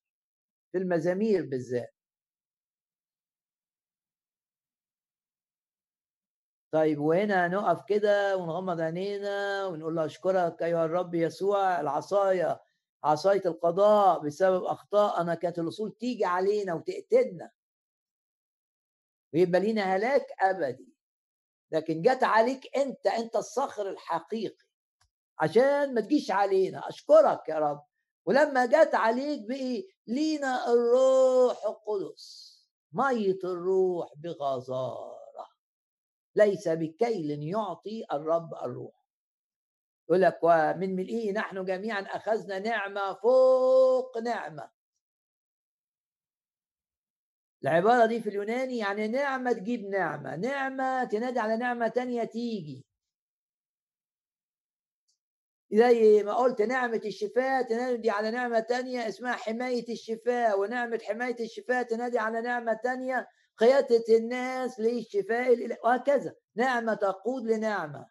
في 0.72 0.78
المزامير 0.78 1.46
بالذات. 1.46 2.03
طيب 6.74 7.00
وهنا 7.00 7.48
نقف 7.48 7.86
كده 7.88 8.38
ونغمض 8.38 8.82
عينينا 8.82 9.66
ونقول 9.66 9.96
له 9.96 10.06
أشكرك 10.06 10.64
أيها 10.64 10.86
الرب 10.86 11.16
يسوع 11.16 11.80
العصاية 11.82 12.62
عصاية 13.04 13.42
القضاء 13.46 14.20
بسبب 14.20 14.64
أخطائنا 14.64 15.36
كانت 15.36 15.60
الاصول 15.60 15.92
تيجي 16.00 16.26
علينا 16.26 16.74
وتقتلنا. 16.74 17.52
ويبقى 19.34 19.62
لينا 19.62 19.82
هلاك 19.96 20.28
أبدي. 20.42 20.94
لكن 21.72 22.02
جت 22.02 22.24
عليك 22.24 22.78
أنت 22.78 23.08
أنت 23.08 23.36
الصخر 23.36 23.90
الحقيقي. 23.90 24.66
عشان 25.40 25.94
ما 25.94 26.02
تجيش 26.02 26.32
علينا. 26.32 26.90
أشكرك 26.90 27.50
يا 27.50 27.60
رب. 27.60 27.84
ولما 28.26 28.66
جت 28.66 28.96
عليك 28.96 29.48
بقي 29.48 29.88
لينا 30.08 30.74
الروح 30.74 31.66
القدس. 31.66 32.54
مية 32.94 33.40
الروح 33.44 34.14
بغزاره 34.18 35.23
ليس 36.36 36.68
بكيل 36.68 37.44
يعطي 37.44 38.06
الرب 38.12 38.54
الروح. 38.54 39.04
يقول 40.10 40.22
لك 40.22 40.40
ومن 40.44 40.96
ملئه 40.96 41.32
نحن 41.32 41.66
جميعا 41.66 42.02
أخذنا 42.02 42.60
نعمة 42.60 43.14
فوق 43.14 44.18
نعمة. 44.18 44.70
العبارة 47.64 48.06
دي 48.06 48.22
في 48.22 48.30
اليوناني 48.30 48.78
يعني 48.78 49.08
نعمة 49.08 49.52
تجيب 49.54 49.82
نعمة 49.90 50.36
نعمة 50.36 51.04
تنادي 51.04 51.40
على 51.40 51.58
نعمة 51.58 51.88
تانية 51.88 52.24
تيجي. 52.24 52.86
زي 55.72 56.24
ما 56.24 56.34
قلت 56.34 56.62
نعمة 56.62 57.02
الشفاء 57.06 57.64
تنادي 57.64 58.10
على 58.10 58.32
نعمة 58.32 58.60
تانية 58.60 59.08
اسمها 59.08 59.34
حماية 59.34 59.92
الشفاء 59.94 60.60
ونعمة 60.60 61.00
حماية 61.04 61.36
الشفاء 61.40 61.84
تنادي 61.84 62.20
على 62.20 62.42
نعمة 62.42 62.74
تانية 62.84 63.28
قيادة 63.58 64.04
الناس 64.18 64.80
للشفاء 64.80 65.78
وهكذا. 65.86 66.36
نعمة 66.56 66.93
تقود 66.93 67.43
لنعمة. 67.43 68.10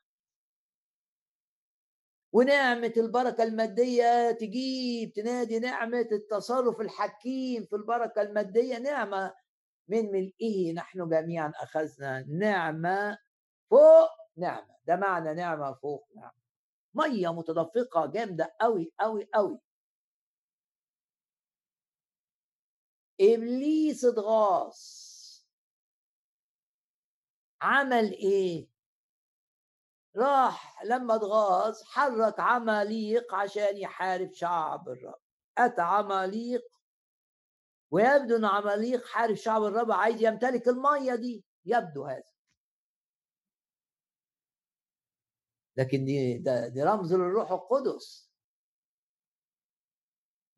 ونعمة 2.32 2.92
البركة 2.96 3.42
المادية 3.44 4.30
تجيب 4.30 5.12
تنادي 5.12 5.58
نعمة 5.58 6.08
التصرف 6.12 6.80
الحكيم 6.80 7.64
في 7.64 7.76
البركة 7.76 8.22
المادية. 8.22 8.78
نعمة 8.78 9.34
من 9.88 10.12
ملئه. 10.12 10.72
نحن 10.72 11.08
جميعا 11.08 11.52
أخذنا 11.56 12.24
نعمة 12.28 13.18
فوق 13.70 14.10
نعمة. 14.36 14.76
ده 14.86 14.96
معنى 14.96 15.34
نعمة 15.34 15.74
فوق 15.74 16.08
نعمة. 16.16 16.42
مية 16.94 17.32
متدفقة 17.32 18.06
جامدة 18.06 18.54
قوي 18.60 18.92
قوي 19.00 19.28
قوي 19.34 19.58
إبليس 23.20 24.04
اتغاص 24.04 25.11
عمل 27.62 28.12
إيه؟ 28.12 28.68
راح 30.16 30.84
لما 30.84 31.14
اتغاظ 31.14 31.82
حرك 31.82 32.40
عماليق 32.40 33.34
عشان 33.34 33.76
يحارب 33.76 34.32
شعب 34.32 34.88
الرب. 34.88 35.20
أتى 35.58 35.82
عماليق 35.82 36.62
ويبدو 37.90 38.36
إن 38.36 38.44
عماليق 38.44 39.06
حارب 39.06 39.34
شعب 39.34 39.62
الرب 39.62 39.92
عايز 39.92 40.22
يمتلك 40.22 40.68
المية 40.68 41.14
دي. 41.14 41.44
يبدو 41.64 42.04
هذا. 42.04 42.32
لكن 45.76 46.04
دي 46.04 46.38
ده 46.38 46.68
دي 46.68 46.82
رمز 46.82 47.14
للروح 47.14 47.52
القدس. 47.52 48.32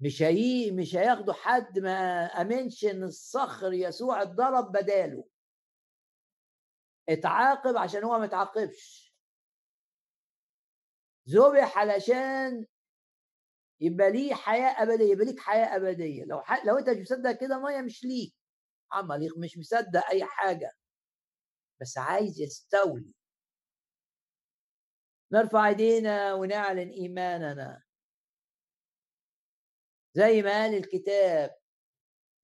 مش 0.00 0.22
هي 0.22 0.70
مش 0.70 0.96
هياخدوا 0.96 1.34
حد 1.34 1.78
ما 1.78 2.24
آمنش 2.26 2.84
إن 2.84 3.02
الصخر 3.04 3.72
يسوع 3.72 4.22
اتضرب 4.22 4.72
بداله. 4.72 5.33
اتعاقب 7.08 7.76
عشان 7.76 8.04
هو 8.04 8.18
ما 8.18 8.24
اتعاقبش 8.24 9.14
ذبح 11.28 11.78
علشان 11.78 12.66
يبقى 13.80 14.12
ليه 14.12 14.34
حياة 14.34 14.82
أبدية 14.82 15.12
يبقى 15.12 15.24
ليك 15.24 15.40
حياة 15.40 15.76
أبدية. 15.76 16.24
لو 16.24 16.40
ح... 16.40 16.64
لو 16.66 16.78
أنت 16.78 16.88
مش 16.88 17.00
مصدق 17.00 17.32
كده 17.40 17.58
مية 17.58 17.80
مش 17.80 18.04
ليك. 18.04 18.34
عمليق 18.92 19.38
مش 19.38 19.58
مصدق 19.58 20.06
أي 20.10 20.24
حاجة. 20.24 20.72
بس 21.80 21.98
عايز 21.98 22.40
يستولي. 22.40 23.14
نرفع 25.32 25.68
إيدينا 25.68 26.34
ونعلن 26.34 26.88
إيماننا. 26.90 27.82
زي 30.14 30.42
ما 30.42 30.50
قال 30.50 30.74
الكتاب 30.74 31.56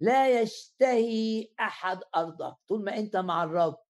لا 0.01 0.41
يشتهي 0.43 1.49
أحد 1.61 2.01
أرضك. 2.17 2.57
طول 2.69 2.85
ما 2.85 2.97
أنت 2.97 3.17
مع 3.17 3.45
الرب. 3.45 3.89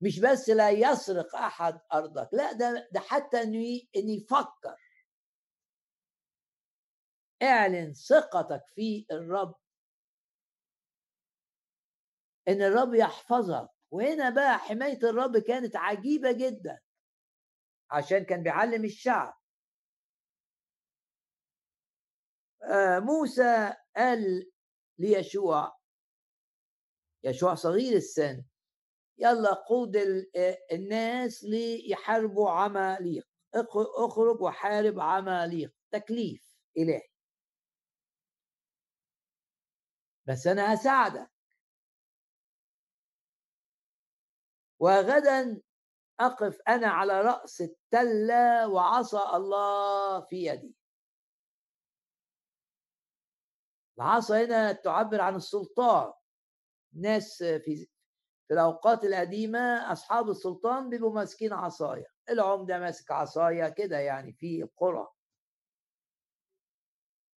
مش 0.00 0.20
بس 0.20 0.48
لا 0.48 0.70
يسرق 0.70 1.36
أحد 1.36 1.80
أرضك 1.92 2.28
لا 2.32 2.52
ده 2.52 2.88
ده 2.92 3.00
حتى 3.00 3.42
إنه 3.42 3.80
إن 3.96 4.08
يفكر. 4.08 4.76
اعلن 7.42 7.92
ثقتك 7.92 8.62
في 8.74 9.06
الرب. 9.12 9.54
إن 12.48 12.62
الرب 12.62 12.94
يحفظك. 12.94 13.68
وهنا 13.90 14.30
بقى 14.30 14.58
حماية 14.58 14.98
الرب 15.02 15.38
كانت 15.38 15.76
عجيبة 15.76 16.32
جدا. 16.32 16.80
عشان 17.90 18.24
كان 18.24 18.42
بيعلم 18.42 18.84
الشعب. 18.84 19.34
آه 22.62 22.98
موسى 22.98 23.74
قال 23.96 24.50
ليشوع 24.98 25.78
يشوع 27.24 27.54
صغير 27.54 27.96
السن 27.96 28.44
يلا 29.20 29.54
قود 29.54 29.96
الناس 30.72 31.44
ليحاربوا 31.44 32.50
عماليق. 32.50 33.28
اخرج 34.04 34.40
وحارب 34.40 35.00
عماليق. 35.00 35.74
تكليف 35.90 36.58
إلهي. 36.76 37.08
بس 40.26 40.46
أنا 40.46 40.74
هساعدك. 40.74 41.30
وغدا 44.78 45.60
أقف 46.20 46.60
أنا 46.68 46.86
على 46.88 47.20
رأس 47.20 47.60
التلة 47.60 48.68
وعصا 48.68 49.36
الله 49.36 50.20
في 50.20 50.36
يدي. 50.46 50.76
العصا 53.98 54.44
هنا 54.44 54.72
تعبر 54.72 55.20
عن 55.20 55.36
السلطان. 55.36 56.12
ناس 56.92 57.42
في 57.42 57.88
في 58.50 58.54
الأوقات 58.54 59.04
القديمة 59.04 59.92
أصحاب 59.92 60.30
السلطان 60.30 60.88
بيبقوا 60.90 61.12
ماسكين 61.14 61.52
عصاية 61.52 62.06
العمدة 62.30 62.78
ماسك 62.78 63.10
عصاية 63.10 63.68
كده 63.68 63.98
يعني 63.98 64.32
في 64.32 64.62
القرى 64.62 65.08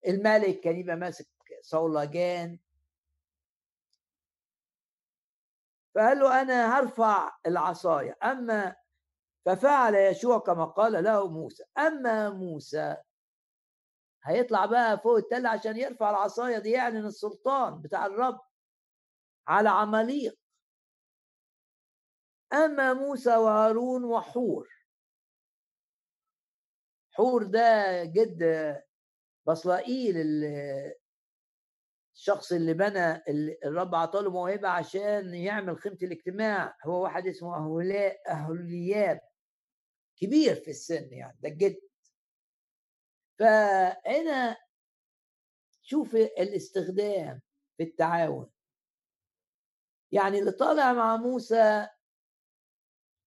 الملك 0.07 0.59
كان 0.59 0.77
يبقى 0.77 0.95
ماسك 0.95 1.27
صولجان 1.61 2.59
فقال 5.95 6.19
له 6.19 6.41
أنا 6.41 6.79
هرفع 6.79 7.31
العصاية 7.45 8.17
أما 8.23 8.75
ففعل 9.45 9.95
يشوع 9.95 10.39
كما 10.39 10.65
قال 10.65 11.03
له 11.03 11.27
موسى 11.29 11.63
أما 11.77 12.29
موسى 12.29 12.97
هيطلع 14.23 14.65
بقى 14.65 14.99
فوق 14.99 15.17
التل 15.17 15.45
عشان 15.47 15.77
يرفع 15.77 16.09
العصاية 16.09 16.57
دي 16.59 16.71
يعلن 16.71 17.05
السلطان 17.05 17.81
بتاع 17.81 18.05
الرب 18.05 18.39
على 19.47 19.69
عماليق. 19.69 20.42
أما 22.53 22.93
موسى 22.93 23.35
وهارون 23.35 24.03
وحور. 24.03 24.69
حور 27.11 27.43
ده 27.43 28.03
جد 28.03 28.43
بصلائيل 29.47 30.15
الشخص 32.15 32.51
اللي 32.51 32.73
بنى 32.73 33.23
الرب 33.65 33.95
عطاله 33.95 34.31
موهبة 34.31 34.67
عشان 34.69 35.35
يعمل 35.35 35.77
خيمة 35.77 35.97
الاجتماع. 36.03 36.77
هو 36.85 37.03
واحد 37.03 37.27
اسمه 37.27 37.55
أهولاء 37.57 38.31
أهولياب. 38.31 39.21
كبير 40.17 40.55
في 40.55 40.69
السن 40.69 41.13
يعني 41.13 41.37
ده 41.41 41.49
الجد 41.49 41.79
فهنا 43.39 44.57
شوف 45.81 46.15
الاستخدام 46.15 47.41
في 47.77 47.83
التعاون. 47.83 48.49
يعني 50.11 50.39
اللي 50.39 50.51
طالع 50.51 50.93
مع 50.93 51.17
موسى 51.17 51.87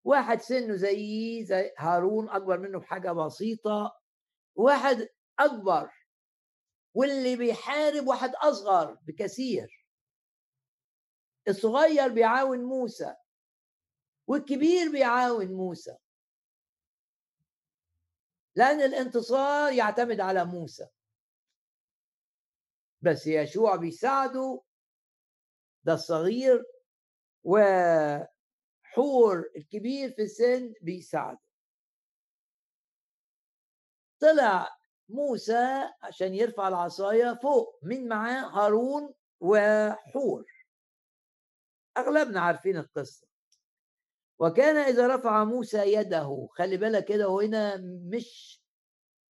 واحد 0.04 0.40
سنه 0.40 0.76
زي 0.76 1.44
زي 1.44 1.72
هارون 1.78 2.28
أكبر 2.28 2.58
منه 2.58 2.78
بحاجة 2.80 3.12
بسيطة 3.12 4.00
واحد 4.54 5.08
أكبر 5.38 5.90
واللي 6.94 7.36
بيحارب 7.36 8.06
واحد 8.06 8.34
أصغر 8.34 8.94
بكثير. 8.94 9.86
الصغير 11.48 12.08
بيعاون 12.08 12.64
موسى 12.64 13.14
والكبير 14.26 14.92
بيعاون 14.92 15.46
موسى. 15.52 15.96
لأن 18.56 18.80
الانتصار 18.80 19.72
يعتمد 19.72 20.20
على 20.20 20.44
موسى. 20.44 20.88
بس 23.02 23.26
يشوع 23.26 23.76
بيساعده 23.76 24.62
ده 25.84 25.94
الصغير 25.94 26.64
وحور 28.94 29.50
الكبير 29.56 30.10
في 30.10 30.22
السن 30.22 30.74
بيساعده. 30.82 31.40
طلع 34.20 34.68
موسى 35.08 35.90
عشان 36.02 36.34
يرفع 36.34 36.68
العصاية 36.68 37.38
فوق 37.42 37.78
من 37.82 38.08
معاه 38.08 38.48
هارون 38.48 39.14
وحور. 39.40 40.44
أغلبنا 41.96 42.40
عارفين 42.40 42.76
القصة. 42.76 43.26
وكان 44.38 44.76
إذا 44.76 45.16
رفع 45.16 45.44
موسى 45.44 45.92
يده 45.94 46.48
خلي 46.50 46.76
بالك 46.76 47.04
كده 47.04 47.28
وهنا 47.28 47.76
مش 48.12 48.60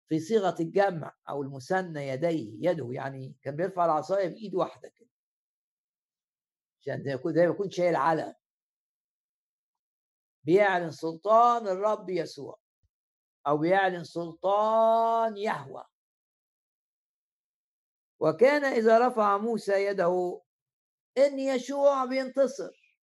في 0.09 0.21
صيغة 0.21 0.57
الجمع 0.61 1.17
أو 1.29 1.43
المثنى 1.43 2.09
يديه 2.09 2.71
يده 2.71 2.89
يعني 2.93 3.37
كان 3.43 3.57
بيرفع 3.57 3.85
العصاية 3.85 4.29
بإيد 4.29 4.55
واحدة 4.55 4.89
كده. 4.89 5.09
عشان 6.81 7.03
زي 7.03 7.47
ما 7.47 7.53
يكون 7.55 7.71
شايل 7.71 7.97
علم. 7.97 8.35
بيعلن 10.45 10.91
سلطان 10.91 11.69
الرب 11.69 12.11
يسوع 12.11 12.59
أو 13.47 13.59
بيعلن 13.59 14.05
سلطان 14.05 15.37
يهوى. 15.37 15.85
وكان 18.21 18.65
إذا 18.65 19.09
رفع 19.09 19.39
موسى 19.39 19.87
يده 19.87 20.41
إن 21.19 21.39
يشوع 21.39 22.05
بينتصر. 22.05 22.97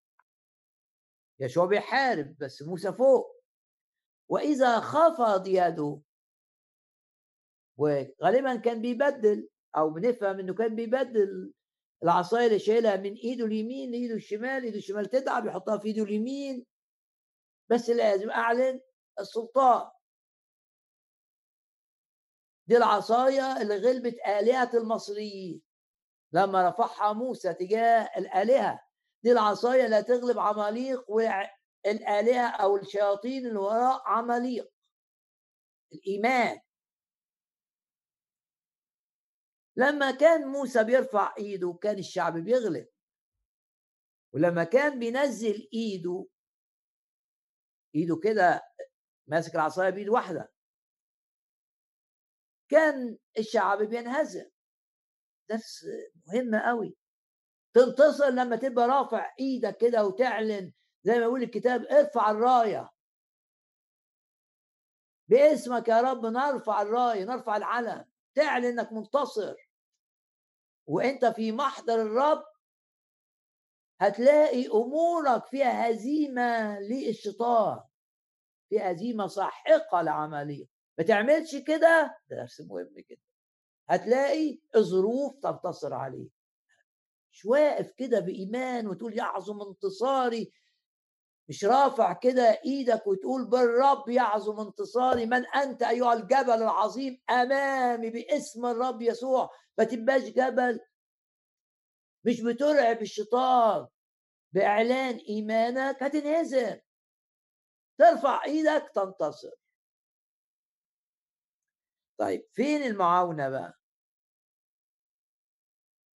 يشوع 1.40 1.66
بيحارب 1.66 2.36
بس 2.38 2.62
موسى 2.62 2.92
فوق. 2.92 3.40
وإذا 4.28 4.80
خفض 4.80 5.46
يده 5.46 6.00
وغالبا 7.76 8.56
كان 8.56 8.82
بيبدل 8.82 9.48
أو 9.76 9.90
بنفهم 9.90 10.38
إنه 10.38 10.54
كان 10.54 10.76
بيبدل 10.76 11.52
العصاية 12.02 12.46
اللي 12.46 12.58
شايلها 12.58 12.96
من 12.96 13.14
إيده 13.14 13.44
اليمين 13.44 13.90
لإيده 13.90 14.14
الشمال 14.14 14.64
إيده 14.64 14.78
الشمال 14.78 15.06
تتعب 15.06 15.46
يحطها 15.46 15.78
في 15.78 15.88
إيده 15.88 16.02
اليمين. 16.02 16.66
بس 17.70 17.90
لازم 17.90 18.30
أعلن 18.30 18.80
السلطان. 19.20 19.90
دي 22.66 22.76
العصاية 22.76 23.62
اللي 23.62 23.76
غلبت 23.76 24.14
آلهة 24.26 24.70
المصريين. 24.74 25.62
لما 26.32 26.68
رفعها 26.68 27.12
موسى 27.12 27.54
تجاه 27.54 28.10
الآلهة 28.16 28.80
دي 29.22 29.32
العصاية 29.32 29.84
اللي 29.84 29.98
هتغلب 29.98 30.38
عماليق 30.38 31.10
والآلهة 31.10 32.48
أو 32.50 32.76
الشياطين 32.76 33.46
اللي 33.46 33.58
وراء 33.58 34.02
عماليق. 34.06 34.72
الإيمان. 35.92 36.60
لما 39.76 40.10
كان 40.10 40.48
موسى 40.48 40.84
بيرفع 40.84 41.34
إيده 41.38 41.78
كان 41.82 41.98
الشعب 41.98 42.38
بيغلب. 42.38 42.88
ولما 44.34 44.64
كان 44.64 44.98
بينزل 44.98 45.68
إيده 45.72 46.26
إيده 47.94 48.20
كده 48.22 48.62
ماسك 49.26 49.54
العصاية 49.54 49.90
بإيد 49.90 50.08
واحدة. 50.08 50.52
كان 52.70 53.18
الشعب 53.38 53.82
بينهزم. 53.82 54.50
درس 55.48 55.84
مهم 56.26 56.54
قوي 56.54 56.96
تنتصر 57.74 58.28
لما 58.28 58.56
تبقى 58.56 58.88
رافع 58.88 59.34
إيدك 59.40 59.76
كده 59.76 60.06
وتعلن 60.06 60.72
زي 61.02 61.12
ما 61.18 61.22
يقول 61.22 61.42
الكتاب 61.42 61.84
ارفع 61.84 62.30
الراية. 62.30 62.90
باسمك 65.28 65.88
يا 65.88 66.00
رب 66.00 66.26
نرفع 66.26 66.82
الراية 66.82 67.24
نرفع 67.24 67.56
العلم. 67.56 68.04
تعلن 68.34 68.64
إنك 68.64 68.92
منتصر. 68.92 69.54
وأنت 70.86 71.24
في 71.24 71.52
محضر 71.52 72.02
الرب 72.02 72.44
هتلاقي 74.00 74.66
أمورك 74.66 75.46
فيها 75.46 75.90
هزيمة 75.90 76.80
للشيطان 76.80 77.80
في 78.68 78.80
هزيمة 78.80 79.26
ساحقة 79.26 80.02
لعملية. 80.02 80.66
ما 80.98 81.04
تعملش 81.04 81.56
كده؟ 81.56 82.16
ده 82.30 82.36
درس 82.36 82.60
مهم 82.60 82.94
جدا. 83.10 83.20
هتلاقي 83.88 84.58
الظروف 84.76 85.36
تنتصر 85.42 85.94
عليه 85.94 86.28
مش 87.32 87.44
واقف 87.44 87.92
كده 87.96 88.20
بإيمان 88.20 88.88
وتقول 88.88 89.18
يعظم 89.18 89.60
انتصاري. 89.62 90.52
مش 91.48 91.64
رافع 91.64 92.12
كده 92.12 92.60
إيدك 92.64 93.06
وتقول 93.06 93.48
بالرب 93.50 94.08
يعظم 94.08 94.60
انتصاري. 94.60 95.26
من 95.26 95.46
أنت 95.46 95.82
أيها 95.82 96.12
الجبل 96.12 96.50
العظيم 96.62 97.20
أمامي 97.30 98.10
باسم 98.10 98.66
الرب 98.66 99.02
يسوع. 99.02 99.50
ما 99.78 99.84
تبقاش 99.84 100.22
جبل 100.22 100.80
مش 102.24 102.40
بترعب 102.42 103.02
الشيطان. 103.02 103.88
بإعلان 104.52 105.16
إيمانك 105.28 106.02
هتنهزم. 106.02 106.80
ترفع 107.98 108.44
إيدك 108.44 108.90
تنتصر. 108.94 109.50
طيب 112.20 112.46
فين 112.52 112.82
المعاونة 112.82 113.48
بقى؟ 113.48 113.74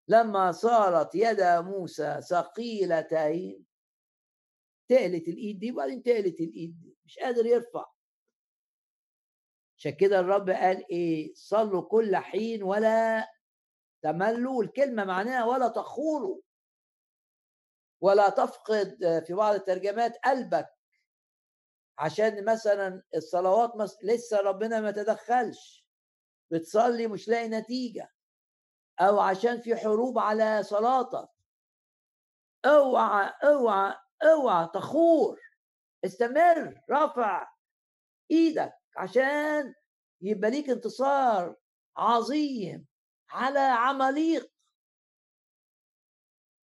لما 0.09 0.53
صارت 0.53 1.15
يد 1.15 1.41
موسى 1.43 2.21
ثقيلتين 2.31 3.67
تقلت 4.89 5.29
الإيد 5.29 5.59
دي 5.59 5.73
وبعدين 5.73 6.03
تقلت 6.03 6.41
الإيد 6.41 6.81
دي 6.81 6.97
مش 7.05 7.19
قادر 7.19 7.47
يرفع. 7.47 7.85
عشان 9.79 9.93
كده 9.97 10.21
الرب 10.21 10.51
قال 10.51 10.91
إيه؟ 10.91 11.35
صلوا 11.35 11.89
كل 11.89 12.17
حين 12.17 12.63
ولا 12.63 13.29
تملوا 14.05 14.63
الكلمة 14.63 15.05
معناها 15.05 15.45
ولا 15.45 15.69
تخوروا 15.69 16.41
ولا 18.01 18.29
تفقد 18.31 19.23
في 19.27 19.35
بعض 19.35 19.55
الترجمات 19.55 20.19
قلبك. 20.25 20.69
عشان 21.99 22.45
مثلا 22.45 23.03
الصلوات 23.15 23.73
لسه 24.03 24.41
ربنا 24.41 24.81
ما 24.81 24.91
تدخلش. 24.91 25.87
بتصلي 26.51 27.07
مش 27.07 27.29
لاقي 27.29 27.49
نتيجة. 27.49 28.11
أو 29.01 29.21
عشان 29.21 29.61
في 29.61 29.77
حروب 29.77 30.19
على 30.19 30.63
صلاتك. 30.63 31.29
اوعى 32.67 33.33
اوعى 33.45 33.95
اوعى 34.23 34.69
تخور. 34.75 35.41
استمر 36.05 36.81
رافع 36.91 37.49
إيدك 38.31 38.73
عشان 38.97 39.75
يبقى 40.21 40.51
ليك 40.51 40.71
انتصار 40.71 41.57
عظيم. 41.97 42.87
على 43.35 43.59
عماليق 43.59 44.53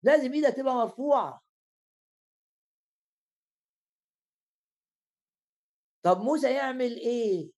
لازم 0.02 0.32
إيدك 0.32 0.56
تبقى 0.56 0.74
مرفوعة. 0.74 1.42
طب 6.02 6.18
موسى 6.20 6.54
يعمل 6.54 6.96
إيه؟ 6.96 7.50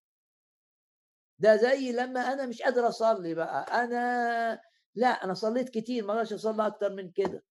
ده 1.38 1.56
زي 1.56 1.92
لما 1.92 2.20
أنا 2.20 2.46
مش 2.46 2.62
قادر 2.62 2.88
أصلي 2.88 3.34
بقى. 3.34 3.84
أنا 3.84 4.62
لا 4.94 5.08
أنا 5.08 5.34
صليت 5.34 5.68
كتير 5.68 6.04
ما 6.06 6.12
أقدرش 6.12 6.32
أصلي 6.32 6.66
أكتر 6.66 6.90
من 6.90 7.10
كده. 7.12 7.44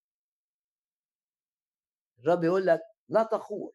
الرب 2.20 2.44
يقول 2.44 2.66
لك 2.66 2.82
لا 3.10 3.24
تخور. 3.24 3.74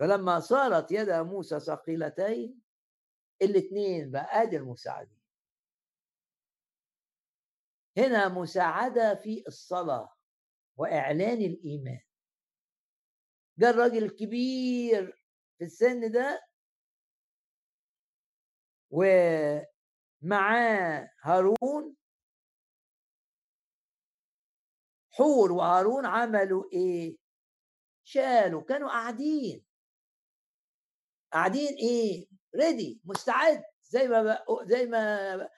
فلما 0.00 0.40
صارت 0.40 0.92
يد 0.92 1.10
موسى 1.10 1.60
ثقيلتين 1.60 2.63
الاثنين 3.42 4.10
بقى 4.10 4.42
ادي 4.42 4.56
المساعدين 4.56 5.20
هنا 7.98 8.28
مساعدة 8.28 9.14
في 9.14 9.44
الصلاة 9.48 10.14
وإعلان 10.76 11.42
الإيمان. 11.42 12.00
جاء 13.58 13.70
الراجل 13.70 14.04
الكبير 14.04 15.18
في 15.58 15.64
السن 15.64 16.12
ده 16.12 16.46
ومعاه 20.22 21.10
هارون. 21.22 21.96
حور 25.10 25.52
وهارون 25.52 26.06
عملوا 26.06 26.64
إيه؟ 26.72 27.16
شالوا 28.04 28.62
كانوا 28.62 28.88
قاعدين. 28.88 29.64
قاعدين 31.32 31.74
إيه؟ 31.74 32.33
ريدي 32.56 33.00
مستعد 33.04 33.64
زي 33.82 34.08
ما 34.08 34.44
زي 34.62 34.86
ما 34.86 35.48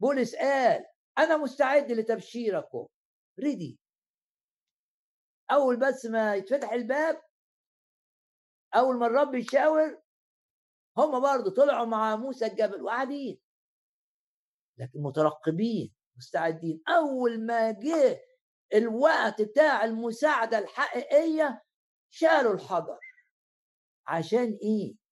بولس 0.00 0.36
قال 0.36 0.86
أنا 1.18 1.36
مستعد 1.36 1.92
لتبشيركم. 1.92 2.86
ريدي 3.40 3.78
أول 5.50 5.76
بس 5.76 6.06
ما 6.06 6.34
يتفتح 6.34 6.72
الباب 6.72 7.22
أول 8.74 8.96
ما 8.98 9.06
الرب 9.06 9.34
يشاور 9.34 10.02
هم 10.98 11.20
برضه 11.20 11.54
طلعوا 11.54 11.86
مع 11.86 12.16
موسى 12.16 12.46
الجبل 12.46 12.82
وقاعدين. 12.82 13.40
لكن 14.78 15.02
مترقبين 15.02 15.94
مستعدين. 16.16 16.82
أول 16.88 17.46
ما 17.46 17.70
جه 17.70 18.20
الوقت 18.74 19.42
بتاع 19.42 19.84
المساعدة 19.84 20.58
الحقيقية 20.58 21.62
شالوا 22.10 22.54
الحجر. 22.54 22.98
عشان 24.06 24.58
إيه؟ 24.62 25.05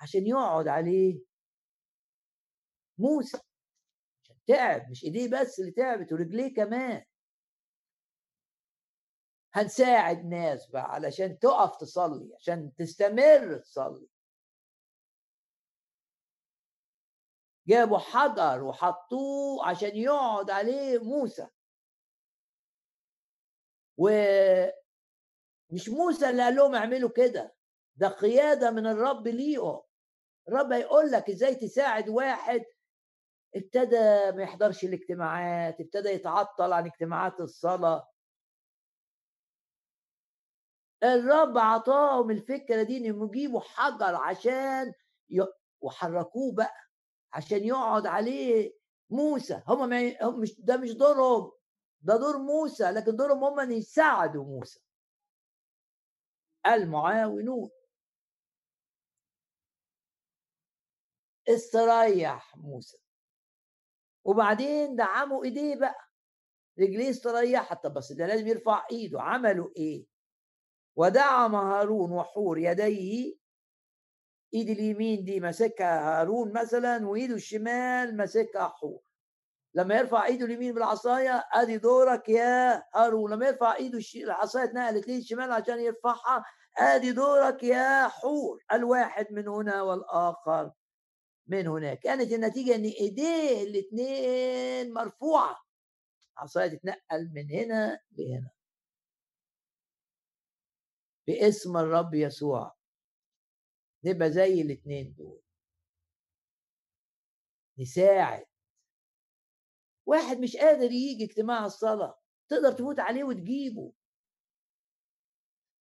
عشان 0.00 0.26
يقعد 0.26 0.68
عليه. 0.68 1.20
موسى 2.98 3.38
عشان 4.22 4.36
تعب 4.46 4.90
مش 4.90 5.04
إيديه 5.04 5.28
بس 5.30 5.60
اللي 5.60 5.70
تعبت 5.72 6.12
ورجليه 6.12 6.54
كمان. 6.54 7.04
هنساعد 9.54 10.24
ناس 10.24 10.70
بقى 10.70 10.82
علشان 10.84 11.38
تقف 11.38 11.76
تصلي 11.76 12.34
عشان 12.34 12.74
تستمر 12.74 13.58
تصلي. 13.58 14.08
جابوا 17.68 17.98
حجر 17.98 18.62
وحطوه 18.64 19.68
عشان 19.68 19.96
يقعد 19.96 20.50
عليه 20.50 20.98
موسى. 20.98 21.48
ومش 23.98 25.88
موسى 25.88 26.30
اللي 26.30 26.42
قال 26.42 26.54
لهم 26.54 26.74
اعملوا 26.74 27.10
كده 27.16 27.54
ده 27.96 28.08
قيادة 28.08 28.70
من 28.70 28.86
الرب 28.86 29.28
ليهم. 29.28 29.82
الرب 30.48 30.72
هيقول 30.72 31.10
لك 31.10 31.30
إزاي 31.30 31.54
تساعد 31.54 32.08
واحد 32.08 32.64
ابتدى 33.56 34.32
ما 34.36 34.42
يحضرش 34.42 34.84
الاجتماعات 34.84 35.80
ابتدى 35.80 36.08
يتعطل 36.08 36.72
عن 36.72 36.86
اجتماعات 36.86 37.40
الصلاة. 37.40 38.08
الرب 41.02 41.58
عطاهم 41.58 42.30
الفكرة 42.30 42.82
دي 42.82 42.96
إنهم 42.96 43.24
يجيبوا 43.28 43.60
حجر 43.60 44.14
عشان 44.14 44.92
ي... 45.30 45.46
وحركوه 45.80 46.54
بقى 46.54 46.74
عشان 47.32 47.64
يقعد 47.64 48.06
عليه 48.06 48.72
موسى. 49.10 49.62
هم 49.68 49.88
مش 50.40 50.60
ده 50.60 50.76
مش 50.76 50.92
دورهم 50.92 51.52
ده 52.00 52.16
دور 52.16 52.38
موسى 52.38 52.90
لكن 52.90 53.16
دورهم 53.16 53.44
هم 53.44 53.60
إن 53.60 53.72
يساعدوا 53.72 54.44
موسى. 54.44 54.80
المعاونون 56.66 57.70
استريح 61.48 62.56
موسى. 62.56 62.98
وبعدين 64.24 64.96
دعموا 64.96 65.44
إيديه 65.44 65.76
بقى. 65.76 66.08
رجليه 66.80 67.10
استريحت. 67.10 67.84
طب 67.84 67.94
بس 67.94 68.12
ده 68.12 68.26
لازم 68.26 68.46
يرفع 68.46 68.86
إيده. 68.90 69.22
عملوا 69.22 69.70
إيه؟ 69.76 70.06
ودعم 70.96 71.54
هارون 71.54 72.12
وحور 72.12 72.58
يديه. 72.58 73.36
إيد 74.54 74.70
اليمين 74.70 75.24
دي 75.24 75.40
ماسكها 75.40 76.20
هارون 76.20 76.52
مثلا 76.52 77.08
وإيده 77.08 77.34
الشمال 77.34 78.16
ماسكها 78.16 78.68
حور. 78.68 79.00
لما 79.74 79.94
يرفع 79.94 80.26
إيده 80.26 80.44
اليمين 80.46 80.74
بالعصاية 80.74 81.48
أدي 81.52 81.78
دورك 81.78 82.28
يا 82.28 82.84
هارون. 82.94 83.30
لما 83.32 83.46
يرفع 83.46 83.74
إيده 83.76 84.00
العصاية 84.16 84.64
اتنقلت 84.64 85.06
ليه 85.08 85.18
الشمال 85.18 85.52
عشان 85.52 85.78
يرفعها 85.80 86.44
أدي 86.78 87.12
دورك 87.12 87.62
يا 87.62 88.08
حور. 88.08 88.64
الواحد 88.72 89.26
من 89.32 89.48
هنا 89.48 89.82
والآخر. 89.82 90.72
من 91.46 91.66
هناك. 91.66 91.98
كانت 91.98 92.32
النتيجة 92.32 92.74
إن 92.74 92.84
ايديه 92.84 93.62
الاثنين 93.62 94.92
مرفوعة. 94.94 95.66
عصاية 96.36 96.68
تتنقل 96.68 97.30
من 97.34 97.50
هنا 97.50 98.00
لهنا. 98.12 98.50
باسم 101.26 101.76
الرب 101.76 102.14
يسوع. 102.14 102.76
نبقى 104.04 104.30
زي 104.30 104.60
الاثنين 104.60 105.14
دول. 105.14 105.42
نساعد. 107.78 108.46
واحد 110.06 110.38
مش 110.38 110.56
قادر 110.56 110.92
يجي 110.92 111.24
اجتماع 111.24 111.64
الصلاة. 111.66 112.20
تقدر 112.48 112.72
تفوت 112.72 113.00
عليه 113.00 113.24
وتجيبه. 113.24 113.92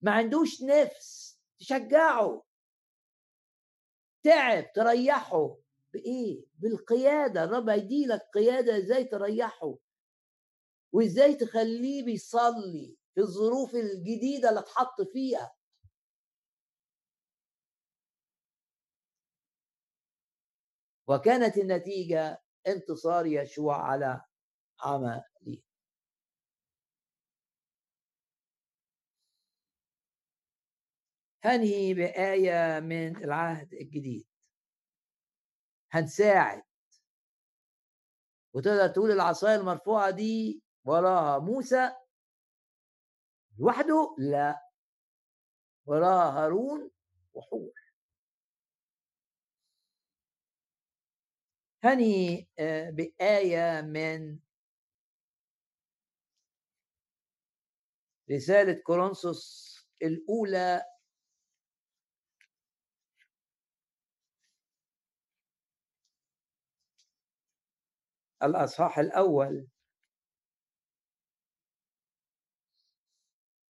ما 0.01 0.11
عندوش 0.11 0.61
نفس. 0.63 1.39
تشجعه. 1.59 2.43
تعب 4.25 4.73
تريحه. 4.73 5.57
بإيه؟ 5.93 6.45
بالقيادة. 6.59 7.43
الرب 7.43 7.69
هيديلك 7.69 8.21
قيادة 8.33 8.77
إزاي 8.77 9.03
تريحه. 9.03 9.75
وإزاي 10.93 11.35
تخليه 11.35 12.05
بيصلي 12.05 12.97
في 13.15 13.21
الظروف 13.21 13.75
الجديدة 13.75 14.49
اللي 14.49 14.59
اتحط 14.59 15.01
فيها. 15.13 15.55
وكانت 21.07 21.57
النتيجة 21.57 22.43
انتصار 22.67 23.25
يشوع 23.25 23.81
على 23.91 24.21
عملي 24.81 25.34
هنهي 31.45 31.93
بآية 31.93 32.79
من 32.79 33.17
العهد 33.23 33.73
الجديد. 33.73 34.27
هنساعد. 35.91 36.63
وتقدر 38.53 38.87
تقول 38.87 39.11
العصاية 39.11 39.55
المرفوعة 39.55 40.09
دي 40.09 40.63
وراها 40.85 41.39
موسى 41.39 41.91
لوحده؟ 43.59 44.15
لا. 44.19 44.61
وراها 45.85 46.31
هارون 46.45 46.91
وحور 47.33 47.73
هني 51.83 52.49
آه، 52.59 52.89
بآية 52.89 53.81
من 53.81 54.39
رسالة 58.31 58.73
كورنثوس 58.73 59.75
الأولى 60.01 60.94
الأصحاح 68.43 68.99
الأول. 68.99 69.67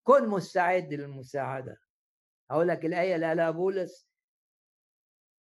كن 0.04 0.30
مستعد 0.30 0.94
للمساعدة. 0.94 1.78
أقول 2.52 2.68
لك 2.68 2.86
الآية 2.86 3.16
اللي 3.16 3.28
قالها 3.28 3.52
بولس. 3.52 4.10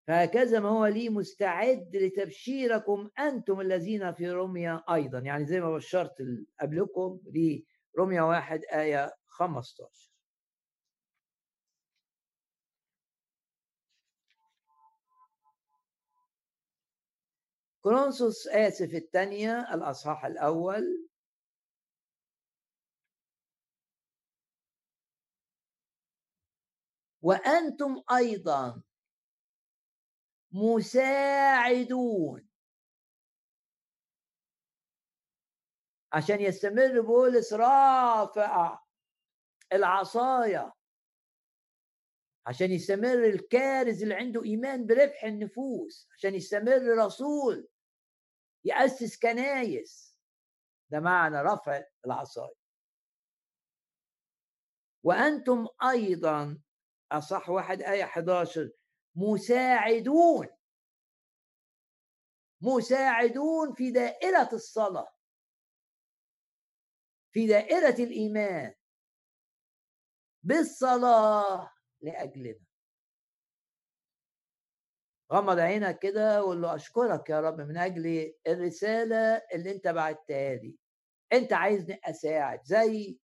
فهكذا 0.06 0.60
ما 0.60 0.68
هو 0.68 0.86
لي 0.86 1.08
مستعد 1.08 1.96
لتبشيركم 1.96 3.10
أنتم 3.18 3.60
الذين 3.60 4.12
في 4.14 4.30
روميا 4.30 4.84
أيضا. 4.94 5.18
يعني 5.18 5.46
زي 5.46 5.60
ما 5.60 5.74
بشرت 5.74 6.14
قبلكم 6.60 7.20
دي 7.22 7.66
روميا 7.98 8.22
واحد 8.22 8.60
آية 8.72 9.16
15 9.26 10.11
كورنثوس 17.82 18.46
آسف 18.48 18.94
الثانية 18.94 19.74
الأصحاح 19.74 20.24
الأول. 20.24 21.08
وأنتم 27.22 28.02
أيضا 28.16 28.82
مساعدون. 30.52 32.48
عشان 36.12 36.40
يستمر 36.40 37.00
بولس 37.00 37.52
رافع 37.52 38.78
العصاية 39.72 40.72
عشان 42.46 42.70
يستمر 42.70 43.24
الكارز 43.24 44.02
اللي 44.02 44.14
عنده 44.14 44.44
إيمان 44.44 44.86
بربح 44.86 45.24
النفوس. 45.24 46.08
عشان 46.16 46.34
يستمر 46.34 46.82
رسول 47.06 47.68
يأسس 48.64 49.18
كنايس. 49.18 50.18
ده 50.90 51.00
معنى 51.00 51.36
رفع 51.42 51.82
العصاية. 52.06 52.54
وأنتم 55.02 55.66
أيضا 55.90 56.62
أصح 57.12 57.48
واحد 57.50 57.82
آية 57.82 58.04
11 58.04 58.70
مساعدون. 59.16 60.48
مساعدون 62.60 63.74
في 63.74 63.90
دائرة 63.90 64.48
الصلاة. 64.52 65.14
في 67.32 67.46
دائرة 67.46 68.04
الإيمان. 68.04 68.74
بالصلاة 70.42 71.72
لأجلنا. 72.00 72.71
غمض 75.32 75.58
عينك 75.58 75.98
كده 75.98 76.42
وقول 76.44 76.62
له 76.62 76.74
أشكرك 76.74 77.30
يا 77.30 77.40
رب 77.40 77.60
من 77.60 77.76
أجل 77.76 78.34
الرسالة 78.46 79.42
اللي 79.54 79.70
أنت 79.70 79.88
بعتها 79.88 80.54
لي. 80.54 80.76
أنت 81.32 81.52
عايزني 81.52 82.00
أساعد 82.04 82.60
زي 82.64 83.18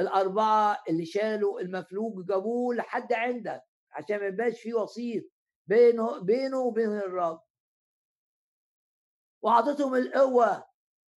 الأربعة 0.00 0.82
اللي 0.88 1.06
شالوا 1.06 1.60
المفلوج 1.60 2.26
جابوه 2.26 2.74
لحد 2.74 3.12
عندك 3.12 3.62
عشان 3.92 4.18
ما 4.18 4.26
يبقاش 4.26 4.60
في 4.60 4.74
وسيط 4.74 5.24
بينه 5.66 6.20
بينه 6.20 6.58
وبين 6.58 6.88
الرب. 6.98 7.42
وعطتهم 9.42 9.94
القوة 9.94 10.66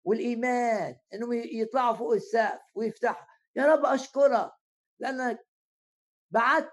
والإيمان 0.05 0.97
إنهم 1.13 1.33
يطلعوا 1.33 1.95
فوق 1.95 2.13
السقف 2.13 2.61
ويفتحوا. 2.75 3.27
يا 3.55 3.65
رب 3.65 3.85
أشكرك 3.85 4.51
لأنك 4.99 5.47
بعت 6.31 6.69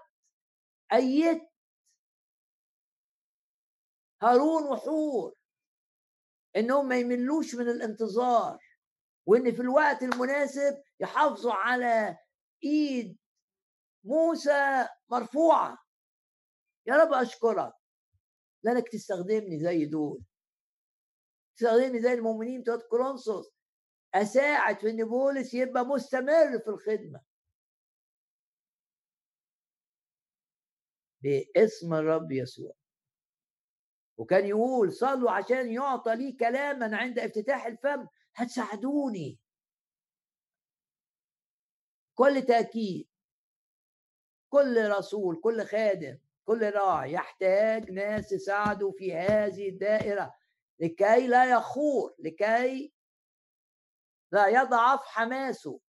أيدت 0.93 1.52
هارون 4.23 4.63
وحور 4.63 5.35
إنهم 6.55 6.87
ما 6.87 6.99
يملوش 6.99 7.55
من 7.55 7.69
الانتظار 7.69 8.59
وإن 9.25 9.51
في 9.55 9.61
الوقت 9.61 10.03
المناسب 10.03 10.83
يحافظوا 10.99 11.53
على 11.53 12.17
إيد 12.63 13.17
موسى 14.03 14.87
مرفوعة. 15.09 15.77
يا 16.87 16.95
رب 16.95 17.13
أشكرك 17.13 17.73
لأنك 18.63 18.89
تستخدمني 18.89 19.59
زي 19.59 19.85
دول. 19.85 20.23
تستخدمني 21.57 22.01
زي 22.01 22.13
المؤمنين 22.13 22.61
بتوع 22.61 22.77
كورنثوس 22.89 23.51
أساعد 24.13 24.79
في 24.79 24.89
إن 24.89 25.05
بولس 25.05 25.53
يبقى 25.53 25.85
مستمر 25.85 26.59
في 26.59 26.67
الخدمة. 26.67 27.21
باسم 31.21 31.93
الرب 31.93 32.31
يسوع. 32.31 32.82
وكان 34.17 34.45
يقول 34.45 34.93
صلوا 34.93 35.31
عشان 35.31 35.71
يعطى 35.71 36.15
لي 36.15 36.31
كلاما 36.31 36.97
عند 36.97 37.19
افتتاح 37.19 37.65
الفم 37.65 38.07
هتساعدوني. 38.35 39.39
كل 42.15 42.41
تأكيد 42.41 43.07
كل 44.49 44.89
رسول 44.89 45.41
كل 45.41 45.65
خادم 45.65 46.17
كل 46.45 46.71
راعي 46.71 47.11
يحتاج 47.11 47.91
ناس 47.91 48.31
يساعدوا 48.31 48.91
في 48.91 49.15
هذه 49.15 49.69
الدائرة 49.69 50.35
لكي 50.79 51.27
لا 51.27 51.51
يخور 51.51 52.15
لكي 52.19 52.93
لا 54.31 54.47
يضعف 54.47 54.99
حماسه. 55.05 55.79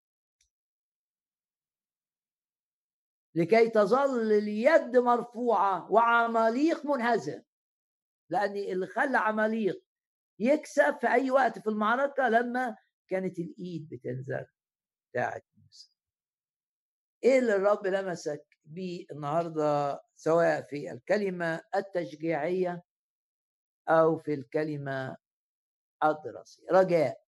لكي 3.35 3.71
تظل 3.71 4.33
اليد 4.33 4.97
مرفوعة 4.97 5.93
وعماليق 5.93 6.87
منهزم. 6.87 7.43
لأن 8.35 8.57
اللي 8.57 8.87
خلى 8.87 9.19
عماليق 9.19 9.85
يكسب 10.39 10.99
في 11.01 11.07
أي 11.09 11.31
وقت 11.31 11.59
في 11.59 11.67
المعركة 11.71 12.29
لما 12.29 12.77
كانت 13.09 13.39
الإيد 13.39 13.89
بتنزل 13.89 14.47
بتاعت 15.11 15.45
موسى 15.57 15.93
إيه 17.25 17.39
اللي 17.39 17.57
الرب 17.57 17.87
لمسك 17.87 18.47
بيه 18.65 19.07
النهاردة 19.13 20.01
سواء 20.17 20.63
في 20.63 20.93
الكلمة 20.93 21.61
التشجيعية 21.77 22.83
أو 23.89 24.19
في 24.19 24.35
الكلمة 24.35 25.17
الدراسية؟ 26.05 26.67
رجاء. 26.73 27.25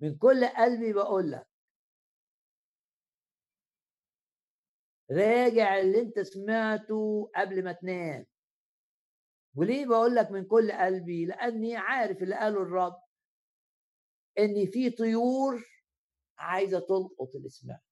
من 0.00 0.16
كل 0.18 0.46
قلبي 0.46 0.92
بقول 0.92 1.30
لك 1.32 1.46
راجع 5.10 5.78
اللي 5.78 6.00
أنت 6.00 6.20
سمعته 6.20 7.30
قبل 7.36 7.64
ما 7.64 7.72
تنام. 7.72 8.26
وليه 9.54 9.86
بقول 9.86 10.14
لك 10.14 10.30
من 10.30 10.44
كل 10.44 10.72
قلبي؟ 10.72 11.26
لأني 11.26 11.76
عارف 11.76 12.22
اللي 12.22 12.34
قاله 12.34 12.62
الرب 12.62 13.02
إن 14.38 14.66
في 14.66 14.90
طيور 14.90 15.64
عايزة 16.38 16.78
تلقط 16.78 17.34
اللي 17.36 17.48
سمعته. 17.48 17.86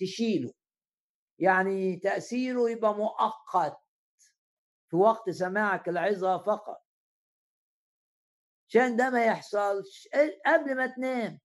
تشيله. 0.00 0.52
يعني 1.38 1.96
تأثيره 1.96 2.70
يبقى 2.70 2.94
مؤقت 2.94 3.76
في 4.90 4.96
وقت 4.96 5.30
سماعك 5.30 5.88
العظة 5.88 6.38
فقط. 6.38 6.84
عشان 8.68 8.96
ده 8.96 9.10
ما 9.10 9.24
يحصلش. 9.24 10.08
قبل 10.46 10.76
ما 10.76 10.86
تنام. 10.86 11.40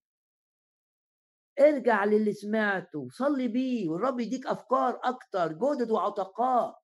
ارجع 1.60 2.04
للي 2.06 2.34
سمعته 2.34 3.08
صلي 3.12 3.48
بيه 3.48 3.90
والرب 3.90 4.20
يديك 4.20 4.48
أفكار 4.48 5.00
أكتر 5.04 5.48
جدد 5.54 5.92
وعتقاء. 5.92 6.82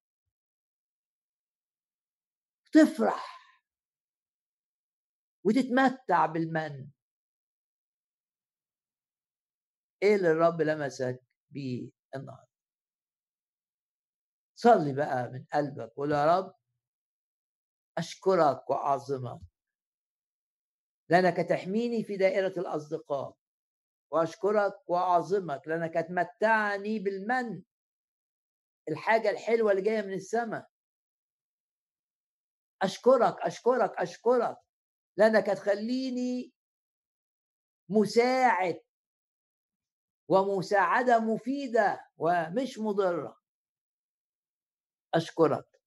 تفرح. 2.73 3.41
وتتمتع 5.43 6.25
بالمن. 6.25 6.89
إيه 10.03 10.15
اللي 10.15 10.31
الرب 10.31 10.61
لمسك 10.61 11.23
بيه 11.49 11.89
النهارده؟ 12.15 12.47
صلي 14.55 14.93
بقى 14.93 15.29
من 15.31 15.45
قلبك 15.53 15.91
وقول 15.97 16.11
يا 16.11 16.37
رب 16.39 16.53
أشكرك 17.97 18.69
وأعظمك 18.69 19.41
لأنك 21.09 21.37
تحميني 21.37 22.03
في 22.03 22.17
دائرة 22.17 22.53
الأصدقاء. 22.59 23.40
وأشكرك 24.11 24.89
وأعظمك 24.89 25.67
لانك 25.67 25.93
تمتعني 25.93 26.99
بالمن. 26.99 27.63
الحاجة 28.89 29.29
الحلوة 29.29 29.71
اللي 29.71 29.81
جاية 29.81 30.01
من 30.01 30.13
السماء 30.13 30.67
أشكرك 32.81 33.41
أشكرك 33.41 33.91
أشكرك 33.97 34.57
لانك 35.17 35.45
تخليني 35.45 36.53
مساعد 37.89 38.81
ومساعدة 40.27 41.19
مفيدة 41.19 42.05
ومش 42.17 42.79
مضرة. 42.79 43.37
أشكرك 45.13 45.81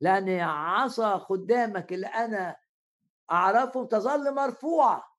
لأن 0.00 0.40
عصا 0.40 1.18
خدامك 1.18 1.92
اللي 1.92 2.06
أنا 2.06 2.56
اعرفهم 3.30 3.86
تظل 3.86 4.34
مرفوعه 4.34 5.09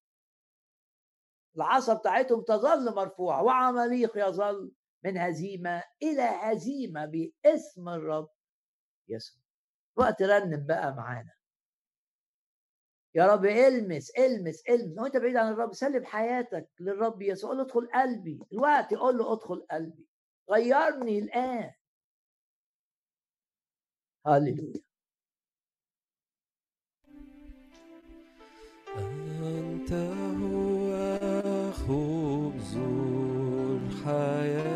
العصا 1.55 1.93
بتاعتهم 1.93 2.41
تظل 2.41 2.95
مرفوعة. 2.95 3.43
وعماليق 3.43 4.27
يظل 4.27 4.71
من 5.05 5.17
هزيمة 5.17 5.83
إلى 6.03 6.21
هزيمة 6.21 7.05
باسم 7.05 7.89
الرب 7.89 8.29
يسوع. 9.09 9.41
وقت 9.95 10.21
رنم 10.21 10.65
بقى 10.65 10.95
معانا. 10.95 11.33
يا 13.15 13.27
رب 13.27 13.45
إلمس 13.45 14.09
إلمس 14.09 14.63
إلمس. 14.69 14.99
وانت 14.99 15.17
بعيد 15.17 15.35
عن 15.35 15.51
الرب 15.53 15.73
سلم 15.73 16.05
حياتك 16.05 16.69
للرب 16.79 17.21
يسوع. 17.21 17.49
قول 17.49 17.57
له 17.57 17.63
ادخل 17.63 17.89
قلبي. 17.93 18.39
الوقت 18.53 18.93
قول 18.93 19.17
له 19.17 19.33
ادخل 19.33 19.65
قلبي. 19.71 20.07
غيرني 20.51 21.19
الآن. 21.19 21.73
هللويا. 24.27 24.81
أنت 28.97 30.20
الحياة 34.01 34.70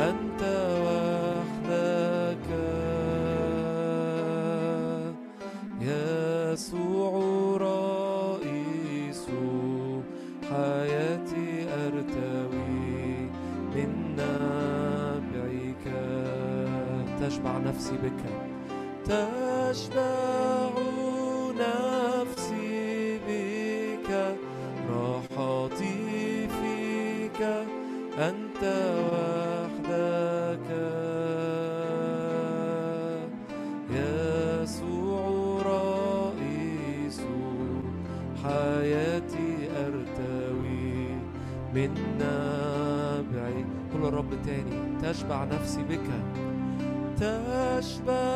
أنت 0.00 0.42
وحدك. 0.86 2.48
يسوع 5.80 7.12
رئيس 7.56 9.26
حياتي 10.50 11.66
أرتوي. 11.74 13.30
من 13.74 14.16
نبعك 14.16 15.84
تشبع 17.20 17.58
نفسي 17.58 17.92
بك. 17.92 18.22
تشبع 19.04 20.70
نفسي 21.60 21.89
نابعي 42.18 43.64
قول 43.92 44.04
الرب 44.04 44.30
تاني 44.46 44.98
تشبع 45.02 45.44
نفسي 45.44 45.82
بك. 45.82 46.06
تشبع 47.16 48.29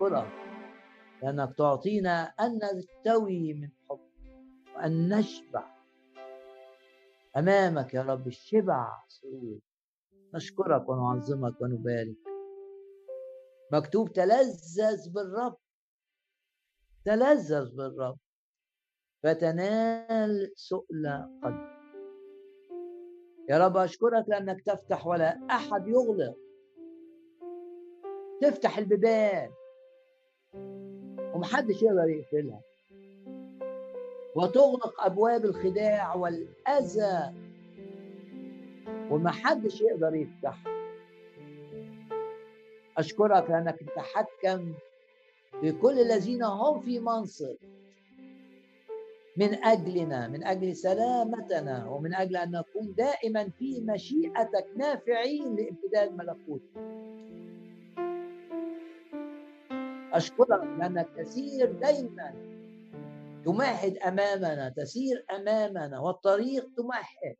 نشكرك 0.00 0.32
لأنك 1.22 1.54
تعطينا 1.58 2.22
أن 2.22 2.58
نرتوي 2.58 3.54
من 3.54 3.68
حب 3.88 4.00
وأن 4.76 5.08
نشبع. 5.08 5.76
أمامك 7.36 7.94
يا 7.94 8.02
رب 8.02 8.26
الشبع 8.26 9.04
سرور. 9.08 9.58
نشكرك 10.34 10.88
ونعظمك 10.88 11.60
ونبارك. 11.60 12.16
مكتوب 13.72 14.12
تلذذ 14.12 15.12
بالرب. 15.14 15.56
تلذذ 17.04 17.76
بالرب. 17.76 18.18
فتنال 19.22 20.52
سؤل 20.54 21.28
قلب. 21.42 21.70
يا 23.48 23.66
رب 23.66 23.76
أشكرك 23.76 24.24
لأنك 24.28 24.62
تفتح 24.66 25.06
ولا 25.06 25.46
أحد 25.50 25.88
يغلق. 25.88 26.36
تفتح 28.42 28.78
البيبان. 28.78 29.59
ومحدش 31.40 31.82
يقدر 31.82 32.08
يقفلها. 32.08 32.60
وتغلق 34.36 35.00
أبواب 35.00 35.44
الخداع 35.44 36.14
والأذى 36.14 37.34
ومحدش 39.10 39.80
يقدر 39.80 40.14
يفتحها. 40.14 40.80
أشكرك 42.98 43.50
لانك 43.50 43.78
تتحكم 43.78 44.74
في 45.60 45.72
كل 45.72 45.98
الذين 45.98 46.42
هم 46.42 46.80
في 46.80 47.00
منصب. 47.00 47.56
من 49.36 49.64
أجلنا 49.64 50.28
من 50.28 50.44
أجل 50.44 50.76
سلامتنا 50.76 51.86
ومن 51.88 52.14
أجل 52.14 52.36
أن 52.36 52.50
نكون 52.50 52.94
دائما 52.94 53.48
في 53.48 53.80
مشيئتك 53.80 54.66
نافعين 54.76 55.56
لامتداد 55.56 56.12
ملكوتك 56.12 56.89
أشكرك 60.20 60.62
لأنك 60.78 61.08
تسير 61.16 61.72
دايما. 61.72 62.34
تمهد 63.44 63.96
أمامنا 63.96 64.68
تسير 64.76 65.24
أمامنا 65.30 66.00
والطريق 66.00 66.68
تمهد 66.76 67.36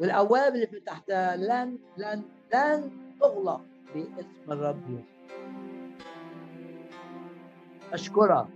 والأبواب 0.00 0.54
اللي 0.54 0.66
فتحتها 0.66 1.36
لن 1.36 1.78
لن 1.96 2.22
لن 2.54 2.90
تغلق 3.20 3.60
باسم 3.94 4.52
الرب 4.52 5.04
أشكرك. 7.92 8.46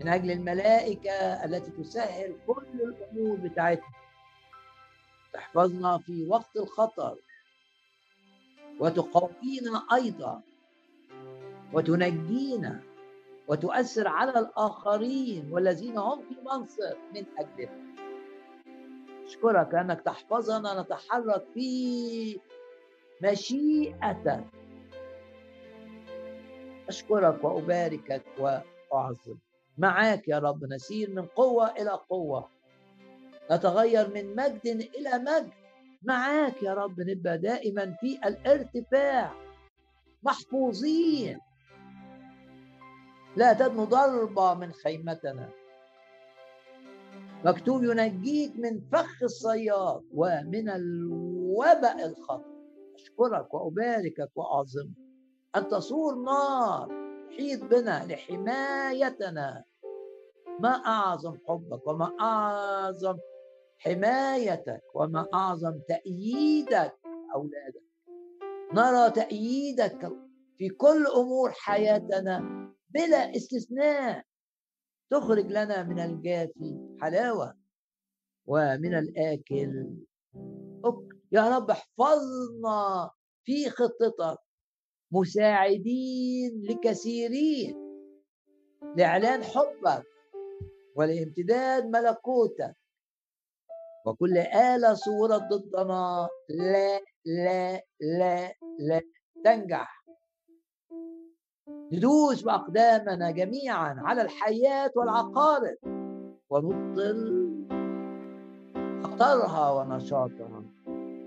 من 0.00 0.08
أجل 0.08 0.30
الملائكة 0.30 1.44
التي 1.44 1.70
تسهل 1.70 2.34
كل 2.46 2.66
الأمور 2.80 3.36
بتاعتنا. 3.36 3.94
تحفظنا 5.32 5.98
في 5.98 6.26
وقت 6.26 6.56
الخطر. 6.56 7.18
وتقوينا 8.80 9.86
أيضا. 9.94 10.42
وتنجينا 11.76 12.80
وتؤثر 13.48 14.08
على 14.08 14.38
الآخرين 14.38 15.48
والذين 15.52 15.98
هم 15.98 16.22
في 16.28 16.36
منصب 16.44 16.96
من 17.14 17.24
أجلنا. 17.38 17.86
أشكرك 19.26 19.74
أنك 19.74 20.00
تحفظنا 20.00 20.82
نتحرك 20.82 21.44
في 21.54 22.40
مشيئتك. 23.22 24.44
أشكرك 26.88 27.44
وأباركك 27.44 28.22
وأعظم. 28.38 29.36
معاك 29.78 30.28
يا 30.28 30.38
رب 30.38 30.64
نسير 30.64 31.10
من 31.10 31.26
قوة 31.26 31.70
إلى 31.70 31.90
قوة. 31.90 32.48
نتغير 33.52 34.14
من 34.14 34.36
مجد 34.36 34.66
إلى 34.66 35.18
مجد. 35.18 35.50
معاك 36.02 36.62
يا 36.62 36.74
رب 36.74 37.00
نبقى 37.00 37.38
دائما 37.38 37.96
في 38.00 38.18
الارتفاع. 38.24 39.32
محفوظين. 40.22 41.45
لا 43.36 43.52
تدنو 43.52 43.84
ضربة 43.84 44.54
من 44.54 44.72
خيمتنا. 44.72 45.50
مكتوب 47.44 47.84
ينجيك 47.84 48.56
من 48.56 48.80
فخ 48.92 49.22
الصياد 49.22 50.02
ومن 50.14 50.68
الوباء 50.68 52.06
الخطر. 52.06 52.56
أشكرك 52.94 53.54
وأباركك 53.54 54.30
وأعظمك 54.34 54.96
أن 55.56 55.68
تصور 55.68 56.14
نار 56.14 56.88
تحيط 57.30 57.64
بنا 57.64 58.06
لحمايتنا. 58.06 59.64
ما 60.60 60.70
أعظم 60.70 61.38
حبك 61.48 61.86
وما 61.86 62.12
أعظم 62.20 63.18
حمايتك 63.78 64.82
وما 64.94 65.26
أعظم 65.34 65.78
تأييدك 65.88 66.94
أولادك. 67.34 67.86
نرى 68.72 69.10
تأييدك 69.10 70.12
في 70.58 70.68
كل 70.68 71.06
أمور 71.06 71.50
حياتنا. 71.50 72.66
بلا 72.88 73.36
استثناء. 73.36 74.24
تخرج 75.10 75.46
لنا 75.46 75.82
من 75.82 75.98
الجافي 76.00 76.96
حلاوة 77.00 77.54
ومن 78.46 78.94
الآكل. 78.94 79.96
أكل 80.84 81.18
يا 81.32 81.56
رب 81.56 81.70
احفظنا 81.70 83.10
في 83.44 83.70
خطتك. 83.70 84.38
مساعدين 85.12 86.62
لكثيرين. 86.62 87.76
لإعلان 88.96 89.42
حبك 89.44 90.06
ولامتداد 90.94 91.84
ملكوتك. 91.84 92.76
وكل 94.06 94.38
آلة 94.38 94.94
صورت 94.94 95.42
ضدنا 95.52 96.28
لا 96.48 97.00
لا 97.24 97.82
لا 98.00 98.54
لا 98.78 99.00
تنجح. 99.44 99.95
ندوس 101.92 102.42
بأقدامنا 102.42 103.30
جميعا 103.30 103.94
على 103.98 104.22
الحياة 104.22 104.90
والعقارب 104.96 105.76
ونبطل 106.50 107.46
خطرها 109.04 109.70
ونشاطها. 109.70 110.62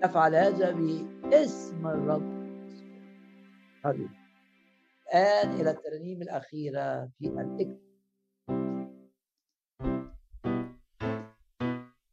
نفعل 0.04 0.36
هذا 0.36 0.72
باسم 1.24 1.88
الرب. 1.88 2.40
الآن 3.86 5.50
إلى 5.62 5.72
الترنيم 5.72 6.22
الأخيرة 6.22 7.10
في 7.20 7.28
الإكتاب 7.28 7.80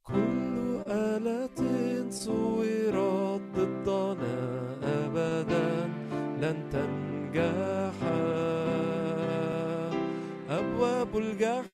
كل 0.02 0.82
آلة 0.86 2.10
صورت 2.10 3.58
ضدنا 3.58 4.36
أبدا 4.82 5.86
لن 6.42 6.68
تنجح 6.70 7.85
أبواب 11.22 11.65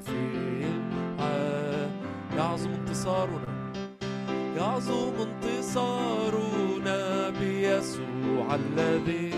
في 0.00 0.10
المحال 0.10 1.90
يعظم 2.36 2.70
انتصارنا 2.70 3.46
يعظم 4.56 5.12
انتصارنا 5.20 6.98
بيسوع 7.30 8.54
الذي 8.54 9.30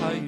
حي 0.00 0.26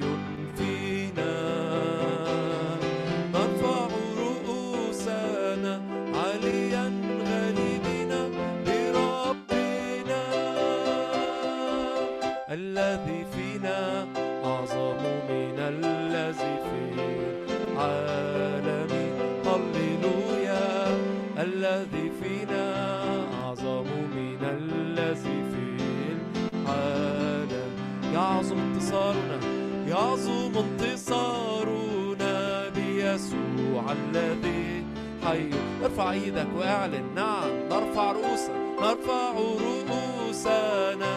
إيدك 36.31 36.47
وأعلن. 36.57 37.05
نعم 37.15 37.51
نرفع 37.69 38.11
رؤوسنا 38.11 38.59
نرفع 38.81 39.31
رؤوسنا. 39.31 41.11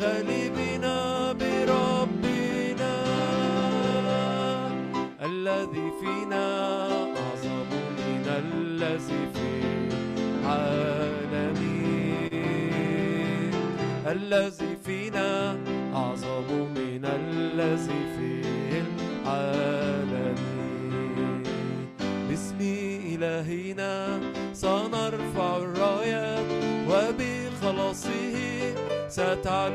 غالبنا 0.00 0.96
بربنا 1.32 2.94
الذي 5.24 5.86
فينا 6.00 6.46
أعظم 7.22 7.68
من 7.98 8.24
الذي 8.44 9.22
في 9.34 9.48
العالمين. 10.44 11.12
الذي 14.06 14.65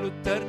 lutar 0.02 0.41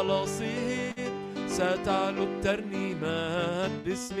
خلاصه 0.00 0.94
ستعلو 1.48 2.22
الترنيمات 2.24 3.70
باسم 3.84 4.16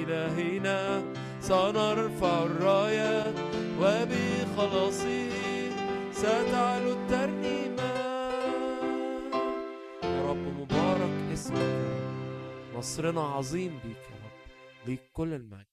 إلهنا 0.00 1.02
سنرفع 1.40 2.42
الراية 2.42 3.34
وبخلاصه 3.80 5.28
ستعلو 6.12 6.92
الترنيمات 6.92 7.78
يا 10.04 10.30
رب 10.30 10.44
مبارك 10.60 11.32
اسمك. 11.32 11.86
نصرنا 12.76 13.20
عظيم 13.20 13.72
بيك 13.84 14.04
يا 14.10 14.18
رب. 14.24 14.38
ليك 14.86 15.02
كل 15.12 15.32
المجد. 15.34 15.68